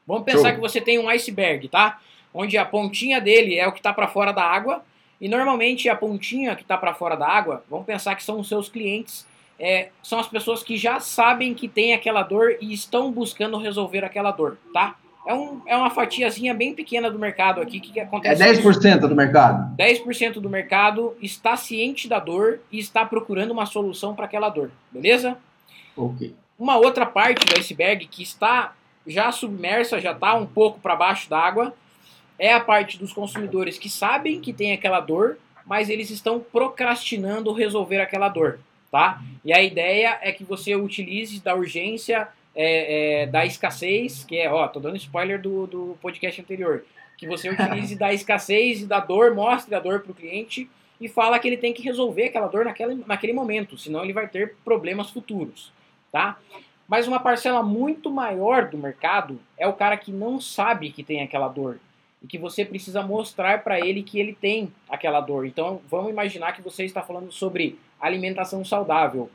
Vamos 0.08 0.24
pensar 0.24 0.50
Show. 0.50 0.56
que 0.56 0.62
você 0.62 0.80
tem 0.80 0.97
um 0.97 1.10
iceberg, 1.10 1.68
tá? 1.68 2.00
Onde 2.34 2.58
a 2.58 2.64
pontinha 2.64 3.20
dele 3.20 3.56
é 3.58 3.68
o 3.68 3.72
que 3.72 3.80
está 3.80 3.93
para 3.93 4.08
fora 4.08 4.32
da 4.32 4.43
água. 4.43 4.84
E 5.20 5.28
normalmente 5.28 5.89
a 5.89 5.95
pontinha 5.95 6.56
que 6.56 6.62
está 6.62 6.78
para 6.78 6.93
fora 6.93 7.16
da 7.16 7.28
água, 7.28 7.64
vamos 7.70 7.86
pensar 7.86 8.16
que 8.16 8.24
são 8.24 8.39
os 8.39 8.47
seus 8.47 8.70
clientes. 8.70 9.28
É, 9.60 9.89
são 10.02 10.18
as 10.18 10.28
pessoas 10.30 10.64
que 10.64 10.78
já 10.78 11.02
sabem 11.02 11.54
que 11.54 11.68
tem 11.68 11.93
aquela 11.93 12.24
dor 12.24 12.56
e 12.62 12.74
estão 12.74 13.12
buscando 13.12 13.58
resolver 13.58 14.06
aquela 14.06 14.32
dor, 14.32 14.58
tá? 14.74 14.95
É, 15.26 15.34
um, 15.34 15.61
é 15.65 15.76
uma 15.76 15.89
fatiazinha 15.89 16.53
bem 16.53 16.74
pequena 16.74 17.09
do 17.09 17.20
mercado 17.20 17.61
aqui. 17.61 17.80
que, 17.80 17.91
que 17.93 17.99
acontece? 17.99 18.41
É 18.41 18.53
10% 18.53 18.97
isso? 18.97 19.07
do 19.07 19.15
mercado. 19.15 19.76
10% 19.76 20.34
do 20.34 20.49
mercado 20.49 21.15
está 21.22 21.55
ciente 21.55 22.07
da 22.07 22.20
dor 22.20 22.59
e 22.72 22.80
está 22.80 23.05
procurando 23.05 23.51
uma 23.51 23.65
solução 23.65 24.15
para 24.15 24.26
aquela 24.26 24.49
dor, 24.49 24.72
beleza? 24.91 25.38
Ok. 25.95 26.34
Uma 26.57 26.78
outra 26.78 27.05
parte 27.05 27.45
do 27.45 27.57
iceberg 27.57 28.07
que 28.07 28.24
está 28.24 28.74
já 29.05 29.32
submersa, 29.32 29.99
já 29.99 30.11
está 30.11 30.36
um 30.36 30.45
pouco 30.45 30.80
para 30.80 30.95
baixo 30.95 31.30
d'água, 31.30 31.74
é 32.38 32.53
a 32.53 32.59
parte 32.59 32.97
dos 32.97 33.11
consumidores 33.11 33.78
que 33.78 33.89
sabem 33.89 34.39
que 34.39 34.53
tem 34.53 34.72
aquela 34.72 34.99
dor, 34.99 35.38
mas 35.65 35.89
eles 35.89 36.09
estão 36.09 36.39
procrastinando 36.39 37.51
resolver 37.51 37.99
aquela 37.99 38.30
dor, 38.30 38.59
tá? 38.91 39.22
E 39.43 39.53
a 39.53 39.61
ideia 39.61 40.17
é 40.22 40.32
que 40.32 40.43
você 40.43 40.76
utilize 40.76 41.41
da 41.41 41.53
urgência 41.53 42.28
é, 42.56 43.22
é, 43.22 43.26
da 43.28 43.45
escassez, 43.45 44.24
que 44.24 44.38
é, 44.38 44.52
ó, 44.52 44.68
tô 44.68 44.80
dando 44.80 44.97
spoiler 44.97 45.41
do, 45.41 45.68
do 45.68 45.97
podcast 46.02 46.41
anterior, 46.41 46.84
que 47.18 47.28
você 47.28 47.50
utilize 47.52 47.95
da 47.95 48.14
escassez 48.14 48.82
e 48.82 48.86
da 48.86 49.00
dor, 49.00 49.34
mostre 49.34 49.74
a 49.76 49.80
dor 49.80 50.02
para 50.02 50.12
o 50.12 50.16
cliente 50.16 50.70
e 51.00 51.08
fala 51.08 51.39
que 51.39 51.47
ele 51.47 51.58
tem 51.58 51.74
que 51.74 51.82
resolver 51.82 52.26
aquela 52.26 52.47
dor 52.47 52.66
naquele, 52.66 53.04
naquele 53.08 53.34
momento, 53.34 53.78
senão 53.78 54.04
ele 54.04 54.14
vai 54.14 54.28
ter 54.28 54.56
problemas 54.66 55.10
futuros, 55.10 55.72
tá? 56.12 56.38
Mas 56.88 57.08
uma 57.08 57.20
parcela 57.20 57.62
muito 57.62 58.10
maior 58.10 58.68
do 58.68 58.78
mercado 58.78 59.39
é 59.58 59.68
o 59.68 59.74
cara 59.74 59.95
que 59.95 60.12
não 60.12 60.41
sabe 60.41 60.91
que 60.91 61.04
tem 61.04 61.22
aquela 61.22 61.47
dor 61.47 61.80
e 62.22 62.28
que 62.28 62.38
você 62.38 62.66
precisa 62.66 63.02
mostrar 63.02 63.64
para 63.64 63.80
ele 63.80 64.04
que 64.04 64.20
ele 64.20 64.34
tem 64.34 64.74
aquela 64.89 65.22
dor. 65.22 65.45
Então, 65.45 65.82
vamos 65.89 66.10
imaginar 66.10 66.54
que 66.54 66.62
você 66.62 66.84
está 66.84 67.02
falando 67.02 67.32
sobre 67.32 67.80
alimentação 68.00 68.66
saudável. 68.66 69.30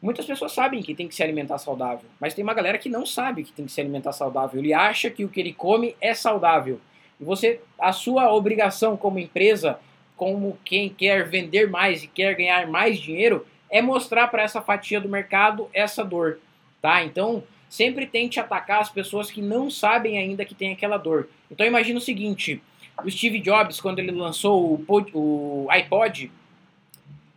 Muitas 0.00 0.26
pessoas 0.26 0.52
sabem 0.52 0.80
que 0.80 0.94
tem 0.94 1.08
que 1.08 1.14
se 1.14 1.22
alimentar 1.22 1.58
saudável, 1.58 2.08
mas 2.20 2.32
tem 2.32 2.44
uma 2.44 2.54
galera 2.54 2.78
que 2.78 2.88
não 2.88 3.04
sabe 3.04 3.42
que 3.42 3.52
tem 3.52 3.66
que 3.66 3.72
se 3.72 3.80
alimentar 3.80 4.12
saudável. 4.12 4.60
Ele 4.60 4.72
acha 4.72 5.10
que 5.10 5.24
o 5.24 5.28
que 5.28 5.40
ele 5.40 5.52
come 5.52 5.96
é 6.00 6.14
saudável. 6.14 6.80
E 7.20 7.24
você, 7.24 7.60
a 7.78 7.92
sua 7.92 8.32
obrigação 8.32 8.96
como 8.96 9.18
empresa, 9.18 9.80
como 10.16 10.56
quem 10.64 10.88
quer 10.88 11.28
vender 11.28 11.68
mais 11.68 12.04
e 12.04 12.06
quer 12.06 12.34
ganhar 12.36 12.68
mais 12.68 13.00
dinheiro, 13.00 13.44
é 13.68 13.82
mostrar 13.82 14.28
para 14.28 14.42
essa 14.42 14.62
fatia 14.62 15.00
do 15.00 15.08
mercado 15.08 15.68
essa 15.74 16.04
dor, 16.04 16.38
tá? 16.80 17.02
Então, 17.04 17.42
sempre 17.68 18.06
tente 18.06 18.38
atacar 18.38 18.80
as 18.80 18.88
pessoas 18.88 19.30
que 19.30 19.42
não 19.42 19.68
sabem 19.68 20.16
ainda 20.16 20.44
que 20.44 20.54
tem 20.54 20.72
aquela 20.72 20.96
dor. 20.96 21.28
Então, 21.50 21.66
imagina 21.66 21.98
o 21.98 22.02
seguinte: 22.02 22.62
o 23.04 23.10
Steve 23.10 23.40
Jobs, 23.40 23.80
quando 23.80 23.98
ele 23.98 24.12
lançou 24.12 24.84
o, 24.88 25.06
o 25.12 25.70
iPod, 25.70 26.30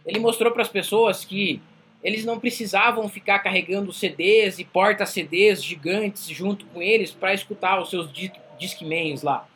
ele 0.05 0.20
mostrou 0.20 0.51
para 0.51 0.62
as 0.62 0.70
pessoas 0.70 1.26
que 1.26 1.59
eles 2.03 2.25
não 2.25 2.39
precisavam 2.39 3.07
ficar 3.07 3.39
carregando 3.39 3.93
CDs 3.93 4.59
e 4.59 4.65
porta-CDs 4.65 5.63
gigantes 5.63 6.25
junto 6.27 6.65
com 6.65 6.81
eles 6.81 7.11
para 7.11 7.33
escutar 7.33 7.79
os 7.79 7.89
seus 7.89 8.09
Discmans 8.57 9.21
lá. 9.21 9.47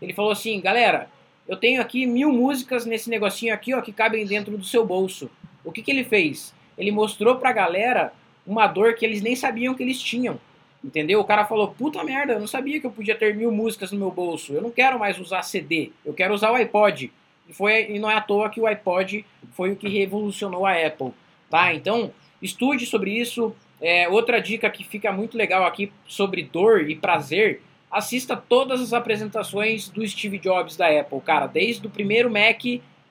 Ele 0.00 0.14
falou 0.14 0.30
assim, 0.30 0.60
galera, 0.60 1.10
eu 1.46 1.56
tenho 1.56 1.80
aqui 1.80 2.06
mil 2.06 2.32
músicas 2.32 2.86
nesse 2.86 3.10
negocinho 3.10 3.52
aqui, 3.52 3.74
ó, 3.74 3.80
que 3.82 3.92
cabem 3.92 4.24
dentro 4.24 4.56
do 4.56 4.64
seu 4.64 4.86
bolso. 4.86 5.30
O 5.64 5.70
que, 5.70 5.82
que 5.82 5.90
ele 5.90 6.04
fez? 6.04 6.54
Ele 6.78 6.90
mostrou 6.90 7.36
pra 7.36 7.52
galera 7.52 8.12
uma 8.46 8.66
dor 8.66 8.94
que 8.94 9.04
eles 9.04 9.20
nem 9.20 9.36
sabiam 9.36 9.74
que 9.74 9.82
eles 9.82 10.00
tinham. 10.00 10.40
Entendeu? 10.82 11.20
O 11.20 11.24
cara 11.24 11.44
falou, 11.44 11.68
puta 11.68 12.02
merda, 12.02 12.32
eu 12.32 12.40
não 12.40 12.46
sabia 12.46 12.80
que 12.80 12.86
eu 12.86 12.90
podia 12.90 13.14
ter 13.14 13.34
mil 13.34 13.52
músicas 13.52 13.92
no 13.92 13.98
meu 13.98 14.10
bolso. 14.10 14.54
Eu 14.54 14.62
não 14.62 14.70
quero 14.70 14.98
mais 14.98 15.18
usar 15.18 15.42
CD, 15.42 15.92
eu 16.04 16.14
quero 16.14 16.32
usar 16.32 16.50
o 16.50 16.54
iPod. 16.54 17.12
E, 17.46 17.52
foi, 17.52 17.90
e 17.90 17.98
não 17.98 18.10
é 18.10 18.14
à 18.14 18.20
toa 18.20 18.48
que 18.48 18.60
o 18.60 18.66
iPod 18.66 19.26
foi 19.52 19.72
o 19.72 19.76
que 19.76 19.88
revolucionou 19.88 20.64
a 20.64 20.72
Apple. 20.72 21.12
Tá? 21.50 21.74
Então, 21.74 22.12
estude 22.40 22.86
sobre 22.86 23.10
isso. 23.10 23.54
É, 23.80 24.08
outra 24.08 24.40
dica 24.40 24.70
que 24.70 24.84
fica 24.84 25.10
muito 25.10 25.36
legal 25.36 25.64
aqui 25.64 25.92
sobre 26.06 26.42
dor 26.42 26.88
e 26.88 26.94
prazer, 26.94 27.60
assista 27.90 28.36
todas 28.36 28.80
as 28.80 28.92
apresentações 28.92 29.88
do 29.88 30.06
Steve 30.06 30.38
Jobs 30.38 30.76
da 30.76 30.86
Apple, 30.88 31.20
cara, 31.20 31.46
desde 31.46 31.86
o 31.86 31.90
primeiro 31.90 32.30
Mac 32.30 32.62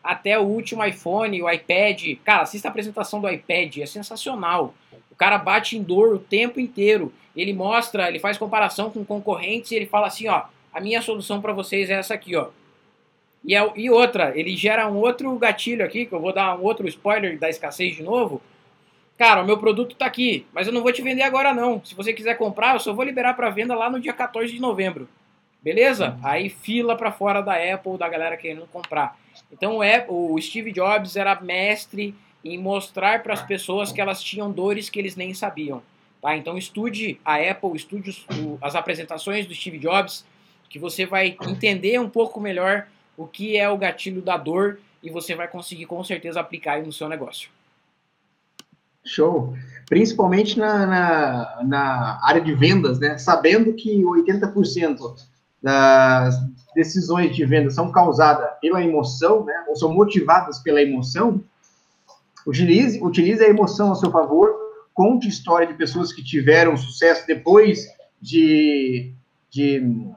até 0.04 0.40
o 0.40 0.44
último 0.44 0.84
iPhone, 0.86 1.42
o 1.42 1.50
iPad. 1.50 2.18
Cara, 2.24 2.44
assista 2.44 2.68
a 2.68 2.72
apresentação 2.72 3.20
do 3.20 3.30
iPad, 3.30 3.78
é 3.78 3.86
sensacional. 3.86 4.74
O 5.12 5.16
cara 5.16 5.38
bate 5.38 5.78
em 5.78 5.84
dor 5.84 6.16
o 6.16 6.20
tempo 6.20 6.60
inteiro. 6.60 7.12
Ele 7.36 7.54
mostra, 7.54 8.08
ele 8.08 8.20
faz 8.20 8.38
comparação 8.38 8.90
com 8.90 9.04
concorrentes 9.04 9.72
e 9.72 9.76
ele 9.76 9.86
fala 9.86 10.08
assim, 10.08 10.28
ó, 10.28 10.44
a 10.74 10.80
minha 10.80 11.02
solução 11.02 11.42
para 11.42 11.52
vocês 11.52 11.90
é 11.90 11.94
essa 11.94 12.14
aqui, 12.14 12.36
ó. 12.36 12.48
E, 13.44 13.56
é, 13.56 13.72
e 13.76 13.90
outra, 13.90 14.38
ele 14.38 14.56
gera 14.56 14.90
um 14.90 14.98
outro 14.98 15.34
gatilho 15.38 15.84
aqui, 15.86 16.06
que 16.06 16.14
eu 16.14 16.20
vou 16.20 16.34
dar 16.34 16.58
um 16.58 16.64
outro 16.64 16.88
spoiler 16.88 17.38
da 17.38 17.50
escassez 17.50 17.96
de 17.96 18.04
novo. 18.04 18.42
Cara, 19.18 19.42
o 19.42 19.46
meu 19.46 19.58
produto 19.58 19.94
está 19.94 20.06
aqui, 20.06 20.46
mas 20.54 20.68
eu 20.68 20.74
não 20.74 20.82
vou 20.82 20.92
te 20.92 21.02
vender 21.02 21.24
agora 21.24 21.54
não. 21.54 21.84
Se 21.84 21.94
você 21.94 22.14
quiser 22.14 22.38
comprar, 22.38 22.76
eu 22.76 22.80
só 22.80 22.94
vou 22.94 23.04
liberar 23.04 23.34
para 23.34 23.50
venda 23.50 23.76
lá 23.76 23.90
no 23.90 24.00
dia 24.00 24.14
14 24.14 24.54
de 24.54 24.62
novembro. 24.62 25.10
Beleza? 25.62 26.18
Aí 26.24 26.50
fila 26.50 26.96
para 26.96 27.12
fora 27.12 27.42
da 27.42 27.54
Apple, 27.54 27.98
da 27.98 28.08
galera 28.08 28.38
querendo 28.38 28.66
comprar. 28.68 29.18
Então 29.52 29.80
o 30.08 30.40
Steve 30.42 30.72
Jobs 30.72 31.18
era 31.18 31.40
mestre 31.42 32.16
em 32.44 32.58
mostrar 32.58 33.22
para 33.22 33.34
as 33.34 33.42
pessoas 33.42 33.92
que 33.92 34.00
elas 34.00 34.24
tinham 34.24 34.50
dores 34.50 34.90
que 34.90 34.98
eles 34.98 35.18
nem 35.18 35.34
sabiam. 35.34 35.82
Tá? 36.22 36.38
Então 36.38 36.58
estude 36.58 37.20
a 37.26 37.36
Apple, 37.36 37.76
estude 37.76 38.10
os, 38.10 38.26
o, 38.38 38.58
as 38.62 38.76
apresentações 38.76 39.46
do 39.46 39.54
Steve 39.54 39.78
Jobs, 39.78 40.26
que 40.70 40.80
você 40.80 41.06
vai 41.06 41.36
entender 41.42 42.00
um 42.00 42.10
pouco 42.10 42.40
melhor 42.40 42.88
o 43.20 43.28
que 43.28 43.58
é 43.58 43.68
o 43.70 43.78
gatilho 43.78 44.22
da 44.22 44.38
dor 44.38 44.80
e 45.04 45.10
você 45.10 45.36
vai 45.36 45.46
conseguir 45.46 45.86
com 45.86 46.02
certeza 46.06 46.40
aplicar 46.40 46.82
no 46.82 46.94
seu 46.94 47.10
negócio. 47.10 47.50
Show. 49.04 49.54
Principalmente 49.90 50.58
na, 50.58 50.86
na, 50.86 51.64
na 51.66 52.20
área 52.24 52.40
de 52.40 52.54
vendas, 52.54 52.98
né? 52.98 53.18
Sabendo 53.18 53.74
que 53.74 54.02
80% 54.04 55.16
das 55.62 56.40
decisões 56.74 57.36
de 57.36 57.44
venda 57.44 57.70
são 57.70 57.92
causadas 57.92 58.50
pela 58.62 58.82
emoção, 58.82 59.44
né? 59.44 59.66
Ou 59.68 59.76
são 59.76 59.94
motivadas 59.94 60.60
pela 60.60 60.82
emoção, 60.82 61.44
utilize, 62.48 63.04
utilize 63.04 63.44
a 63.44 63.50
emoção 63.50 63.92
a 63.92 63.96
seu 63.96 64.12
favor, 64.12 64.56
conte 64.94 65.28
história 65.28 65.68
de 65.68 65.74
pessoas 65.74 66.14
que 66.14 66.24
tiveram 66.24 66.78
sucesso 66.78 67.28
depois 67.28 67.86
de, 68.22 69.12
de 69.50 70.08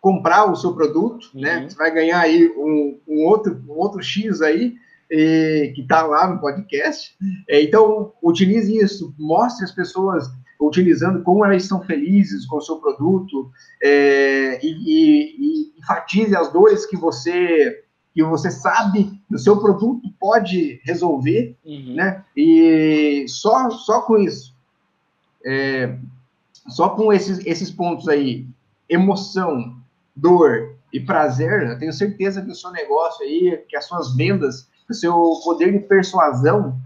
comprar 0.00 0.50
o 0.50 0.56
seu 0.56 0.74
produto, 0.74 1.30
né? 1.34 1.56
uhum. 1.56 1.62
né? 1.62 1.68
Você 1.68 1.76
vai 1.76 1.92
ganhar 1.92 2.20
aí 2.20 2.48
um, 2.56 2.98
um, 3.06 3.26
outro, 3.26 3.62
um 3.68 3.78
outro 3.78 4.02
X 4.02 4.40
aí, 4.40 4.74
e, 5.10 5.72
que 5.74 5.82
está 5.82 6.02
lá 6.02 6.28
no 6.28 6.40
podcast. 6.40 7.14
É, 7.48 7.62
então, 7.62 8.12
utilize 8.22 8.74
isso, 8.74 9.14
mostre 9.18 9.64
as 9.64 9.72
pessoas 9.72 10.30
utilizando 10.60 11.22
como 11.22 11.44
elas 11.44 11.62
estão 11.62 11.82
felizes 11.82 12.46
com 12.46 12.56
o 12.56 12.60
seu 12.60 12.76
produto 12.76 13.50
é, 13.82 14.64
e, 14.64 14.68
e, 14.68 15.36
e, 15.38 15.72
enfatize 15.78 16.36
as 16.36 16.52
dores 16.52 16.86
que 16.86 16.96
você 16.96 17.84
que 18.12 18.24
você 18.24 18.50
sabe 18.50 19.04
que 19.28 19.34
o 19.36 19.38
seu 19.38 19.60
produto 19.60 20.12
pode 20.18 20.80
resolver, 20.84 21.56
uhum. 21.64 21.94
né? 21.94 22.24
E 22.36 23.24
só 23.28 23.70
só 23.70 24.02
com 24.02 24.18
isso, 24.18 24.54
é, 25.46 25.96
só 26.68 26.90
com 26.90 27.12
esses 27.12 27.38
esses 27.46 27.70
pontos 27.70 28.08
aí, 28.08 28.46
emoção, 28.88 29.79
dor 30.20 30.76
e 30.92 31.00
prazer, 31.00 31.68
eu 31.68 31.78
tenho 31.78 31.92
certeza 31.92 32.42
que 32.42 32.50
o 32.50 32.54
seu 32.54 32.70
negócio 32.70 33.24
aí, 33.24 33.64
que 33.68 33.76
as 33.76 33.86
suas 33.86 34.14
vendas 34.14 34.68
o 34.90 34.94
seu 34.94 35.40
poder 35.44 35.72
de 35.72 35.78
persuasão 35.78 36.76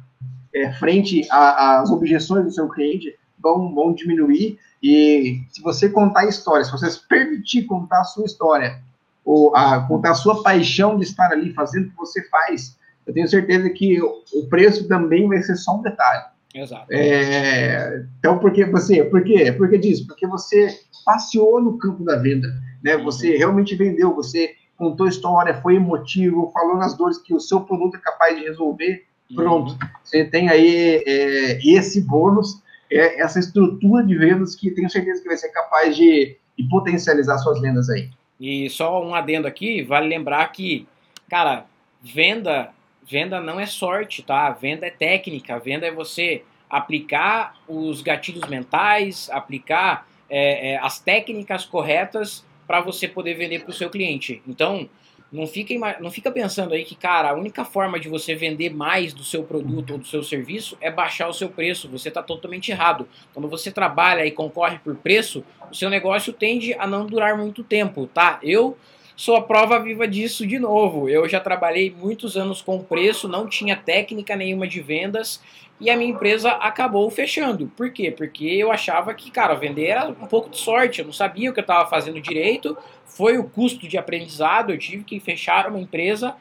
é, 0.55 0.73
frente 0.75 1.27
às 1.31 1.91
objeções 1.91 2.45
do 2.45 2.53
seu 2.53 2.69
cliente 2.69 3.17
vão, 3.43 3.75
vão 3.75 3.93
diminuir. 3.93 4.59
E 4.83 5.43
se 5.51 5.63
você 5.63 5.89
contar 5.89 6.27
histórias, 6.27 6.67
se 6.67 6.73
você 6.73 6.91
se 6.91 7.09
permitir 7.09 7.65
contar 7.65 8.01
a 8.01 8.05
sua 8.05 8.27
história, 8.27 8.83
ou 9.25 9.57
a, 9.57 9.81
contar 9.87 10.11
a 10.11 10.15
sua 10.15 10.43
paixão 10.43 10.99
de 10.99 11.05
estar 11.05 11.33
ali 11.33 11.53
fazendo 11.55 11.87
o 11.87 11.91
que 11.91 11.97
você 11.97 12.29
faz, 12.29 12.77
eu 13.07 13.15
tenho 13.15 13.27
certeza 13.27 13.69
que 13.71 14.01
o, 14.03 14.47
preço 14.49 14.87
também 14.87 15.27
vai 15.27 15.43
ser 15.43 15.57
só 15.57 15.77
um 15.77 15.83
detalhe. 15.83 16.25
Exato. 16.55 16.87
É, 16.93 18.05
então, 18.19 18.39
porque 18.39 18.65
você, 18.65 19.03
por 19.05 19.25
quê? 19.25 19.51
Por 19.51 19.69
que 19.69 19.77
disso? 19.77 20.07
Porque 20.07 20.25
você 20.27 20.69
passeou 21.05 21.61
no 21.61 21.77
campo 21.77 22.05
da 22.05 22.17
venda, 22.17 22.49
né? 22.83 22.97
Você 22.99 23.33
uhum. 23.33 23.39
realmente 23.39 23.75
vendeu, 23.75 24.15
você 24.15 24.55
contou 24.77 25.09
história, 25.09 25.61
foi 25.61 25.77
emotivo, 25.77 26.51
falou 26.53 26.77
nas 26.77 26.97
dores 26.97 27.19
que 27.19 27.35
o 27.35 27.41
seu 27.41 27.61
produto 27.61 27.97
é 27.97 28.01
capaz 28.01 28.39
de 28.39 28.45
resolver, 28.45 29.05
pronto. 29.35 29.73
Uhum. 29.73 29.79
Você 30.05 30.25
tem 30.25 30.49
aí 30.49 31.03
é, 31.05 31.59
esse 31.67 32.01
bônus, 32.01 32.63
é, 32.91 33.21
essa 33.21 33.41
estrutura 33.41 34.05
de 34.05 34.17
vendas 34.17 34.55
que 34.55 34.71
tenho 34.71 34.89
certeza 34.89 35.23
que 35.23 35.29
vai 35.29 35.37
ser 35.37 35.49
capaz 35.49 35.97
de, 35.97 36.37
de 36.57 36.69
potencializar 36.69 37.39
suas 37.39 37.61
vendas 37.61 37.91
aí. 37.91 38.11
E 38.41 38.71
só 38.71 39.05
um 39.05 39.15
adendo 39.15 39.49
aqui, 39.49 39.83
vale 39.83 40.09
lembrar 40.09 40.47
que, 40.53 40.87
cara, 41.29 41.67
venda, 42.03 42.71
venda 43.09 43.41
não 43.41 43.61
é 43.61 43.67
sorte, 43.67 44.23
tá? 44.23 44.51
Venda 44.51 44.87
é 44.87 44.91
técnica, 44.91 45.59
venda 45.59 45.87
é 45.87 45.91
você 45.91 46.43
aplicar 46.69 47.57
os 47.69 48.03
gatilhos 48.03 48.49
mentais, 48.49 49.31
aplicar 49.31 50.09
é, 50.29 50.73
é, 50.73 50.79
as 50.79 50.99
técnicas 50.99 51.65
corretas 51.65 52.45
para 52.67 52.81
você 52.81 53.07
poder 53.07 53.35
vender 53.35 53.61
para 53.61 53.71
o 53.71 53.75
seu 53.75 53.91
cliente. 53.91 54.43
Então, 54.49 54.89
não 55.31 55.47
fica, 55.47 55.75
não 56.01 56.11
fica 56.11 56.31
pensando 56.31 56.75
aí 56.75 56.85
que, 56.85 56.95
cara, 56.95 57.31
a 57.31 57.35
única 57.35 57.65
forma 57.65 57.99
de 57.99 58.09
você 58.09 58.35
vender 58.35 58.73
mais 58.73 59.13
do 59.13 59.25
seu 59.25 59.43
produto 59.43 59.95
ou 59.95 59.99
do 59.99 60.07
seu 60.07 60.23
serviço 60.23 60.79
é 60.81 60.91
baixar 60.91 61.29
o 61.29 61.35
seu 61.35 61.49
preço. 61.49 61.89
Você 61.89 62.09
está 62.09 62.23
totalmente 62.23 62.71
errado. 62.71 63.09
Quando 63.33 63.49
você 63.49 63.73
trabalha 63.73 64.25
e 64.25 64.31
concorre 64.31 64.79
por 64.79 64.95
preço, 64.95 65.45
o 65.71 65.75
seu 65.75 65.91
negócio 65.91 66.33
tende 66.33 66.73
a 66.75 66.87
não 66.87 67.05
durar 67.05 67.37
muito 67.37 67.65
tempo, 67.65 68.07
tá? 68.07 68.39
Eu 68.43 68.79
sou 69.17 69.37
a 69.37 69.43
prova 69.43 69.79
viva 69.79 70.07
disso 70.07 70.47
de 70.47 70.59
novo. 70.59 71.09
Eu 71.09 71.29
já 71.29 71.41
trabalhei 71.41 71.95
muitos 71.97 72.37
anos 72.37 72.61
com 72.61 72.83
preço, 72.83 73.29
não 73.29 73.47
tinha 73.47 73.77
técnica 73.77 74.35
nenhuma 74.37 74.67
de 74.67 74.81
vendas 74.81 75.41
e 75.81 75.91
a 75.91 75.97
minha 75.97 76.11
empresa 76.11 76.51
acabou 76.53 77.11
fechando. 77.11 77.67
Por 77.77 77.91
quê? 77.91 78.11
Porque 78.11 78.47
eu 78.47 78.71
achava 78.71 79.13
que, 79.15 79.31
cara, 79.31 79.55
vender 79.55 79.87
era 79.87 80.09
um 80.09 80.27
pouco 80.27 80.49
de 80.49 80.59
sorte, 80.59 81.01
eu 81.01 81.05
não 81.05 81.13
sabia 81.13 81.51
o 81.51 81.53
que 81.53 81.61
eu 81.61 81.63
estava 81.63 81.89
fazendo 81.89 82.21
direito, 82.21 82.77
foi 83.05 83.39
o 83.39 83.45
custo 83.45 83.89
de 83.89 83.99
aprendizado, 83.99 84.71
eu 84.71 84.79
tive 84.79 85.05
que 85.05 85.19
fechar 85.21 85.69
uma 85.69 85.81
empresa 85.81 86.35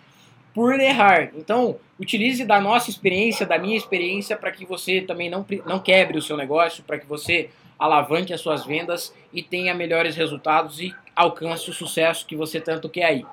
por 0.53 0.79
errar. 0.79 1.31
Então, 1.35 1.77
utilize 1.99 2.45
da 2.45 2.61
nossa 2.61 2.89
experiência, 2.89 3.45
da 3.45 3.57
minha 3.57 3.75
experiência, 3.75 4.37
para 4.37 4.51
que 4.51 4.65
você 4.65 5.01
também 5.01 5.29
não, 5.29 5.45
não 5.65 5.79
quebre 5.79 6.17
o 6.17 6.21
seu 6.21 6.37
negócio, 6.37 6.83
para 6.83 6.99
que 6.99 7.07
você 7.07 7.49
alavanque 7.77 8.33
as 8.33 8.39
suas 8.39 8.65
vendas 8.65 9.13
e 9.33 9.41
tenha 9.41 9.73
melhores 9.73 10.15
resultados 10.15 10.79
e 10.79 10.93
alcance 11.15 11.69
o 11.69 11.73
sucesso 11.73 12.25
que 12.25 12.35
você 12.35 12.59
tanto 12.59 12.89
quer 12.89 13.05
aí. 13.05 13.25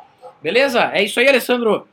Beleza? 0.43 0.91
É 0.93 1.03
isso 1.03 1.21
aí, 1.21 1.29
Alessandro. 1.29 1.87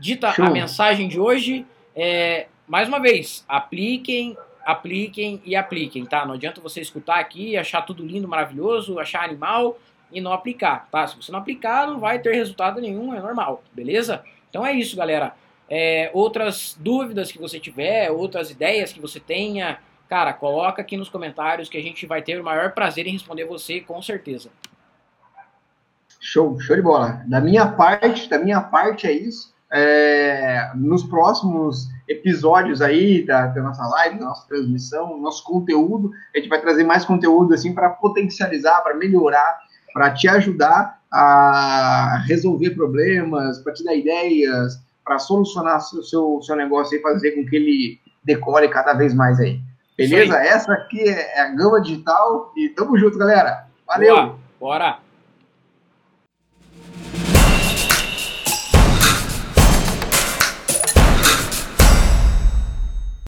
Dita 0.00 0.32
Show. 0.32 0.44
a 0.44 0.50
mensagem 0.50 1.08
de 1.08 1.18
hoje. 1.18 1.66
É, 1.94 2.46
mais 2.66 2.88
uma 2.88 3.00
vez, 3.00 3.44
apliquem, 3.48 4.36
apliquem 4.64 5.42
e 5.44 5.56
apliquem, 5.56 6.06
tá? 6.06 6.24
Não 6.24 6.34
adianta 6.34 6.60
você 6.60 6.80
escutar 6.80 7.18
aqui, 7.18 7.56
achar 7.56 7.82
tudo 7.82 8.04
lindo, 8.06 8.28
maravilhoso, 8.28 8.98
achar 8.98 9.24
animal 9.24 9.76
e 10.12 10.20
não 10.20 10.32
aplicar, 10.32 10.88
tá? 10.90 11.06
Se 11.06 11.16
você 11.16 11.32
não 11.32 11.40
aplicar, 11.40 11.86
não 11.86 11.98
vai 11.98 12.18
ter 12.18 12.34
resultado 12.34 12.80
nenhum, 12.80 13.14
é 13.14 13.20
normal, 13.20 13.62
beleza? 13.72 14.22
Então 14.48 14.64
é 14.64 14.72
isso, 14.72 14.96
galera. 14.96 15.34
É, 15.68 16.10
outras 16.12 16.76
dúvidas 16.78 17.30
que 17.30 17.38
você 17.38 17.60
tiver, 17.60 18.10
outras 18.10 18.50
ideias 18.50 18.92
que 18.92 19.00
você 19.00 19.20
tenha, 19.20 19.78
cara, 20.08 20.32
coloca 20.32 20.82
aqui 20.82 20.96
nos 20.96 21.08
comentários 21.08 21.68
que 21.68 21.78
a 21.78 21.82
gente 21.82 22.06
vai 22.06 22.22
ter 22.22 22.40
o 22.40 22.44
maior 22.44 22.72
prazer 22.72 23.06
em 23.06 23.12
responder 23.12 23.44
você, 23.44 23.80
com 23.80 24.00
certeza. 24.02 24.50
Show, 26.20 26.60
show 26.60 26.76
de 26.76 26.82
bola. 26.82 27.22
Da 27.26 27.40
minha 27.40 27.66
parte, 27.66 28.28
da 28.28 28.38
minha 28.38 28.60
parte 28.60 29.06
é 29.06 29.12
isso. 29.12 29.54
É, 29.72 30.70
nos 30.74 31.04
próximos 31.04 31.88
episódios 32.08 32.82
aí 32.82 33.24
da, 33.24 33.46
da, 33.46 33.62
nossa 33.62 33.86
live, 33.86 34.18
da 34.18 34.26
nossa 34.26 34.46
transmissão, 34.48 35.18
nosso 35.18 35.44
conteúdo, 35.44 36.10
a 36.34 36.38
gente 36.38 36.48
vai 36.48 36.60
trazer 36.60 36.84
mais 36.84 37.04
conteúdo 37.04 37.54
assim 37.54 37.72
para 37.72 37.88
potencializar, 37.88 38.80
para 38.82 38.96
melhorar, 38.96 39.60
para 39.94 40.10
te 40.10 40.28
ajudar 40.28 41.00
a 41.10 42.22
resolver 42.26 42.70
problemas, 42.70 43.58
para 43.60 43.72
te 43.72 43.84
dar 43.84 43.94
ideias, 43.94 44.80
para 45.04 45.18
solucionar 45.18 45.78
o 45.78 46.02
seu, 46.02 46.40
seu 46.42 46.56
negócio 46.56 46.98
e 46.98 47.02
fazer 47.02 47.32
com 47.32 47.46
que 47.46 47.56
ele 47.56 48.00
decore 48.24 48.68
cada 48.68 48.92
vez 48.92 49.14
mais 49.14 49.38
aí. 49.40 49.60
Beleza? 49.96 50.36
Essa 50.36 50.72
aqui 50.72 51.00
é 51.00 51.40
a 51.40 51.48
Gama 51.48 51.80
Digital 51.80 52.52
e 52.56 52.68
tamo 52.70 52.98
junto, 52.98 53.18
galera. 53.18 53.66
Valeu! 53.86 54.14
Boa, 54.14 54.38
bora! 54.58 55.09